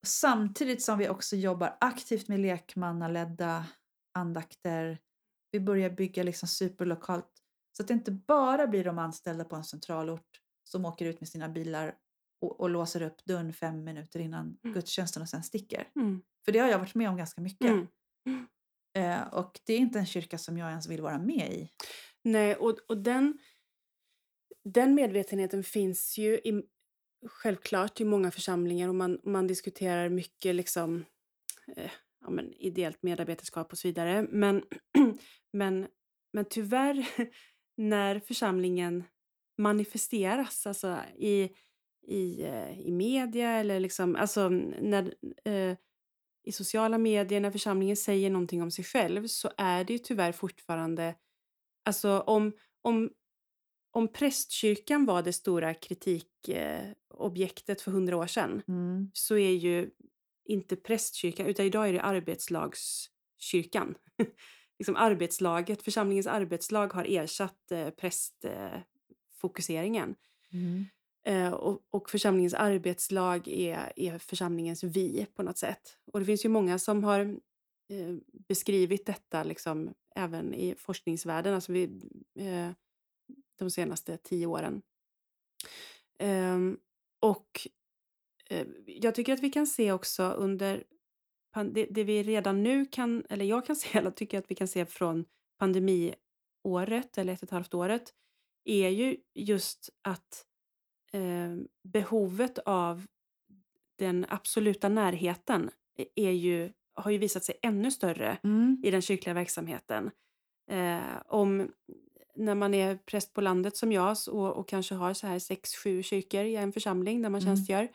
Samtidigt 0.07 0.81
som 0.83 0.97
vi 0.97 1.09
också 1.09 1.35
jobbar 1.35 1.77
aktivt 1.81 2.27
med 2.27 2.39
lekmannaledda 2.39 3.65
andakter. 4.13 4.97
Vi 5.51 5.59
börjar 5.59 5.89
bygga 5.89 6.23
liksom 6.23 6.47
superlokalt. 6.47 7.31
Så 7.77 7.83
att 7.83 7.87
det 7.87 7.93
inte 7.93 8.11
bara 8.11 8.67
blir 8.67 8.83
de 8.83 8.99
anställda 8.99 9.43
på 9.45 9.55
en 9.55 9.63
centralort 9.63 10.41
som 10.63 10.85
åker 10.85 11.05
ut 11.05 11.19
med 11.21 11.29
sina 11.29 11.49
bilar 11.49 11.95
och, 12.41 12.59
och 12.59 12.69
låser 12.69 13.01
upp 13.01 13.25
dörren 13.25 13.53
fem 13.53 13.83
minuter 13.83 14.19
innan 14.19 14.57
Mm. 14.63 14.73
gudstjänsten 14.73 15.21
och 15.21 15.29
sen 15.29 15.43
sticker. 15.43 15.87
Mm. 15.95 16.21
För 16.45 16.51
det 16.51 16.59
har 16.59 16.69
jag 16.69 16.79
varit 16.79 16.95
med 16.95 17.09
om 17.09 17.17
ganska 17.17 17.41
mycket. 17.41 17.71
Mm. 17.71 18.47
Eh, 18.93 19.33
och 19.33 19.59
det 19.65 19.73
är 19.73 19.77
inte 19.77 19.99
en 19.99 20.05
kyrka 20.05 20.37
som 20.37 20.57
jag 20.57 20.69
ens 20.69 20.87
vill 20.87 21.01
vara 21.01 21.17
med 21.19 21.51
i. 21.53 21.69
Nej, 22.23 22.55
och, 22.55 22.77
och 22.87 22.97
den, 22.97 23.37
den 24.63 24.95
medvetenheten 24.95 25.63
finns 25.63 26.17
ju 26.17 26.33
i, 26.33 26.63
självklart 27.27 28.01
i 28.01 28.05
många 28.05 28.31
församlingar 28.31 28.89
och 28.89 28.95
man, 28.95 29.19
man 29.23 29.47
diskuterar 29.47 30.09
mycket 30.09 30.55
liksom, 30.55 31.05
eh, 31.75 31.91
ja, 32.21 32.29
men 32.29 32.53
ideellt 32.53 33.03
medarbetarskap 33.03 33.71
och 33.71 33.77
så 33.77 33.87
vidare. 33.87 34.27
Men, 34.29 34.63
men, 35.53 35.87
men 36.33 36.45
tyvärr 36.45 37.07
när 37.77 38.19
församlingen 38.19 39.03
manifesteras 39.57 40.67
alltså 40.67 40.97
i, 41.17 41.49
i, 42.07 42.43
eh, 42.43 42.79
i 42.79 42.91
media 42.91 43.49
eller 43.49 43.79
liksom, 43.79 44.15
alltså 44.15 44.49
när, 44.49 45.13
eh, 45.45 45.77
i 46.43 46.51
sociala 46.51 46.97
medier 46.97 47.39
när 47.39 47.51
församlingen 47.51 47.97
säger 47.97 48.29
någonting 48.29 48.61
om 48.61 48.71
sig 48.71 48.85
själv 48.85 49.27
så 49.27 49.51
är 49.57 49.83
det 49.83 49.93
ju 49.93 49.99
tyvärr 49.99 50.31
fortfarande 50.31 51.15
Alltså 51.89 52.19
om, 52.19 52.53
om, 52.81 53.09
om 53.91 54.07
prästkyrkan 54.07 55.05
var 55.05 55.21
det 55.21 55.33
stora 55.33 55.73
kritikobjektet 55.73 56.89
eh, 56.89 57.17
objektet 57.17 57.81
för 57.81 57.91
hundra 57.91 58.17
år 58.17 58.27
sedan 58.27 58.61
så 59.13 59.37
är 59.37 59.51
ju 59.51 59.89
inte 60.49 60.75
prästkyrkan, 60.75 61.45
utan 61.45 61.65
idag 61.65 61.89
är 61.89 61.93
det 61.93 62.01
arbetslagskyrkan. 62.01 63.95
liksom 64.79 64.95
arbetslaget, 64.95 65.81
församlingens 65.81 66.27
arbetslag 66.27 66.93
har 66.93 67.05
ersatt 67.05 67.71
eh, 67.71 67.89
prästfokuseringen. 67.89 70.15
Mm. 70.53 70.85
Eh, 71.25 71.53
och, 71.53 71.81
och 71.89 72.09
församlingens 72.09 72.53
arbetslag 72.53 73.47
är, 73.47 73.93
är 73.95 74.17
församlingens 74.17 74.83
vi 74.83 75.27
på 75.35 75.43
något 75.43 75.57
sätt. 75.57 75.97
Och 76.13 76.19
det 76.19 76.25
finns 76.25 76.45
ju 76.45 76.49
många 76.49 76.79
som 76.79 77.03
har 77.03 77.19
eh, 77.89 78.15
beskrivit 78.47 79.05
detta 79.05 79.43
liksom, 79.43 79.93
även 80.15 80.53
i 80.53 80.75
forskningsvärlden, 80.75 81.53
alltså 81.53 81.71
vi, 81.71 81.83
eh, 82.39 82.69
de 83.59 83.71
senaste 83.71 84.17
tio 84.17 84.45
åren. 84.45 84.81
Ehm, 86.19 86.77
och 87.19 87.61
eh, 87.65 87.71
jag 88.85 89.15
tycker 89.15 89.33
att 89.33 89.39
vi 89.39 89.49
kan 89.49 89.67
se 89.67 89.91
också 89.91 90.23
under 90.23 90.83
det, 91.71 91.85
det 91.85 92.03
vi 92.03 92.23
redan 92.23 92.63
nu 92.63 92.85
kan, 92.85 93.23
eller 93.29 93.45
jag 93.45 93.65
kan 93.65 93.75
se, 93.75 93.97
eller 93.97 94.11
tycker 94.11 94.39
att 94.39 94.51
vi 94.51 94.55
kan 94.55 94.67
se 94.67 94.85
från 94.85 95.25
pandemiåret 95.59 97.17
eller 97.17 97.33
ett 97.33 97.39
och 97.39 97.47
ett 97.47 97.51
halvt 97.51 97.73
året, 97.73 98.13
är 98.65 98.89
ju 98.89 99.17
just 99.35 99.89
att 100.01 100.45
eh, 101.13 101.55
behovet 101.83 102.59
av 102.59 103.05
den 103.97 104.25
absoluta 104.29 104.89
närheten 104.89 105.69
är 106.15 106.31
ju, 106.31 106.71
har 106.95 107.11
ju 107.11 107.17
visat 107.17 107.43
sig 107.43 107.59
ännu 107.61 107.91
större 107.91 108.37
Mm. 108.43 108.81
i 108.85 108.91
den 108.91 109.01
kyrkliga 109.01 109.33
verksamheten. 109.33 110.11
Eh, 110.71 111.21
om, 111.25 111.71
när 112.35 112.55
man 112.55 112.73
är 112.73 112.95
präst 112.95 113.33
på 113.33 113.41
landet 113.41 113.77
som 113.77 113.91
jag 113.91 114.17
och, 114.31 114.57
och 114.57 114.67
kanske 114.67 114.95
har 114.95 115.13
så 115.13 115.27
här 115.27 115.39
sex, 115.39 115.75
sju 115.75 116.03
kyrkor 116.03 116.43
i 116.43 116.55
en 116.55 116.71
församling 116.73 117.21
där 117.21 117.29
man 117.29 117.41
Mm. 117.41 117.55
tjänstgör 117.55 117.87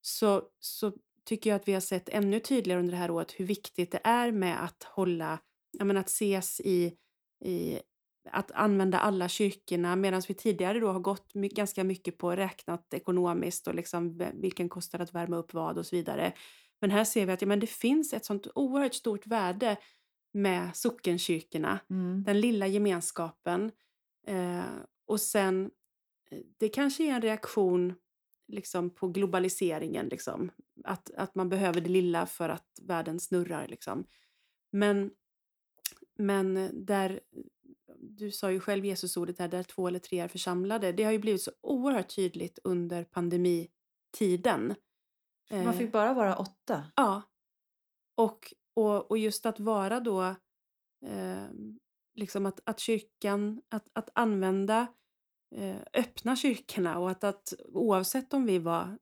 så, 0.00 0.42
så 0.60 0.92
tycker 1.24 1.50
jag 1.50 1.56
att 1.56 1.68
vi 1.68 1.72
har 1.72 1.80
sett 1.80 2.08
ännu 2.08 2.40
tydligare 2.40 2.80
under 2.80 2.92
det 2.92 2.98
här 2.98 3.10
året 3.10 3.32
hur 3.32 3.44
viktigt 3.44 3.92
det 3.92 4.00
är 4.04 4.32
med 4.32 4.64
att 4.64 4.82
hålla, 4.82 5.38
ja, 5.78 5.84
men 5.84 5.96
att 5.96 6.08
ses 6.08 6.60
i, 6.60 6.96
i 7.44 7.80
att 8.30 8.50
använda 8.50 8.98
alla 8.98 9.28
kyrkorna 9.28 9.96
medan 9.96 10.22
vi 10.28 10.34
tidigare 10.34 10.80
då 10.80 10.88
har 10.92 11.00
gått 11.00 11.34
my- 11.34 11.48
ganska 11.48 11.84
mycket 11.84 12.18
på 12.18 12.30
räknat 12.36 12.94
ekonomiskt 12.94 13.66
och 13.68 13.74
liksom 13.74 14.22
vilken 14.34 14.68
kostar 14.68 14.98
att 14.98 15.14
värma 15.14 15.36
upp 15.36 15.54
vad 15.54 15.78
och 15.78 15.86
så 15.86 15.96
vidare. 15.96 16.32
Men 16.80 16.90
här 16.90 17.04
ser 17.04 17.26
vi 17.26 17.32
att 17.32 17.42
ja, 17.42 17.48
men 17.48 17.60
det 17.60 17.66
finns 17.66 18.12
ett 18.12 18.24
sånt 18.24 18.46
oerhört 18.54 18.94
stort 18.94 19.26
värde 19.26 19.76
med 20.32 20.76
sockenkyrkorna 20.76 21.78
Mm. 21.90 22.22
den 22.24 22.40
lilla 22.40 22.66
gemenskapen. 22.66 23.72
Eh, 24.26 24.62
och 25.06 25.20
sen, 25.20 25.70
eh, 26.30 26.38
det 26.58 26.68
kanske 26.68 27.04
är 27.04 27.14
en 27.14 27.22
reaktion 27.22 27.94
liksom, 28.50 28.90
på 28.90 29.08
globaliseringen. 29.08 30.08
Liksom. 30.08 30.50
Att, 30.84 31.10
att 31.10 31.34
man 31.34 31.48
behöver 31.48 31.80
det 31.80 31.90
lilla 31.90 32.26
för 32.26 32.48
att 32.48 32.78
världen 32.82 33.20
snurrar. 33.20 33.68
Liksom. 33.68 34.04
Men, 34.72 35.10
men 36.18 36.70
där, 36.86 37.20
du 37.98 38.30
sa 38.30 38.52
ju 38.52 38.60
själv 38.60 38.84
Jesusordet 38.84 39.38
här, 39.38 39.48
där 39.48 39.62
två 39.62 39.88
eller 39.88 39.98
tre 39.98 40.20
är 40.20 40.28
församlade. 40.28 40.92
Det 40.92 41.04
har 41.04 41.12
ju 41.12 41.18
blivit 41.18 41.42
så 41.42 41.50
oerhört 41.60 42.16
tydligt 42.16 42.58
under 42.64 43.04
pandemitiden. 43.04 44.74
Man 45.50 45.66
Eh, 45.66 45.72
fick 45.72 45.92
bara 45.92 46.14
vara 46.14 46.36
åtta. 46.36 46.84
Ja. 46.96 47.22
Och, 48.14 48.54
och, 48.74 49.10
och 49.10 49.18
just 49.18 49.46
att 49.46 49.60
vara 49.60 50.00
då, 50.00 50.22
eh, 51.06 51.48
liksom 52.14 52.46
att, 52.46 52.60
att 52.64 52.80
kyrkan, 52.80 53.62
att, 53.68 53.90
att 53.92 54.10
använda, 54.14 54.80
eh, 54.80 54.86
öppna 55.94 56.36
kyrkorna 56.36 56.98
och 56.98 57.10
att, 57.10 57.24
att 57.24 57.54
oavsett 57.68 58.34
om 58.34 58.46
vi 58.46 58.58
var 58.58 58.98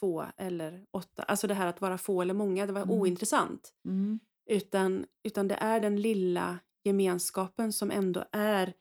två 0.00 0.24
eller 0.36 0.84
åtta, 0.90 1.22
alltså 1.22 1.46
det 1.46 1.54
här 1.54 1.66
att 1.66 1.80
vara 1.80 1.98
få 1.98 2.22
eller 2.22 2.34
många, 2.34 2.66
det 2.66 2.72
var 2.72 2.82
Mm. 2.82 2.94
ointressant. 3.00 3.72
Mm. 3.84 4.20
Utan, 4.50 5.06
utan 5.22 5.48
det 5.48 5.54
är 5.54 5.80
den 5.80 6.00
lilla 6.02 6.58
gemenskapen 6.84 7.72
som 7.72 7.90
ändå 7.90 8.24
är 8.32 8.72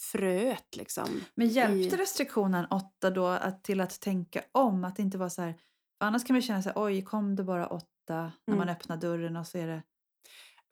fröet 0.00 0.76
liksom. 0.76 1.08
Men 1.34 1.48
hjälpte 1.48 1.96
i- 1.96 2.00
restriktionen 2.00 2.66
åtta 2.70 3.10
då 3.10 3.26
att, 3.26 3.64
till 3.64 3.80
att 3.80 4.00
tänka 4.00 4.42
om? 4.52 4.84
Att 4.84 4.98
inte 4.98 5.18
var 5.18 5.28
så 5.28 5.42
här... 5.42 5.54
Annars 6.00 6.24
kan 6.24 6.34
man 6.34 6.42
känna 6.42 6.62
så 6.62 6.68
här, 6.68 6.82
oj, 6.84 7.02
kom 7.04 7.36
det 7.36 7.44
bara 7.44 7.66
åtta 7.66 7.86
när 8.08 8.32
Mm. 8.48 8.58
man 8.58 8.68
öppnar 8.68 8.96
dörren 8.96 9.36
och 9.36 9.46
så 9.46 9.58
är 9.58 9.66
det... 9.66 9.82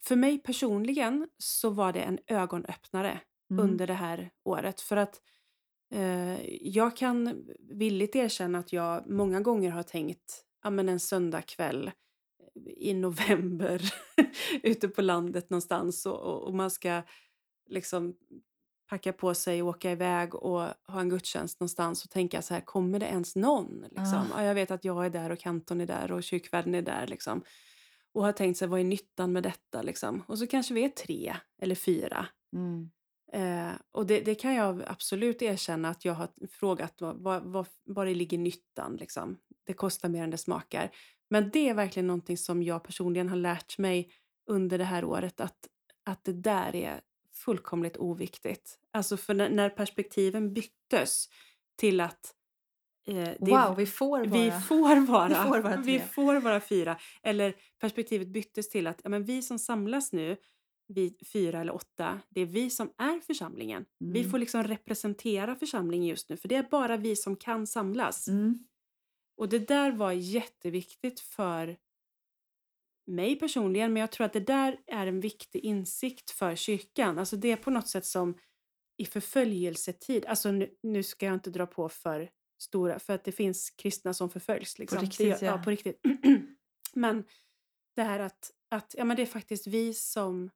För 0.04 0.16
mig 0.16 0.38
personligen 0.38 1.28
så 1.38 1.70
var 1.70 1.92
det 1.92 2.00
en 2.02 2.18
ögonöppnare. 2.26 3.20
Mm. 3.50 3.64
under 3.64 3.86
det 3.86 3.94
här 3.94 4.30
året. 4.44 4.80
För 4.80 4.96
att 4.96 5.14
eh, 5.14 5.20
jag 6.60 6.96
kan 6.96 7.46
villigt 7.70 8.16
erkänna 8.16 8.58
att 8.58 8.72
jag 8.72 9.06
många 9.06 9.40
gånger 9.40 9.70
har 9.70 9.82
tänkt 9.82 10.44
ja, 10.62 10.70
men 10.70 10.88
en 10.88 11.00
söndagkväll 11.00 11.90
i 12.76 12.94
november 12.94 13.94
ute 14.62 14.88
på 14.88 15.02
landet 15.02 15.50
någonstans 15.50 16.06
och, 16.06 16.20
och, 16.20 16.42
och 16.42 16.54
man 16.54 16.70
ska 16.70 17.02
liksom 17.66 18.14
packa 18.88 19.12
på 19.12 19.34
sig 19.34 19.62
och 19.62 19.68
åka 19.68 19.90
iväg 19.90 20.34
och 20.34 20.60
ha 20.86 21.00
en 21.00 21.08
gudstjänst 21.08 21.60
någonstans 21.60 22.04
och 22.04 22.10
tänka 22.10 22.42
så 22.42 22.54
här, 22.54 22.60
kommer 22.60 22.98
det 22.98 23.06
ens 23.06 23.36
någon? 23.36 23.80
Liksom? 23.82 24.26
Ah. 24.34 24.42
Ja, 24.42 24.44
jag 24.44 24.54
vet 24.54 24.70
att 24.70 24.84
jag 24.84 25.06
är 25.06 25.10
där 25.10 25.30
och 25.30 25.38
kanton 25.38 25.80
är 25.80 25.86
där 25.86 26.12
och 26.12 26.22
kyrkvärden 26.22 26.74
är 26.74 26.82
där. 26.82 27.06
Liksom. 27.06 27.42
Och 28.12 28.24
har 28.24 28.32
tänkt 28.32 28.58
sig, 28.58 28.68
vad 28.68 28.80
är 28.80 28.84
nyttan 28.84 29.32
med 29.32 29.42
detta? 29.42 29.82
Liksom? 29.82 30.22
Och 30.28 30.38
så 30.38 30.46
kanske 30.46 30.74
vi 30.74 30.84
är 30.84 30.88
tre 30.88 31.36
eller 31.62 31.74
fyra. 31.74 32.26
Mm. 32.52 32.90
Eh, 33.34 33.72
och 33.92 34.06
det, 34.06 34.20
det 34.20 34.34
kan 34.34 34.54
jag 34.54 34.82
absolut 34.86 35.42
erkänna 35.42 35.88
att 35.88 36.04
jag 36.04 36.14
har 36.14 36.28
frågat 36.50 37.00
vad, 37.00 37.16
vad, 37.16 37.42
vad, 37.42 37.66
var 37.84 38.06
det 38.06 38.14
ligger 38.14 38.38
nyttan. 38.38 38.96
Liksom. 38.96 39.36
Det 39.66 39.72
kostar 39.72 40.08
mer 40.08 40.24
än 40.24 40.30
det 40.30 40.38
smakar. 40.38 40.90
Men 41.30 41.50
det 41.52 41.68
är 41.68 41.74
verkligen 41.74 42.06
någonting 42.06 42.36
som 42.38 42.62
jag 42.62 42.84
personligen 42.84 43.28
har 43.28 43.36
lärt 43.36 43.78
mig 43.78 44.10
under 44.46 44.78
det 44.78 44.84
här 44.84 45.04
året 45.04 45.40
att, 45.40 45.68
att 46.04 46.24
det 46.24 46.32
där 46.32 46.76
är 46.76 47.00
fullkomligt 47.32 47.96
oviktigt. 47.96 48.78
Alltså 48.90 49.16
för 49.16 49.34
när, 49.34 49.50
när 49.50 49.68
perspektiven 49.68 50.54
byttes 50.54 51.28
till 51.76 52.00
att 52.00 52.34
eh, 53.06 53.14
det, 53.14 53.36
Wow, 53.38 53.76
vi 53.76 53.86
får 53.86 54.26
vara... 54.26 54.40
vi 54.44 54.50
får 54.50 55.06
vara, 55.06 55.28
Vi 55.28 55.34
får 55.34 55.60
vara 55.60 55.76
vi 55.76 55.98
får 55.98 56.40
vara 56.40 56.60
fyra. 56.60 56.96
Eller 57.22 57.54
perspektivet 57.80 58.28
byttes 58.28 58.68
till 58.68 58.86
att 58.86 59.00
ja, 59.04 59.10
men 59.10 59.24
vi 59.24 59.42
som 59.42 59.58
samlas 59.58 60.12
nu, 60.12 60.36
vi 60.86 61.16
fyra 61.32 61.60
eller 61.60 61.74
åtta, 61.74 62.20
det 62.28 62.40
är 62.40 62.46
vi 62.46 62.70
som 62.70 62.92
är 62.98 63.20
församlingen. 63.20 63.84
Vi 63.98 64.18
Mm. 64.20 64.30
får 64.30 64.38
liksom 64.38 64.62
representera 64.64 65.56
församlingen 65.56 66.06
just 66.08 66.28
nu, 66.28 66.36
för 66.36 66.48
det 66.48 66.54
är 66.56 66.62
bara 66.70 66.96
vi 66.96 67.16
som 67.16 67.36
kan 67.36 67.66
samlas. 67.66 68.28
Mm. 68.28 68.58
Och 69.36 69.48
det 69.48 69.58
där 69.68 69.92
var 69.92 70.12
jätteviktigt 70.12 71.20
för 71.20 71.76
mig 73.06 73.36
personligen, 73.36 73.92
men 73.92 74.00
jag 74.00 74.12
tror 74.12 74.24
att 74.24 74.32
det 74.32 74.40
där 74.40 74.80
är 74.86 75.06
en 75.06 75.20
viktig 75.20 75.60
insikt 75.64 76.30
för 76.30 76.56
kyrkan. 76.56 77.18
Alltså 77.18 77.36
det 77.36 77.50
är 77.52 77.56
på 77.56 77.70
något 77.70 77.88
sätt 77.88 78.06
som 78.06 78.38
i 78.96 79.04
förföljelsetid, 79.06 80.26
alltså 80.26 80.52
nu, 80.52 80.74
nu 80.82 81.02
ska 81.02 81.26
jag 81.26 81.34
inte 81.34 81.50
dra 81.50 81.66
på 81.66 81.88
för 81.88 82.30
stora, 82.58 82.98
för 82.98 83.12
att 83.12 83.24
det 83.24 83.32
finns 83.32 83.70
kristna 83.70 84.14
som 84.14 84.30
förföljs. 84.30 84.78
Liksom. 84.78 85.00
riktigt, 85.00 85.18
det, 85.18 85.24
gör- 85.24 85.38
ja. 85.40 85.56
ja. 85.58 85.62
På 85.64 85.70
riktigt. 85.70 86.00
men 86.94 87.24
det 87.96 88.02
här 88.02 88.20
att, 88.20 88.50
att 88.70 88.94
ja, 88.98 89.04
men 89.04 89.16
det 89.16 89.22
är 89.22 89.26
faktiskt 89.26 89.66
vi 89.66 89.94
som, 89.94 90.50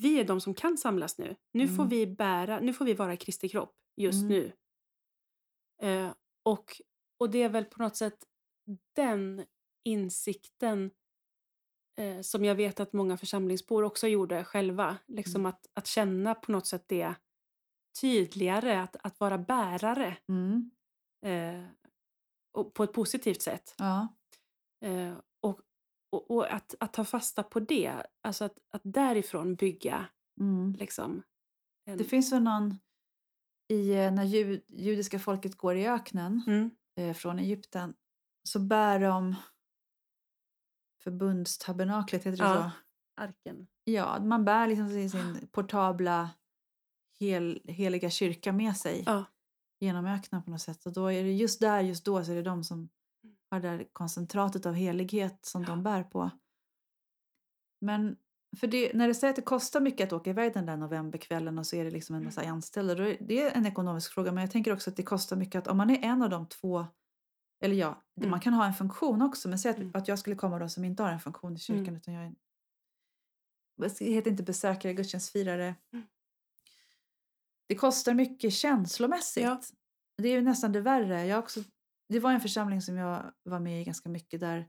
vi 0.00 0.20
är 0.20 0.24
de 0.24 0.40
som 0.40 0.54
kan 0.54 0.78
samlas 0.78 1.18
nu. 1.18 1.36
Nu 1.52 1.68
får 1.68 1.74
Mm. 1.82 1.88
vi 1.88 2.06
bära, 2.06 2.60
nu 2.60 2.72
får 2.72 2.84
vi 2.84 2.94
vara 2.94 3.16
Kristi 3.16 3.48
kropp 3.48 3.74
just 3.96 4.22
Mm. 4.22 4.28
nu. 4.28 4.52
Eh, 5.82 6.14
och, 6.42 6.80
och 7.20 7.30
det 7.30 7.42
är 7.42 7.48
väl 7.48 7.64
på 7.64 7.82
något 7.82 7.96
sätt 7.96 8.18
den 8.96 9.44
insikten 9.84 10.90
eh, 11.98 12.20
som 12.20 12.44
jag 12.44 12.54
vet 12.54 12.80
att 12.80 12.92
många 12.92 13.16
församlingsbor 13.16 13.82
också 13.84 14.06
gjorde 14.08 14.44
själva. 14.44 14.96
Liksom 15.06 15.40
Mm. 15.40 15.46
att, 15.46 15.66
att 15.74 15.86
känna 15.86 16.34
på 16.34 16.52
något 16.52 16.66
sätt 16.66 16.84
det 16.88 17.14
tydligare, 18.00 18.80
att, 18.82 18.96
att 19.02 19.20
vara 19.20 19.38
bärare 19.38 20.16
Mm. 20.28 20.70
eh, 21.26 21.68
och 22.52 22.74
på 22.74 22.84
ett 22.84 22.92
positivt 22.92 23.42
sätt. 23.42 23.74
Ja. 23.78 24.08
Och 26.10 26.30
och, 26.30 26.52
att, 26.54 26.74
att 26.80 26.92
ta 26.92 27.04
fasta 27.04 27.42
på 27.42 27.60
det, 27.60 28.02
alltså 28.22 28.44
att, 28.44 28.58
att 28.70 28.80
därifrån 28.84 29.54
bygga 29.54 30.06
Mm. 30.40 30.72
liksom. 30.78 31.22
En, 31.84 31.98
Det 31.98 32.04
finns 32.04 32.32
väl 32.32 32.42
någon 32.42 32.74
i 33.68 33.90
eh, 33.94 34.12
när 34.12 34.24
ju, 34.24 34.60
judiska 34.68 35.18
folket 35.18 35.56
går 35.56 35.76
i 35.76 35.86
öknen 35.86 36.42
mm, 36.46 36.70
eh, 36.96 37.14
från 37.14 37.38
Egypten 37.38 37.94
så 38.48 38.58
bär 38.58 39.00
de 39.00 39.34
förbundstabernaklet, 41.02 42.24
heter 42.26 42.36
det 42.38 42.44
Ja. 42.44 42.70
så? 43.16 43.22
arken. 43.22 43.66
Ja, 43.84 44.20
man 44.20 44.44
bär 44.44 44.66
liksom 44.66 44.88
sin, 44.88 45.10
sin 45.10 45.48
portabla 45.52 46.30
hel, 47.20 47.60
heliga 47.64 48.10
kyrka 48.10 48.52
med 48.52 48.76
sig 48.76 49.02
Ja. 49.06 49.24
genom 49.80 50.06
öknen 50.06 50.42
på 50.42 50.50
något 50.50 50.60
sätt. 50.62 50.86
Och 50.86 50.92
då 50.92 51.06
är 51.12 51.24
det 51.24 51.32
just 51.32 51.60
där, 51.60 51.80
just 51.80 52.04
då, 52.04 52.24
så 52.24 52.32
är 52.32 52.36
det 52.36 52.42
de 52.42 52.64
som 52.64 52.88
har 53.50 53.60
det 53.60 53.68
där 53.68 53.86
koncentratet 53.92 54.66
av 54.66 54.74
helighet 54.74 55.38
som 55.46 55.62
Ja. 55.62 55.68
de 55.68 55.82
bär 55.82 56.02
på. 56.04 56.30
Men 57.80 58.16
för 58.60 58.66
det, 58.66 58.92
när 58.94 59.08
det 59.08 59.14
säger 59.14 59.30
att 59.30 59.36
det 59.36 59.42
kostar 59.42 59.80
mycket 59.80 60.06
att 60.06 60.12
åka 60.12 60.30
iväg 60.30 60.52
den 60.54 60.66
där 60.66 60.76
novemberkvällen 60.76 61.58
och 61.58 61.66
så 61.66 61.76
är 61.76 61.84
det 61.84 61.90
liksom 61.90 62.16
en 62.16 62.24
massa 62.24 62.42
anställda, 62.42 62.94
då 62.94 63.02
är 63.02 63.16
det 63.20 63.42
är 63.42 63.50
en 63.50 63.66
ekonomisk 63.66 64.12
fråga. 64.12 64.32
Men 64.32 64.42
jag 64.42 64.50
tänker 64.50 64.72
också 64.72 64.90
att 64.90 64.96
det 64.96 65.02
kostar 65.02 65.36
mycket 65.36 65.58
att 65.58 65.68
om 65.68 65.76
man 65.76 65.90
är 65.90 65.98
en 66.04 66.22
av 66.22 66.30
de 66.30 66.46
två, 66.48 66.86
eller 67.62 67.74
ja, 67.76 68.02
Mm. 68.18 68.30
man 68.30 68.40
kan 68.40 68.52
ha 68.52 68.66
en 68.66 68.74
funktion 68.74 69.22
också, 69.22 69.48
men 69.48 69.58
säg 69.58 69.70
att, 69.70 69.76
Mm. 69.78 69.90
att 69.94 70.08
jag 70.08 70.18
skulle 70.18 70.36
komma 70.36 70.58
då 70.58 70.68
som 70.68 70.84
inte 70.84 71.02
har 71.02 71.10
en 71.10 71.20
funktion 71.20 71.56
i 71.56 71.58
kyrkan 71.58 71.82
Mm. 71.84 71.96
utan 71.96 72.14
jag 72.14 72.24
är 72.24 72.32
det 73.78 74.04
heter 74.04 74.30
inte 74.30 74.42
besökare, 74.42 74.94
gudstjänstfirare. 74.94 75.74
Mm. 75.92 76.06
Det 77.68 77.74
kostar 77.74 78.14
mycket 78.14 78.52
känslomässigt. 78.52 79.44
Ja. 79.44 79.60
Det 80.16 80.28
är 80.28 80.32
ju 80.32 80.42
nästan 80.42 80.72
det 80.72 80.80
värre. 80.80 81.26
Jag 81.26 81.36
har 81.36 81.42
också, 81.42 81.60
det 82.08 82.20
var 82.20 82.32
en 82.32 82.40
församling 82.40 82.82
som 82.82 82.96
jag 82.96 83.32
var 83.42 83.60
med 83.60 83.80
i 83.80 83.84
ganska 83.84 84.08
mycket 84.08 84.40
där 84.40 84.68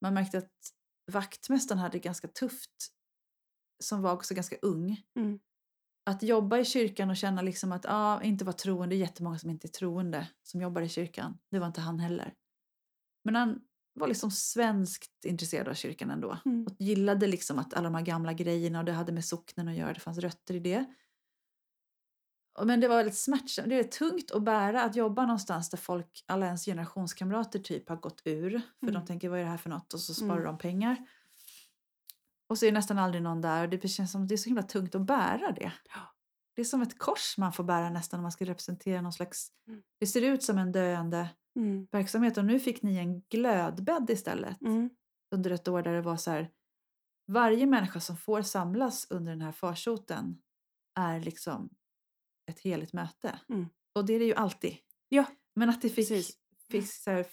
man 0.00 0.14
märkte 0.14 0.38
att 0.38 0.52
vaktmästaren 1.12 1.78
hade 1.78 1.92
det 1.92 1.98
ganska 1.98 2.28
tufft 2.28 2.92
som 3.84 4.02
var 4.02 4.12
också 4.12 4.34
ganska 4.34 4.56
ung. 4.62 5.02
Mm. 5.16 5.40
Att 6.04 6.22
jobba 6.22 6.58
i 6.58 6.64
kyrkan 6.64 7.10
och 7.10 7.16
känna 7.16 7.42
liksom 7.42 7.72
att 7.72 7.86
ah, 7.88 8.22
inte 8.22 8.44
vara 8.44 8.56
troende, 8.56 8.94
det 8.94 8.98
är 8.98 9.00
jättemånga 9.00 9.38
som 9.38 9.50
inte 9.50 9.66
är 9.66 9.70
troende 9.70 10.28
som 10.42 10.60
jobbar 10.60 10.82
i 10.82 10.88
kyrkan. 10.88 11.38
Det 11.50 11.58
var 11.58 11.66
inte 11.66 11.80
han 11.80 11.98
heller. 11.98 12.34
Men 13.24 13.34
han 13.34 13.60
var 13.94 14.08
liksom 14.08 14.30
svenskt 14.30 15.24
intresserad 15.24 15.68
av 15.68 15.74
kyrkan 15.74 16.10
ändå. 16.10 16.38
Mm. 16.44 16.66
Och 16.66 16.76
gillade 16.78 17.26
liksom 17.26 17.58
att 17.58 17.74
alla 17.74 17.84
de 17.84 17.94
här 17.94 18.02
gamla 18.02 18.32
grejerna 18.32 18.78
och 18.78 18.84
det 18.84 18.92
hade 18.92 19.12
med 19.12 19.24
socknen 19.24 19.68
att 19.68 19.76
göra, 19.76 19.92
det 19.92 20.00
fanns 20.00 20.18
rötter 20.18 20.54
i 20.54 20.60
det. 20.60 20.86
Men 22.64 22.80
det 22.80 22.88
var 22.88 22.96
väldigt 22.96 23.16
smärtsamt. 23.18 23.68
Det 23.68 23.78
är 23.78 23.84
tungt 23.84 24.30
att 24.30 24.42
bära 24.42 24.82
att 24.82 24.96
jobba 24.96 25.22
någonstans 25.26 25.70
där 25.70 25.78
folk, 25.78 26.24
alla 26.26 26.46
ens 26.46 26.64
generationskamrater 26.64 27.58
typ 27.58 27.88
har 27.88 27.96
gått 27.96 28.22
ur. 28.24 28.50
För 28.50 28.86
Mm. 28.86 28.94
de 28.94 29.06
tänker 29.06 29.28
vad 29.28 29.38
är 29.40 29.44
det 29.44 29.50
här 29.50 29.56
för 29.56 29.70
något? 29.70 29.94
Och 29.94 30.00
så 30.00 30.14
sparar 30.14 30.32
Mm. 30.32 30.44
de 30.44 30.58
pengar. 30.58 30.96
Och 32.48 32.58
så 32.58 32.66
är 32.66 32.70
det 32.70 32.74
nästan 32.78 32.98
aldrig 32.98 33.22
någon 33.22 33.40
där 33.40 33.62
och 33.64 33.68
det 33.70 33.88
känns 33.88 34.12
som 34.12 34.26
det 34.26 34.34
är 34.34 34.36
så 34.36 34.48
himla 34.48 34.62
tungt 34.62 34.94
att 34.94 35.02
bära 35.06 35.52
det. 35.52 35.72
Det 36.54 36.60
är 36.62 36.64
som 36.64 36.82
ett 36.82 36.98
kors 36.98 37.38
man 37.38 37.52
får 37.52 37.64
bära 37.64 37.90
nästan 37.90 38.18
om 38.20 38.22
man 38.22 38.32
ska 38.32 38.44
representera 38.44 39.00
någon 39.00 39.12
slags... 39.12 39.48
Mm. 39.68 39.82
Det 40.00 40.06
ser 40.06 40.22
ut 40.22 40.42
som 40.42 40.58
en 40.58 40.72
döende 40.72 41.28
Mm. 41.56 41.86
verksamhet 41.92 42.38
och 42.38 42.44
nu 42.44 42.60
fick 42.60 42.82
ni 42.82 42.96
en 42.98 43.20
glödbädd 43.20 44.10
istället 44.10 44.60
Mm. 44.62 44.90
under 45.34 45.50
ett 45.50 45.68
år 45.68 45.82
där 45.82 45.92
det 45.92 46.00
var 46.02 46.16
så 46.16 46.30
här 46.30 46.50
varje 47.26 47.66
människa 47.66 48.00
som 48.00 48.16
får 48.16 48.42
samlas 48.42 49.06
under 49.10 49.32
den 49.32 49.40
här 49.40 49.52
farsoten 49.52 50.38
är 50.94 51.20
liksom 51.20 51.70
ett 52.52 52.60
heligt 52.60 52.92
möte. 52.92 53.40
Mm. 53.48 53.68
Och 53.92 54.04
det 54.06 54.12
är 54.12 54.18
det 54.18 54.24
ju 54.24 54.34
alltid. 54.34 54.76
Ja, 55.08 55.24
Men 55.54 55.70
att 55.70 55.82
det 55.82 55.88
fick, 55.88 56.08
precis. 56.08 56.38
fick 56.70 56.92
så 56.92 57.10
här 57.10 57.26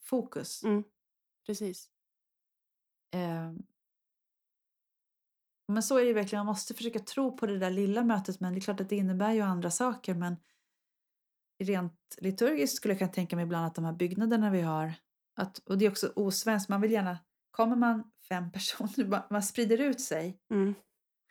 fokus. 0.00 0.62
Mm. 0.64 0.84
Precis. 1.46 1.88
Eh, 3.14 3.52
men 5.68 5.82
så 5.82 5.96
är 5.96 6.00
det 6.00 6.06
ju 6.08 6.12
verkligen, 6.14 6.46
man 6.46 6.52
måste 6.52 6.74
försöka 6.74 6.98
tro 6.98 7.36
på 7.36 7.46
det 7.46 7.58
där 7.58 7.70
lilla 7.70 8.04
mötet 8.04 8.40
men 8.40 8.52
det 8.52 8.58
är 8.58 8.60
klart 8.60 8.80
att 8.80 8.88
det 8.88 8.96
innebär 8.96 9.32
ju 9.32 9.40
andra 9.40 9.70
saker 9.70 10.14
men 10.14 10.36
rent 11.58 12.16
liturgiskt 12.18 12.76
skulle 12.76 12.92
jag 12.94 12.98
kunna 12.98 13.12
tänka 13.12 13.36
mig 13.36 13.42
ibland 13.42 13.66
att 13.66 13.74
de 13.74 13.84
här 13.84 13.92
byggnaderna 13.92 14.50
vi 14.50 14.60
har 14.60 14.92
att, 15.34 15.58
och 15.58 15.78
det 15.78 15.84
är 15.86 15.90
också 15.90 16.12
osvenskt, 16.16 16.68
man 16.68 16.80
vill 16.80 16.90
gärna, 16.92 17.18
kommer 17.50 17.76
man 17.76 18.10
fem 18.28 18.52
personer, 18.52 19.06
man- 19.08 19.22
man 19.30 19.42
sprider 19.42 19.78
ut 19.80 20.00
sig. 20.00 20.38
Mm. 20.50 20.74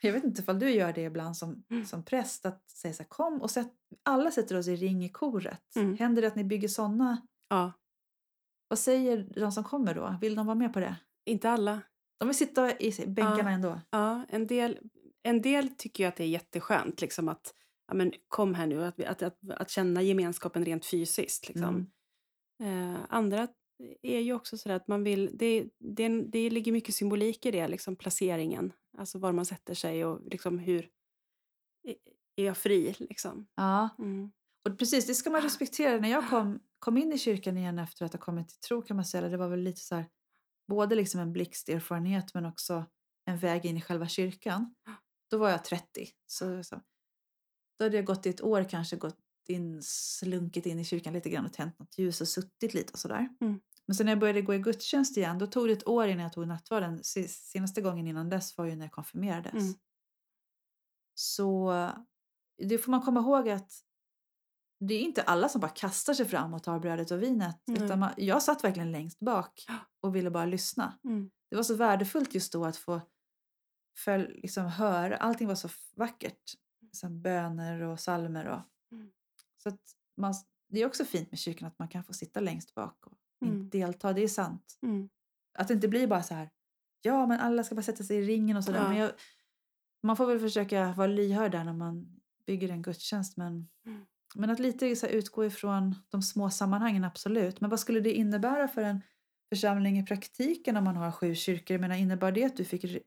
Jag 0.02 0.12
vet 0.12 0.24
inte 0.24 0.42
ifall 0.42 0.58
du 0.58 0.70
gör 0.70 0.92
det 0.92 1.02
ibland 1.02 1.36
som, 1.36 1.64
Mm. 1.70 1.84
som 1.84 2.04
präst 2.04 2.46
att 2.46 2.70
säga 2.70 2.94
så 2.94 3.02
här, 3.02 3.08
kom 3.08 3.42
och 3.42 3.50
sätt, 3.50 3.72
alla 4.02 4.30
sätter 4.30 4.58
oss 4.58 4.68
i 4.68 4.76
ring 4.76 5.04
i 5.04 5.08
koret. 5.08 5.76
Mm. 5.76 5.96
Händer 5.96 6.22
det 6.22 6.28
att 6.28 6.36
ni 6.36 6.44
bygger 6.44 6.68
sådana? 6.68 7.26
Ja, 7.48 7.72
Vad 8.68 8.78
säger 8.78 9.28
de 9.40 9.52
som 9.52 9.64
kommer 9.64 9.94
då? 9.94 10.16
Vill 10.20 10.34
de 10.34 10.46
vara 10.46 10.54
med 10.54 10.72
på 10.72 10.80
det? 10.80 10.96
inte 11.24 11.50
alla. 11.50 11.80
De 12.18 12.28
vill 12.28 12.36
sitta 12.36 12.78
i 12.80 12.92
bänkarna 13.06 13.38
Ja. 13.42 13.50
ändå. 13.50 13.80
Ja, 13.90 14.24
en 14.28 14.46
del, 14.46 14.78
en 15.22 15.42
del 15.42 15.68
tycker 15.68 16.04
ju 16.04 16.08
att 16.08 16.16
det 16.16 16.24
är 16.24 16.28
jätteskönt 16.28 17.00
liksom 17.00 17.28
att 17.28 17.54
ja, 17.88 17.94
men 17.94 18.12
kom 18.28 18.54
här 18.54 18.66
nu, 18.66 18.84
att, 18.84 19.00
att, 19.00 19.22
att, 19.22 19.38
att 19.50 19.70
känna 19.70 20.02
gemenskapen 20.02 20.64
rent 20.64 20.86
fysiskt. 20.86 21.48
Liksom. 21.48 21.86
Mm. 22.62 22.92
Eh, 22.94 23.00
andra 23.08 23.48
är 24.02 24.20
ju 24.20 24.32
också 24.34 24.58
sådär 24.58 24.76
att 24.76 24.88
man 24.88 25.04
vill, 25.04 25.30
det, 25.34 25.68
det, 25.78 26.08
det 26.08 26.50
ligger 26.50 26.72
mycket 26.72 26.94
symbolik 26.94 27.46
i 27.46 27.50
det, 27.50 27.68
liksom 27.68 27.96
placeringen. 27.96 28.72
Alltså 28.98 29.18
var 29.18 29.32
man 29.32 29.46
sätter 29.46 29.74
sig 29.74 30.04
och 30.04 30.20
liksom 30.30 30.58
hur 30.58 30.90
är- 31.82 31.96
jag 32.34 32.56
fri 32.56 32.94
liksom. 32.98 33.46
Ja, 33.54 33.88
Mm. 33.98 34.32
och 34.68 34.78
precis 34.78 35.06
det 35.06 35.14
ska 35.14 35.30
man 35.30 35.42
respektera. 35.42 36.00
När 36.00 36.08
jag 36.08 36.28
kom, 36.30 36.60
kom 36.78 36.96
in 36.98 37.12
i 37.12 37.18
kyrkan 37.18 37.56
igen 37.58 37.78
efter 37.78 38.04
att 38.04 38.12
ha 38.12 38.20
kommit 38.20 38.48
till 38.48 38.58
tro 38.58 38.82
kan 38.82 38.96
man 38.96 39.04
säga, 39.04 39.28
det 39.28 39.36
var 39.36 39.48
väl 39.48 39.60
lite 39.60 39.80
så 39.80 39.94
här, 39.94 40.08
både 40.68 40.94
liksom 40.94 41.20
en 41.20 41.32
blixterfarenhet 41.32 42.34
men 42.34 42.46
också 42.46 42.84
en 43.24 43.38
väg 43.38 43.64
in 43.66 43.76
i 43.76 43.80
själva 43.80 44.08
kyrkan. 44.08 44.74
Då 45.30 45.38
var 45.38 45.50
jag 45.50 45.64
30. 45.64 46.08
Så, 46.26 46.64
så. 46.64 46.80
Då 47.78 47.84
hade 47.84 47.96
jag 47.96 48.04
gått 48.04 48.26
i 48.26 48.28
ett 48.28 48.40
år 48.42 48.64
kanske 48.68 48.96
gått 48.96 49.18
in, 49.48 49.82
slunkit 49.82 50.66
in 50.66 50.78
i 50.78 50.84
kyrkan 50.84 51.12
lite 51.12 51.30
grann 51.30 51.46
och 51.46 51.52
tänt 51.52 51.78
något 51.78 51.98
ljus 51.98 52.20
och 52.20 52.28
suttit 52.28 52.74
lite 52.74 52.92
och 52.92 52.98
sådär. 52.98 53.28
Mm. 53.40 53.60
Men 53.86 53.94
sen 53.94 54.06
när 54.06 54.12
jag 54.12 54.18
började 54.20 54.42
gå 54.42 54.54
i 54.54 54.58
gudstjänst 54.58 55.16
igen, 55.16 55.38
då 55.38 55.46
tog 55.46 55.66
det 55.68 55.72
ett 55.72 55.88
år 55.88 56.06
innan 56.08 56.22
jag 56.22 56.32
tog 56.32 56.48
nattvarden. 56.48 57.04
Se- 57.04 57.28
Senaste 57.28 57.80
gången 57.80 58.06
innan 58.06 58.28
dess 58.28 58.58
var 58.58 58.64
ju 58.64 58.76
när 58.76 58.84
jag 58.84 58.92
konfirmerades. 58.92 59.52
Mm. 59.52 59.74
Så 61.14 61.72
det 62.68 62.78
får 62.78 62.90
man 62.90 63.02
komma 63.02 63.20
ihåg 63.20 63.48
att 63.48 63.72
det 64.80 64.94
är 64.94 65.00
inte 65.00 65.22
alla 65.22 65.48
som 65.48 65.60
bara 65.60 65.70
kastar 65.70 66.14
sig 66.14 66.26
fram 66.28 66.54
och 66.54 66.62
tar 66.62 66.78
brödet 66.78 67.10
och 67.10 67.22
vinet. 67.22 67.62
Nej. 67.66 67.84
Utan 67.84 67.98
man, 67.98 68.10
jag 68.16 68.42
satt 68.42 68.64
verkligen 68.64 68.92
längst 68.92 69.18
bak 69.20 69.66
och 70.00 70.16
ville 70.16 70.30
bara 70.30 70.44
lyssna. 70.44 70.98
Mm. 71.04 71.30
Det 71.50 71.56
var 71.56 71.62
så 71.62 71.74
värdefullt 71.74 72.34
just 72.34 72.52
då 72.52 72.64
att 72.64 72.76
få 72.76 73.00
för, 73.98 74.18
liksom, 74.18 74.66
höra. 74.66 75.16
Allting 75.16 75.48
var 75.48 75.54
så 75.54 75.68
vackert. 75.96 76.54
Här 77.02 77.10
böner 77.10 77.80
och 77.82 78.00
salmer 78.00 78.46
och 78.48 78.60
Mm. 78.92 79.12
så 79.62 79.68
att 79.68 79.80
man, 80.16 80.34
det 80.68 80.82
är 80.82 80.86
också 80.86 81.04
fint 81.04 81.30
med 81.30 81.38
kyrkan 81.38 81.68
att 81.68 81.78
man 81.78 81.88
kan 81.88 82.04
få 82.04 82.12
sitta 82.12 82.40
längst 82.40 82.74
bak 82.74 83.06
och 83.06 83.18
Mm. 83.42 83.54
inte 83.60 83.78
delta. 83.78 84.12
Det 84.12 84.22
är 84.24 84.28
sant. 84.28 84.78
Mm. 84.82 85.08
Att 85.58 85.68
det 85.68 85.74
inte 85.74 85.88
blir 85.88 86.06
bara 86.06 86.22
så 86.22 86.34
här. 86.34 86.50
Ja, 87.02 87.26
men 87.26 87.40
alla 87.40 87.64
ska 87.64 87.74
bara 87.74 87.82
sätta 87.82 88.04
sig 88.04 88.16
i 88.16 88.22
ringen 88.22 88.56
och 88.56 88.64
sådär. 88.64 88.78
Ja. 88.82 88.88
Men 88.88 88.96
jag, 88.98 89.10
man 90.02 90.16
får 90.16 90.26
väl 90.26 90.40
försöka 90.40 90.92
vara 90.92 91.06
lyhörd 91.06 91.52
där 91.52 91.64
när 91.64 91.72
man 91.72 92.20
bygger 92.46 92.68
en 92.68 92.82
gudstjänst. 92.82 93.36
Men, 93.36 93.68
Mm. 93.86 94.06
men 94.34 94.50
att 94.50 94.58
lite 94.58 94.96
så 94.96 95.06
utgå 95.06 95.44
ifrån 95.44 95.94
de 96.08 96.22
små 96.22 96.50
sammanhangen, 96.50 97.04
absolut. 97.04 97.60
Men 97.60 97.70
vad 97.70 97.80
skulle 97.80 98.00
det 98.00 98.12
innebära 98.12 98.68
för 98.68 98.82
en 98.82 99.02
församling 99.48 99.98
i 99.98 100.06
praktiken 100.06 100.76
om 100.76 100.84
man 100.84 100.96
har 100.96 101.12
sju 101.12 101.34
kyrkor? 101.34 101.74
Jag 101.74 101.80
menar, 101.80 101.96
innebar 101.96 102.32
det 102.32 102.44
att 102.44 102.56
du 102.56 102.64
fick 102.64 102.84
re- 102.84 103.02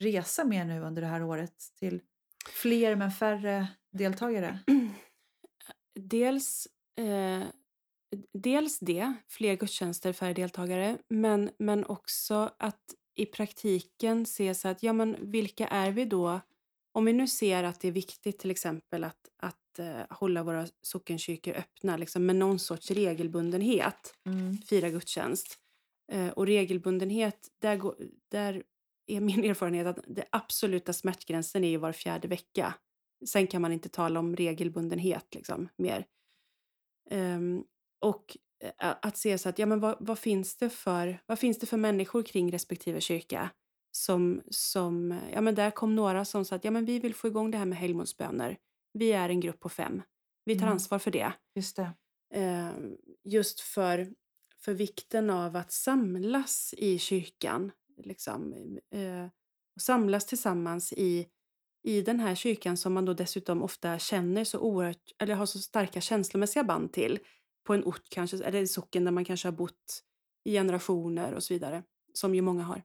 resa 0.00 0.44
mer 0.44 0.64
nu 0.64 0.80
under 0.80 1.02
det 1.02 1.08
här 1.08 1.22
året 1.22 1.54
till 1.78 2.00
fler 2.48 2.96
men 2.96 3.10
färre 3.10 3.66
deltagare? 3.92 4.58
Dels, 5.94 6.68
eh, 6.98 7.42
dels 8.32 8.78
det, 8.78 9.14
fler 9.28 9.54
gudstjänster, 9.54 10.12
färre 10.12 10.32
deltagare, 10.32 10.98
men, 11.08 11.50
men 11.58 11.84
också 11.84 12.50
att 12.58 12.94
i 13.14 13.26
praktiken 13.26 14.26
se 14.26 14.54
så 14.54 14.68
att, 14.68 14.82
ja 14.82 14.92
men 14.92 15.16
vilka 15.20 15.68
är 15.68 15.90
vi 15.90 16.04
då? 16.04 16.40
Om 16.92 17.04
vi 17.04 17.12
nu 17.12 17.28
ser 17.28 17.64
att 17.64 17.80
det 17.80 17.88
är 17.88 17.92
viktigt 17.92 18.38
till 18.38 18.50
exempel 18.50 19.04
att, 19.04 19.28
att 19.36 19.78
eh, 19.78 20.00
hålla 20.10 20.42
våra 20.42 20.66
sockenkyrkor 20.82 21.54
öppna 21.54 21.96
liksom, 21.96 22.26
med 22.26 22.36
någon 22.36 22.58
sorts 22.58 22.90
regelbundenhet, 22.90 24.14
Mm. 24.26 24.58
fira 24.58 24.90
gudstjänst. 24.90 25.58
Eh, 26.12 26.28
och 26.28 26.46
regelbundenhet, 26.46 27.48
där, 27.58 27.76
går, 27.76 27.96
där 28.28 28.62
är 29.06 29.20
min 29.20 29.44
erfarenhet 29.50 29.86
att 29.86 30.04
det 30.06 30.24
absoluta 30.30 30.92
smärtgränsen 30.92 31.64
är 31.64 31.68
ju 31.68 31.76
var 31.76 31.92
fjärde 31.92 32.28
vecka. 32.28 32.74
Sen 33.26 33.46
kan 33.46 33.62
man 33.62 33.72
inte 33.72 33.88
tala 33.88 34.20
om 34.20 34.36
regelbundenhet 34.36 35.34
liksom, 35.34 35.68
mer. 35.76 36.06
Ehm, 37.10 37.64
och 38.02 38.36
eh, 38.64 38.94
att 39.02 39.16
se 39.16 39.38
så 39.38 39.48
att, 39.48 39.58
ja 39.58 39.66
men 39.66 39.80
vad, 39.80 39.96
vad, 40.00 40.18
finns 40.18 40.56
det 40.56 40.70
för, 40.70 41.22
vad 41.26 41.38
finns 41.38 41.58
det 41.58 41.66
för 41.66 41.76
människor 41.76 42.22
kring 42.22 42.52
respektive 42.52 43.00
kyrka? 43.00 43.50
Som, 43.96 44.42
som, 44.50 45.20
ja 45.32 45.40
men 45.40 45.54
där 45.54 45.70
kom 45.70 45.96
några 45.96 46.24
som 46.24 46.44
sa 46.44 46.56
att, 46.56 46.64
ja 46.64 46.70
men 46.70 46.84
vi 46.84 46.98
vill 46.98 47.14
få 47.14 47.26
igång 47.28 47.50
det 47.50 47.58
här 47.58 47.64
med 47.66 47.78
helgmålsböner. 47.78 48.58
Vi 48.92 49.12
är 49.12 49.28
en 49.28 49.40
grupp 49.40 49.60
på 49.60 49.68
fem. 49.68 50.02
Vi 50.44 50.54
tar 50.54 50.62
Mm. 50.62 50.72
ansvar 50.72 50.98
för 50.98 51.10
det. 51.10 51.32
Just 51.54 51.76
det. 51.76 51.90
Eh, 52.34 52.70
just 53.24 53.60
för, 53.60 54.12
för 54.56 54.74
vikten 54.74 55.30
av 55.30 55.56
att 55.56 55.72
samlas 55.72 56.74
i 56.78 56.98
kyrkan. 56.98 57.72
Liksom, 58.04 58.54
eh, 58.94 59.24
och 59.76 59.80
samlas 59.82 60.26
tillsammans 60.26 60.92
i, 60.92 61.26
i 61.82 62.02
den 62.02 62.20
här 62.20 62.34
kyrkan 62.34 62.76
som 62.76 62.92
man 62.92 63.04
då 63.04 63.12
dessutom 63.14 63.62
ofta 63.62 63.98
känner 63.98 64.44
så 64.44 64.58
oerhört, 64.58 65.12
eller 65.18 65.34
har 65.34 65.46
så 65.46 65.58
starka 65.58 66.00
känslomässiga 66.00 66.64
band 66.64 66.92
till. 66.92 67.18
På 67.64 67.74
en 67.74 67.84
ort 67.84 68.08
kanske, 68.08 68.44
eller 68.44 68.60
en 68.60 68.68
socken 68.68 69.04
där 69.04 69.12
man 69.12 69.24
kanske 69.24 69.48
har 69.48 69.52
bott 69.52 70.04
i 70.44 70.52
generationer 70.52 71.32
och 71.32 71.42
så 71.42 71.54
vidare. 71.54 71.82
Som 72.14 72.34
ju 72.34 72.42
många 72.42 72.62
har. 72.62 72.82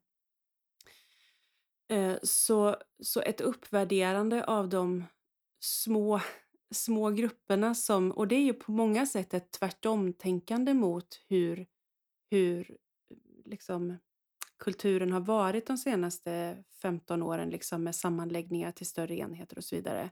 Eh, 1.89 2.17
så, 2.23 2.75
så 3.03 3.21
ett 3.21 3.41
uppvärderande 3.41 4.45
av 4.45 4.69
de 4.69 5.03
små, 5.59 6.21
små 6.71 7.09
grupperna 7.09 7.75
som, 7.75 8.11
och 8.11 8.27
det 8.27 8.35
är 8.35 8.43
ju 8.43 8.53
på 8.53 8.71
många 8.71 9.05
sätt 9.05 9.33
ett 9.33 9.51
tvärtomtänkande 9.51 10.73
mot 10.73 11.21
hur, 11.27 11.67
hur 12.29 12.77
liksom, 13.45 13.97
kulturen 14.57 15.11
har 15.11 15.19
varit 15.19 15.67
de 15.67 15.77
senaste 15.77 16.63
15 16.81 17.23
åren 17.23 17.49
liksom, 17.49 17.83
med 17.83 17.95
sammanläggningar 17.95 18.71
till 18.71 18.87
större 18.87 19.15
enheter 19.15 19.57
och 19.57 19.63
så 19.63 19.75
vidare. 19.75 20.09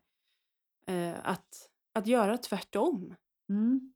Eh, 0.88 1.16
att, 1.24 1.70
att 1.94 2.08
göra 2.08 2.38
tvärtom. 2.38 3.16
Mm. 3.50 3.94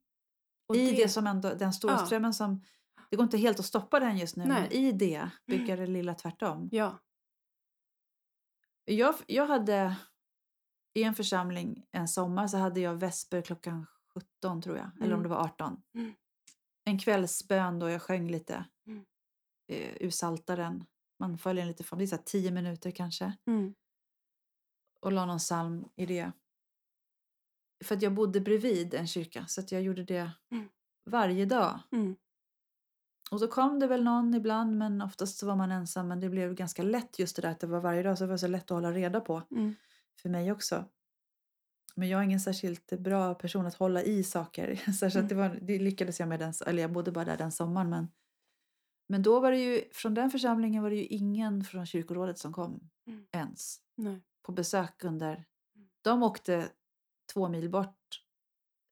Och 0.70 0.76
I 0.76 0.92
det, 0.96 1.10
som 1.10 1.28
ändå, 1.28 1.54
den 1.54 1.74
stora 1.74 1.94
Ja. 1.94 2.06
strömmen 2.06 2.34
som, 2.34 2.64
det 3.10 3.16
går 3.16 3.24
inte 3.24 3.38
helt 3.38 3.60
att 3.60 3.66
stoppa 3.66 4.00
den 4.00 4.18
just 4.18 4.36
nu, 4.36 4.46
men 4.46 4.62
Nej. 4.62 4.74
i 4.88 4.92
det 4.92 5.30
bygga 5.48 5.76
det 5.76 5.88
lilla 5.88 6.14
tvärtom. 6.16 6.70
Ja. 6.72 7.00
Jag, 8.86 9.16
jag 9.28 9.48
hade 9.48 9.96
i 10.94 11.04
en 11.04 11.16
församling 11.16 11.86
en 11.92 12.08
sommar 12.08 12.48
så 12.48 12.58
hade 12.58 12.80
jag 12.80 12.96
vesper 12.96 13.42
klockan 13.42 13.86
17 14.40 14.62
tror 14.62 14.78
jag, 14.78 14.92
eller 14.98 15.06
om 15.16 15.20
Mm. 15.20 15.24
det 15.24 15.30
var 15.30 15.44
18. 15.44 15.82
Mm. 15.94 16.14
En 16.84 17.00
kvällsbön 17.00 17.80
då 17.80 17.90
jag 17.90 18.02
sjöng 18.02 18.28
lite 18.32 18.66
Mm. 18.88 19.06
eh, 19.72 19.96
ur 20.00 20.10
Psaltaren. 20.12 20.86
Man 21.20 21.38
följer 21.38 21.62
en 21.62 21.68
lite 21.68 21.84
fram, 21.84 21.98
det 22.00 22.06
är 22.06 22.08
så 22.08 22.16
här 22.16 22.24
10 22.24 22.52
minuter 22.52 22.92
kanske. 22.92 23.38
Mm. 23.48 23.74
Och 25.02 25.12
la 25.12 25.26
någon 25.26 25.38
psalm 25.40 25.86
i 25.96 26.06
det. 26.06 26.32
För 27.84 27.96
att 27.96 28.02
jag 28.02 28.14
bodde 28.14 28.42
bredvid 28.42 28.94
en 28.94 29.08
kyrka 29.08 29.46
så 29.48 29.62
att 29.62 29.72
jag 29.72 29.82
gjorde 29.82 30.04
det 30.04 30.32
Mm. 30.52 30.70
varje 31.06 31.46
dag. 31.46 31.80
Mm. 31.92 32.16
Och 33.32 33.40
så 33.40 33.48
kom 33.48 33.80
det 33.80 33.88
väl 33.88 34.04
någon 34.04 34.34
ibland 34.34 34.78
men 34.78 35.02
oftast 35.02 35.38
så 35.38 35.46
var 35.48 35.56
man 35.56 35.72
ensam. 35.72 36.08
Men 36.08 36.20
det 36.20 36.30
blev 36.30 36.54
ganska 36.54 36.84
lätt 36.84 37.20
just 37.20 37.36
det 37.36 37.42
där 37.42 37.50
att 37.52 37.60
det 37.60 37.68
var 37.68 37.80
varje 37.80 38.04
dag 38.04 38.18
så 38.18 38.24
det 38.24 38.30
var 38.30 38.38
så 38.38 38.48
lätt 38.48 38.64
att 38.64 38.70
hålla 38.70 38.92
reda 38.92 39.22
på 39.22 39.44
Mm. 39.52 39.76
för 40.22 40.30
mig 40.30 40.52
också. 40.52 40.86
Men 41.96 42.10
jag 42.10 42.20
är 42.20 42.24
ingen 42.24 42.40
särskilt 42.40 42.90
bra 43.00 43.34
person 43.36 43.66
att 43.66 43.76
hålla 43.76 44.04
i 44.04 44.24
saker. 44.24 44.76
Så 45.00 45.06
Mm. 45.06 45.24
att 45.24 45.30
det, 45.30 45.36
var, 45.36 45.60
det 45.62 45.80
lyckades 45.80 46.20
jag 46.20 46.30
med, 46.30 46.40
den, 46.40 46.54
eller 46.68 46.82
jag 46.82 46.92
bodde 46.92 47.12
bara 47.12 47.26
där 47.26 47.38
den 47.38 47.52
sommaren. 47.52 47.90
Men, 47.90 48.08
men 49.08 49.22
då 49.24 49.40
var 49.40 49.52
det 49.52 49.58
ju, 49.58 49.84
från 49.92 50.14
den 50.14 50.32
församlingen 50.32 50.84
var 50.84 50.90
det 50.90 50.96
ju 50.96 51.06
ingen 51.06 51.64
från 51.64 51.86
kyrkorådet 51.86 52.38
som 52.40 52.54
kom 52.54 52.90
Mm. 53.08 53.26
ens 53.32 53.78
Nej. 53.96 54.22
på 54.42 54.52
besök 54.52 55.04
under... 55.04 55.34
Mm. 55.76 55.90
De 56.02 56.24
åkte 56.24 56.70
två 57.34 57.50
mil 57.50 57.70
bort 57.70 58.22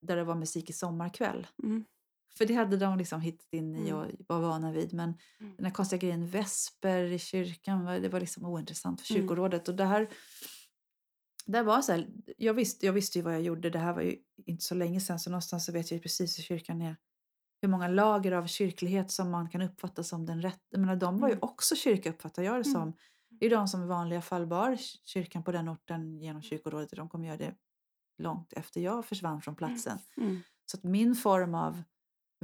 där 0.01 0.15
det 0.15 0.23
var 0.23 0.35
musik 0.35 0.69
i 0.69 0.73
sommarkväll. 0.73 1.47
Mm. 1.63 1.85
För 2.37 2.45
det 2.45 2.53
hade 2.53 2.77
de 2.77 2.97
liksom 2.97 3.21
hittat 3.21 3.53
in 3.53 3.75
i 3.75 3.89
Mm. 3.89 3.95
och 3.95 4.05
var 4.27 4.39
vana 4.41 4.71
vid. 4.71 4.93
Men 4.93 5.13
Mm. 5.39 5.55
den 5.55 5.65
här 5.65 5.71
konstiga 5.73 5.99
grejen 5.99 6.27
vesper 6.27 7.03
i 7.03 7.19
kyrkan, 7.19 7.85
det 7.85 8.09
var 8.09 8.19
liksom 8.19 8.45
ointressant 8.45 9.01
för 9.01 9.13
Mm. 9.13 9.21
kyrkorådet. 9.23 9.67
Och 9.67 9.75
det 9.75 9.85
här, 9.85 10.09
det 11.45 11.61
var 11.63 11.81
så 11.81 11.91
här, 11.91 12.07
jag, 12.37 12.53
visste, 12.53 12.85
jag 12.85 12.93
visste 12.93 13.17
ju 13.19 13.23
vad 13.23 13.33
jag 13.33 13.41
gjorde, 13.41 13.69
det 13.69 13.79
här 13.79 13.93
var 13.93 14.01
ju 14.01 14.17
inte 14.45 14.63
så 14.63 14.75
länge 14.75 14.99
sedan. 15.01 15.19
Så 15.19 15.29
någonstans 15.29 15.65
så 15.65 15.71
vet 15.71 15.91
jag 15.91 15.95
ju 15.97 16.01
precis 16.01 16.37
hur 16.39 16.43
kyrkan 16.43 16.81
är. 16.81 16.95
Hur 17.61 17.69
många 17.69 17.87
lager 17.87 18.31
av 18.31 18.47
kyrklighet 18.47 19.11
som 19.11 19.31
man 19.31 19.49
kan 19.49 19.61
uppfatta 19.61 20.03
som 20.03 20.25
den 20.25 20.41
rätta. 20.41 20.59
Jag 20.69 20.79
menar, 20.79 20.95
de 20.95 21.19
var 21.19 21.27
ju 21.27 21.33
Mm. 21.33 21.43
också 21.43 21.75
kyrka 21.75 22.09
uppfattar 22.09 22.43
jag 22.43 22.53
det 22.55 22.69
Mm. 22.69 22.73
som. 22.73 22.93
Det 23.29 23.45
är 23.45 23.49
de 23.49 23.67
som 23.67 23.83
i 23.83 23.87
vanliga 23.87 24.21
fall 24.21 24.47
bar 24.47 24.77
kyrkan 25.05 25.43
på 25.43 25.51
den 25.51 25.69
orten 25.69 26.21
genom 26.21 26.41
kyrkorådet. 26.41 26.91
Och 26.91 26.97
de 26.97 27.09
kommer 27.09 27.27
göra 27.27 27.37
det 27.37 27.55
långt 28.17 28.53
efter 28.53 28.81
jag 28.81 29.05
försvann 29.05 29.41
från 29.41 29.55
platsen. 29.55 29.99
Mm. 30.17 30.39
Så 30.71 30.77
att 30.77 30.83
min 30.83 31.15
form 31.15 31.55
av 31.55 31.83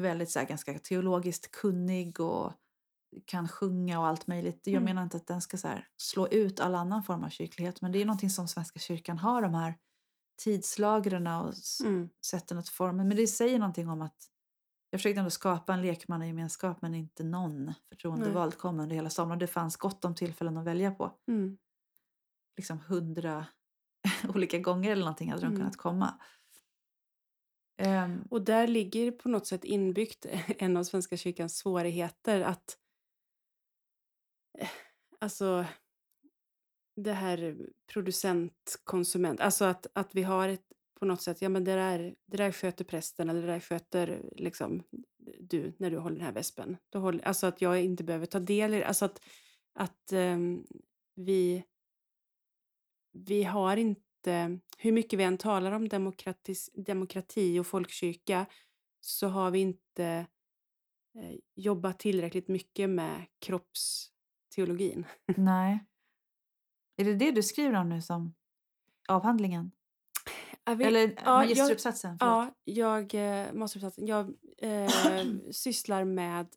väldigt 0.01 0.29
så 0.31 0.39
här, 0.39 0.45
ganska 0.45 0.79
teologiskt 0.79 1.51
kunnig 1.51 2.19
och 2.19 2.53
kan 3.25 3.47
sjunga 3.47 3.99
och 3.99 4.07
allt 4.07 4.27
möjligt. 4.27 4.61
Jag 4.63 4.73
Mm. 4.73 4.83
menar 4.85 5.03
inte 5.03 5.17
att 5.17 5.27
den 5.27 5.41
ska 5.41 5.57
så 5.57 5.67
här, 5.67 5.87
slå 5.97 6.27
ut 6.27 6.59
all 6.59 6.75
annan 6.75 7.03
form 7.03 7.23
av 7.23 7.29
kyrklighet. 7.29 7.81
Men 7.81 7.91
det 7.91 8.01
är 8.01 8.05
någonting 8.05 8.29
som 8.29 8.47
Svenska 8.47 8.79
kyrkan 8.79 9.17
har, 9.17 9.41
de 9.41 9.53
här 9.53 9.75
tidslagren 10.43 11.27
och 11.27 11.53
Mm. 11.83 12.09
sätten 12.25 12.57
att 12.57 12.69
forma. 12.69 13.03
Men 13.03 13.17
det 13.17 13.27
säger 13.27 13.59
någonting 13.59 13.89
om 13.89 14.01
att 14.01 14.29
jag 14.89 14.99
försökte 14.99 15.19
ändå 15.19 15.29
skapa 15.29 15.73
en 15.73 15.81
lekmannagemenskap 15.81 16.81
men 16.81 16.95
inte 16.95 17.23
någon 17.23 17.73
förtroendevald 17.89 18.57
kom 18.57 18.79
under 18.79 18.95
hela 18.95 19.09
sommaren. 19.09 19.39
Det 19.39 19.47
fanns 19.47 19.77
gott 19.77 20.05
om 20.05 20.15
tillfällen 20.15 20.57
att 20.57 20.65
välja 20.65 20.91
på. 20.91 21.11
Mm. 21.27 21.57
Liksom 22.57 22.79
hundra 22.79 23.45
olika 24.35 24.57
gånger 24.59 24.91
eller 24.91 25.01
någonting 25.03 25.29
hade 25.29 25.41
de 25.41 25.47
Mm. 25.47 25.57
kunnat 25.59 25.77
komma. 25.77 26.13
Ehm, 27.77 28.21
Och 28.29 28.41
där 28.41 28.67
ligger 28.67 29.11
på 29.11 29.29
något 29.29 29.47
sätt 29.47 29.63
inbyggt 29.63 30.25
en 30.59 30.77
av 30.77 30.83
Svenska 30.83 31.17
kyrkans 31.17 31.57
svårigheter 31.57 32.41
att 32.41 32.77
eh, 34.59 34.69
alltså 35.19 35.65
det 36.95 37.13
här 37.13 37.57
producent, 37.93 38.81
konsument, 38.83 39.39
alltså 39.39 39.65
att, 39.65 39.87
att 39.93 40.15
vi 40.15 40.23
har 40.23 40.49
ett 40.49 40.65
på 40.99 41.05
något 41.05 41.21
sätt, 41.21 41.41
ja 41.41 41.49
men 41.49 41.63
det 41.63 41.75
där, 41.75 42.15
det 42.25 42.37
där 42.37 42.51
sköter 42.51 42.85
prästen 42.85 43.29
eller 43.29 43.41
det 43.41 43.47
där 43.47 43.59
sköter 43.59 44.29
liksom 44.35 44.83
du 45.39 45.73
när 45.79 45.91
du 45.91 45.97
håller 45.97 46.15
den 46.15 46.25
här 46.25 46.33
vespen. 46.33 46.77
Då 46.89 46.99
håller, 46.99 47.27
alltså 47.27 47.47
att 47.47 47.61
jag 47.61 47.81
inte 47.83 48.03
behöver 48.03 48.25
ta 48.25 48.39
del 48.39 48.73
i 48.73 48.77
det, 48.77 48.85
alltså 48.85 49.05
att, 49.05 49.21
att 49.73 50.11
ehm, 50.11 50.65
vi 51.15 51.63
vi 53.13 53.43
har 53.43 53.77
inte, 53.77 54.59
hur 54.77 54.91
mycket 54.91 55.19
vi 55.19 55.23
än 55.23 55.37
talar 55.37 55.71
om 55.71 55.87
demokratis, 55.89 56.69
demokrati 56.73 57.59
och 57.59 57.67
folkkyrka 57.67 58.45
så 59.01 59.27
har 59.27 59.51
vi 59.51 59.59
inte 59.59 60.05
eh, 61.15 61.35
jobbat 61.55 61.99
tillräckligt 61.99 62.47
mycket 62.47 62.89
med 62.89 63.25
kroppsteologin. 63.39 65.05
Nej. 65.37 65.85
Är 66.97 67.03
det 67.05 67.15
det 67.15 67.31
du 67.31 67.43
skriver 67.43 67.73
om 67.73 67.89
nu 67.89 68.01
som 68.01 68.33
avhandlingen? 69.07 69.71
Vet- 70.65 70.81
Eller 70.87 70.99
ja, 71.01 71.13
jag- 71.25 71.25
magisteruppsatsen? 71.25 72.17
Ja, 72.19 72.53
jag, 72.63 73.13
eh, 73.13 73.49
jag 73.97 74.33
eh, 74.57 75.25
sysslar 75.51 76.03
med 76.03 76.47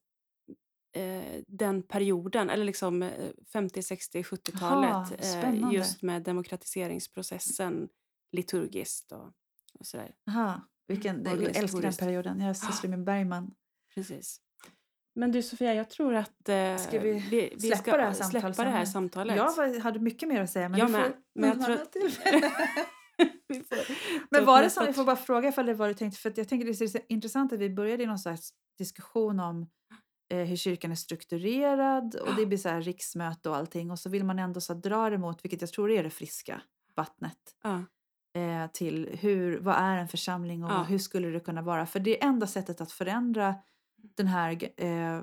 eh, 0.97 1.43
den 1.47 1.83
perioden, 1.83 2.51
eller 2.51 2.65
liksom 2.65 3.03
eh, 3.03 3.11
50, 3.53 3.83
60, 3.83 4.23
70-talet. 4.23 4.91
Jaha, 4.91 5.07
Eh, 5.19 5.39
spännande. 5.41 5.77
just 5.77 6.03
med 6.03 6.23
demokratiseringsprocessen 6.23 7.89
liturgiskt 8.33 9.13
och, 9.13 9.33
och 9.79 9.87
sådär. 9.87 10.15
Aha, 10.29 10.61
vilken, 10.89 11.25
jag 11.25 11.57
älskar 11.57 11.81
den 11.81 11.93
perioden. 11.93 12.41
Jag 12.41 12.57
sysslar 12.57 12.91
med 12.91 13.05
Bergman. 13.05 13.55
Precis. 13.95 14.41
Men 15.15 15.33
du 15.33 15.43
Sofia, 15.43 15.75
jag 15.75 15.91
tror 15.91 16.15
att 16.15 16.49
eh, 16.49 16.77
Ska 16.77 17.01
vi 17.01 17.13
vi 17.31 17.61
släppa 17.61 17.77
ska 17.83 17.97
det 17.97 18.03
här 18.03 18.13
släppa 18.13 18.65
det 18.65 18.71
här 18.71 18.85
samtalet. 18.85 19.37
Jag 19.37 19.81
hade 19.81 19.99
mycket 19.99 20.29
mer 20.29 20.41
att 20.43 20.51
säga. 20.51 20.69
Men 20.69 20.81
Jag 20.81 20.91
med, 20.91 21.03
får 21.05 21.15
men 21.35 21.49
jag 21.49 21.65
tror- 21.67 21.77
tillfälle. 22.01 22.53
Vi 23.49 23.65
Men 24.31 24.45
var 24.45 24.63
det 24.63 24.71
så, 24.71 24.81
jag 24.85 24.95
får 24.95 25.05
bara 25.05 25.17
fråga 25.17 25.49
ifall 25.49 25.67
det 25.67 25.75
var 25.75 25.89
du 25.89 25.95
tänkte, 25.95 26.21
för 26.21 26.33
jag 26.37 26.49
tänker 26.49 26.65
det 26.67 26.81
är 26.85 26.87
så 26.89 26.99
intressant 27.09 27.53
att 27.53 27.59
vi 27.59 27.71
började 27.71 28.03
i 28.03 28.07
någon 28.07 28.19
slags 28.19 28.51
diskussion 28.79 29.41
om 29.41 29.67
eh, 30.29 30.39
hur 30.39 30.57
kyrkan 30.57 30.91
är 30.91 30.95
strukturerad 30.97 32.15
och 32.15 32.35
det 32.35 32.47
blir 32.47 32.59
så 32.59 32.69
här 32.69 32.83
riksmöte 32.83 33.51
och 33.51 33.57
allting 33.57 33.91
och 33.91 33.99
så 33.99 34.09
vill 34.11 34.25
man 34.25 34.39
ändå 34.39 34.61
så 34.61 34.75
dra 34.75 35.11
det 35.11 35.19
mot, 35.19 35.45
vilket 35.45 35.61
jag 35.61 35.71
tror 35.73 35.91
är 35.91 36.03
det 36.05 36.11
friska 36.11 36.61
vattnet, 36.95 37.39
eh, 38.35 38.67
till 38.73 39.09
hur, 39.21 39.59
vad 39.61 39.75
är 39.77 39.97
en 39.97 40.09
församling 40.09 40.65
och 40.65 40.71
Ja. 40.71 40.83
hur 40.83 40.99
skulle 40.99 41.29
det 41.29 41.41
kunna 41.41 41.63
vara? 41.63 41.87
För 41.87 42.01
det 42.01 42.23
enda 42.23 42.47
sättet 42.47 42.81
att 42.81 42.93
förändra 42.93 43.55
den 44.17 44.27
här 44.27 44.81
eh, 44.85 45.21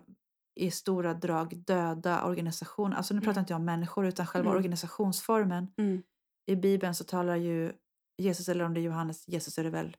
i 0.55 0.71
stora 0.71 1.13
drag 1.13 1.57
döda 1.57 2.23
organisationen, 2.25 2.97
alltså 2.97 3.13
nu 3.13 3.21
pratar 3.21 3.39
inte 3.41 3.53
jag 3.53 3.59
om 3.59 3.65
människor 3.65 4.05
utan 4.05 4.25
själva 4.27 4.49
Mm. 4.49 4.57
organisationsformen. 4.57 5.67
mm, 5.77 6.01
I 6.45 6.55
Bibeln 6.55 6.95
så 6.95 7.03
talar 7.03 7.35
ju 7.35 7.71
Jesus, 8.17 8.49
eller 8.49 8.65
om 8.65 8.73
det 8.73 8.79
är 8.79 8.81
Johannes, 8.83 9.27
Jesus 9.27 9.57
är 9.57 9.63
det 9.63 9.69
väl, 9.69 9.97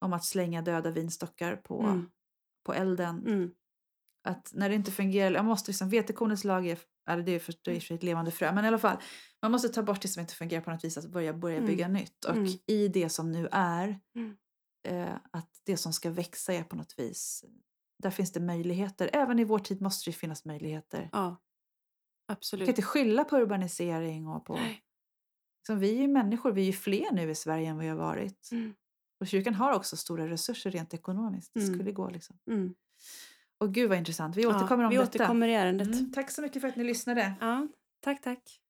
om 0.00 0.12
att 0.12 0.24
slänga 0.24 0.62
döda 0.62 0.90
vinstockar 0.90 1.56
på, 1.56 1.80
mm, 1.82 2.10
på 2.64 2.74
elden. 2.74 3.26
Mm, 4.28 4.38
Att 4.38 4.50
när 4.54 4.68
det 4.68 4.74
inte 4.74 4.90
fungerar, 4.90 5.34
jag 5.34 5.44
måste 5.44 5.70
liksom, 5.70 5.88
vetekornets 5.88 6.44
lag 6.44 6.66
är, 6.66 6.78
eller 7.10 7.22
det 7.22 7.32
är 7.32 7.38
för, 7.38 7.54
det 7.64 7.76
är 7.76 7.80
för 7.80 7.94
ett 7.94 8.02
levande 8.02 8.30
frö, 8.30 8.52
men 8.52 8.64
i 8.64 8.68
alla 8.68 8.78
fall, 8.78 8.96
man 9.42 9.52
måste 9.52 9.68
ta 9.68 9.82
bort 9.82 10.02
det 10.02 10.08
som 10.08 10.20
inte 10.20 10.34
fungerar 10.34 10.62
på 10.62 10.70
något 10.70 10.84
vis, 10.84 10.98
att 10.98 11.10
börja, 11.10 11.32
börja 11.32 11.56
Mm. 11.56 11.66
bygga 11.68 11.88
nytt. 11.88 12.24
Och 12.24 12.36
Mm. 12.36 12.48
i 12.66 12.88
det 12.88 13.08
som 13.08 13.32
nu 13.32 13.48
är, 13.52 14.00
Mm. 14.14 14.36
eh, 14.88 15.14
att 15.32 15.50
det 15.64 15.76
som 15.76 15.92
ska 15.92 16.10
växa 16.10 16.52
är 16.52 16.64
på 16.64 16.76
något 16.76 16.94
vis, 16.98 17.44
där 18.02 18.10
finns 18.10 18.32
det 18.32 18.40
möjligheter. 18.40 19.10
Även 19.12 19.38
i 19.38 19.44
vår 19.44 19.58
tid 19.58 19.82
måste 19.82 20.10
det 20.10 20.14
finnas 20.14 20.44
möjligheter. 20.44 21.08
ja. 21.12 21.36
Vi 22.28 22.30
kan 22.30 22.36
Absolut. 22.36 22.68
inte 22.68 22.82
skylla 22.82 23.24
på 23.24 23.36
urbanisering 23.36 24.26
och 24.28 24.44
på... 24.44 24.54
Nej. 24.54 24.82
Liksom, 25.60 25.78
vi 25.78 25.90
är 25.96 26.00
ju 26.02 26.08
människor, 26.08 26.52
vi 26.52 26.62
är 26.62 26.66
ju 26.66 26.72
fler 26.72 27.12
nu 27.12 27.30
i 27.30 27.34
Sverige 27.34 27.68
än 27.68 27.78
vi 27.78 27.88
har 27.88 27.96
varit. 27.96 28.48
Mm, 28.52 28.74
Och 29.20 29.26
kyrkan 29.26 29.54
har 29.54 29.72
också 29.72 29.96
stora 29.96 30.28
resurser 30.28 30.70
rent 30.70 30.94
ekonomiskt. 30.94 31.50
Det 31.54 31.60
Mm. 31.60 31.74
skulle 31.74 31.92
gå 31.92 32.10
liksom. 32.10 32.38
mm. 32.50 32.74
Och 33.60 33.74
gud 33.74 33.88
vad 33.88 33.98
intressant. 33.98 34.36
Vi 34.36 34.42
Ja, 34.42 34.48
återkommer 34.56 34.84
om 34.84 34.90
vi 34.90 34.96
detta. 34.96 35.08
återkommer 35.08 35.48
i 35.48 35.54
ärendet. 35.54 35.86
Mm, 35.86 36.12
tack 36.12 36.30
så 36.30 36.42
mycket 36.42 36.60
för 36.62 36.68
att 36.68 36.76
ni 36.76 36.84
lyssnade. 36.84 37.32
Ja, 37.40 37.68
tack, 38.04 38.22
tack. 38.22 38.60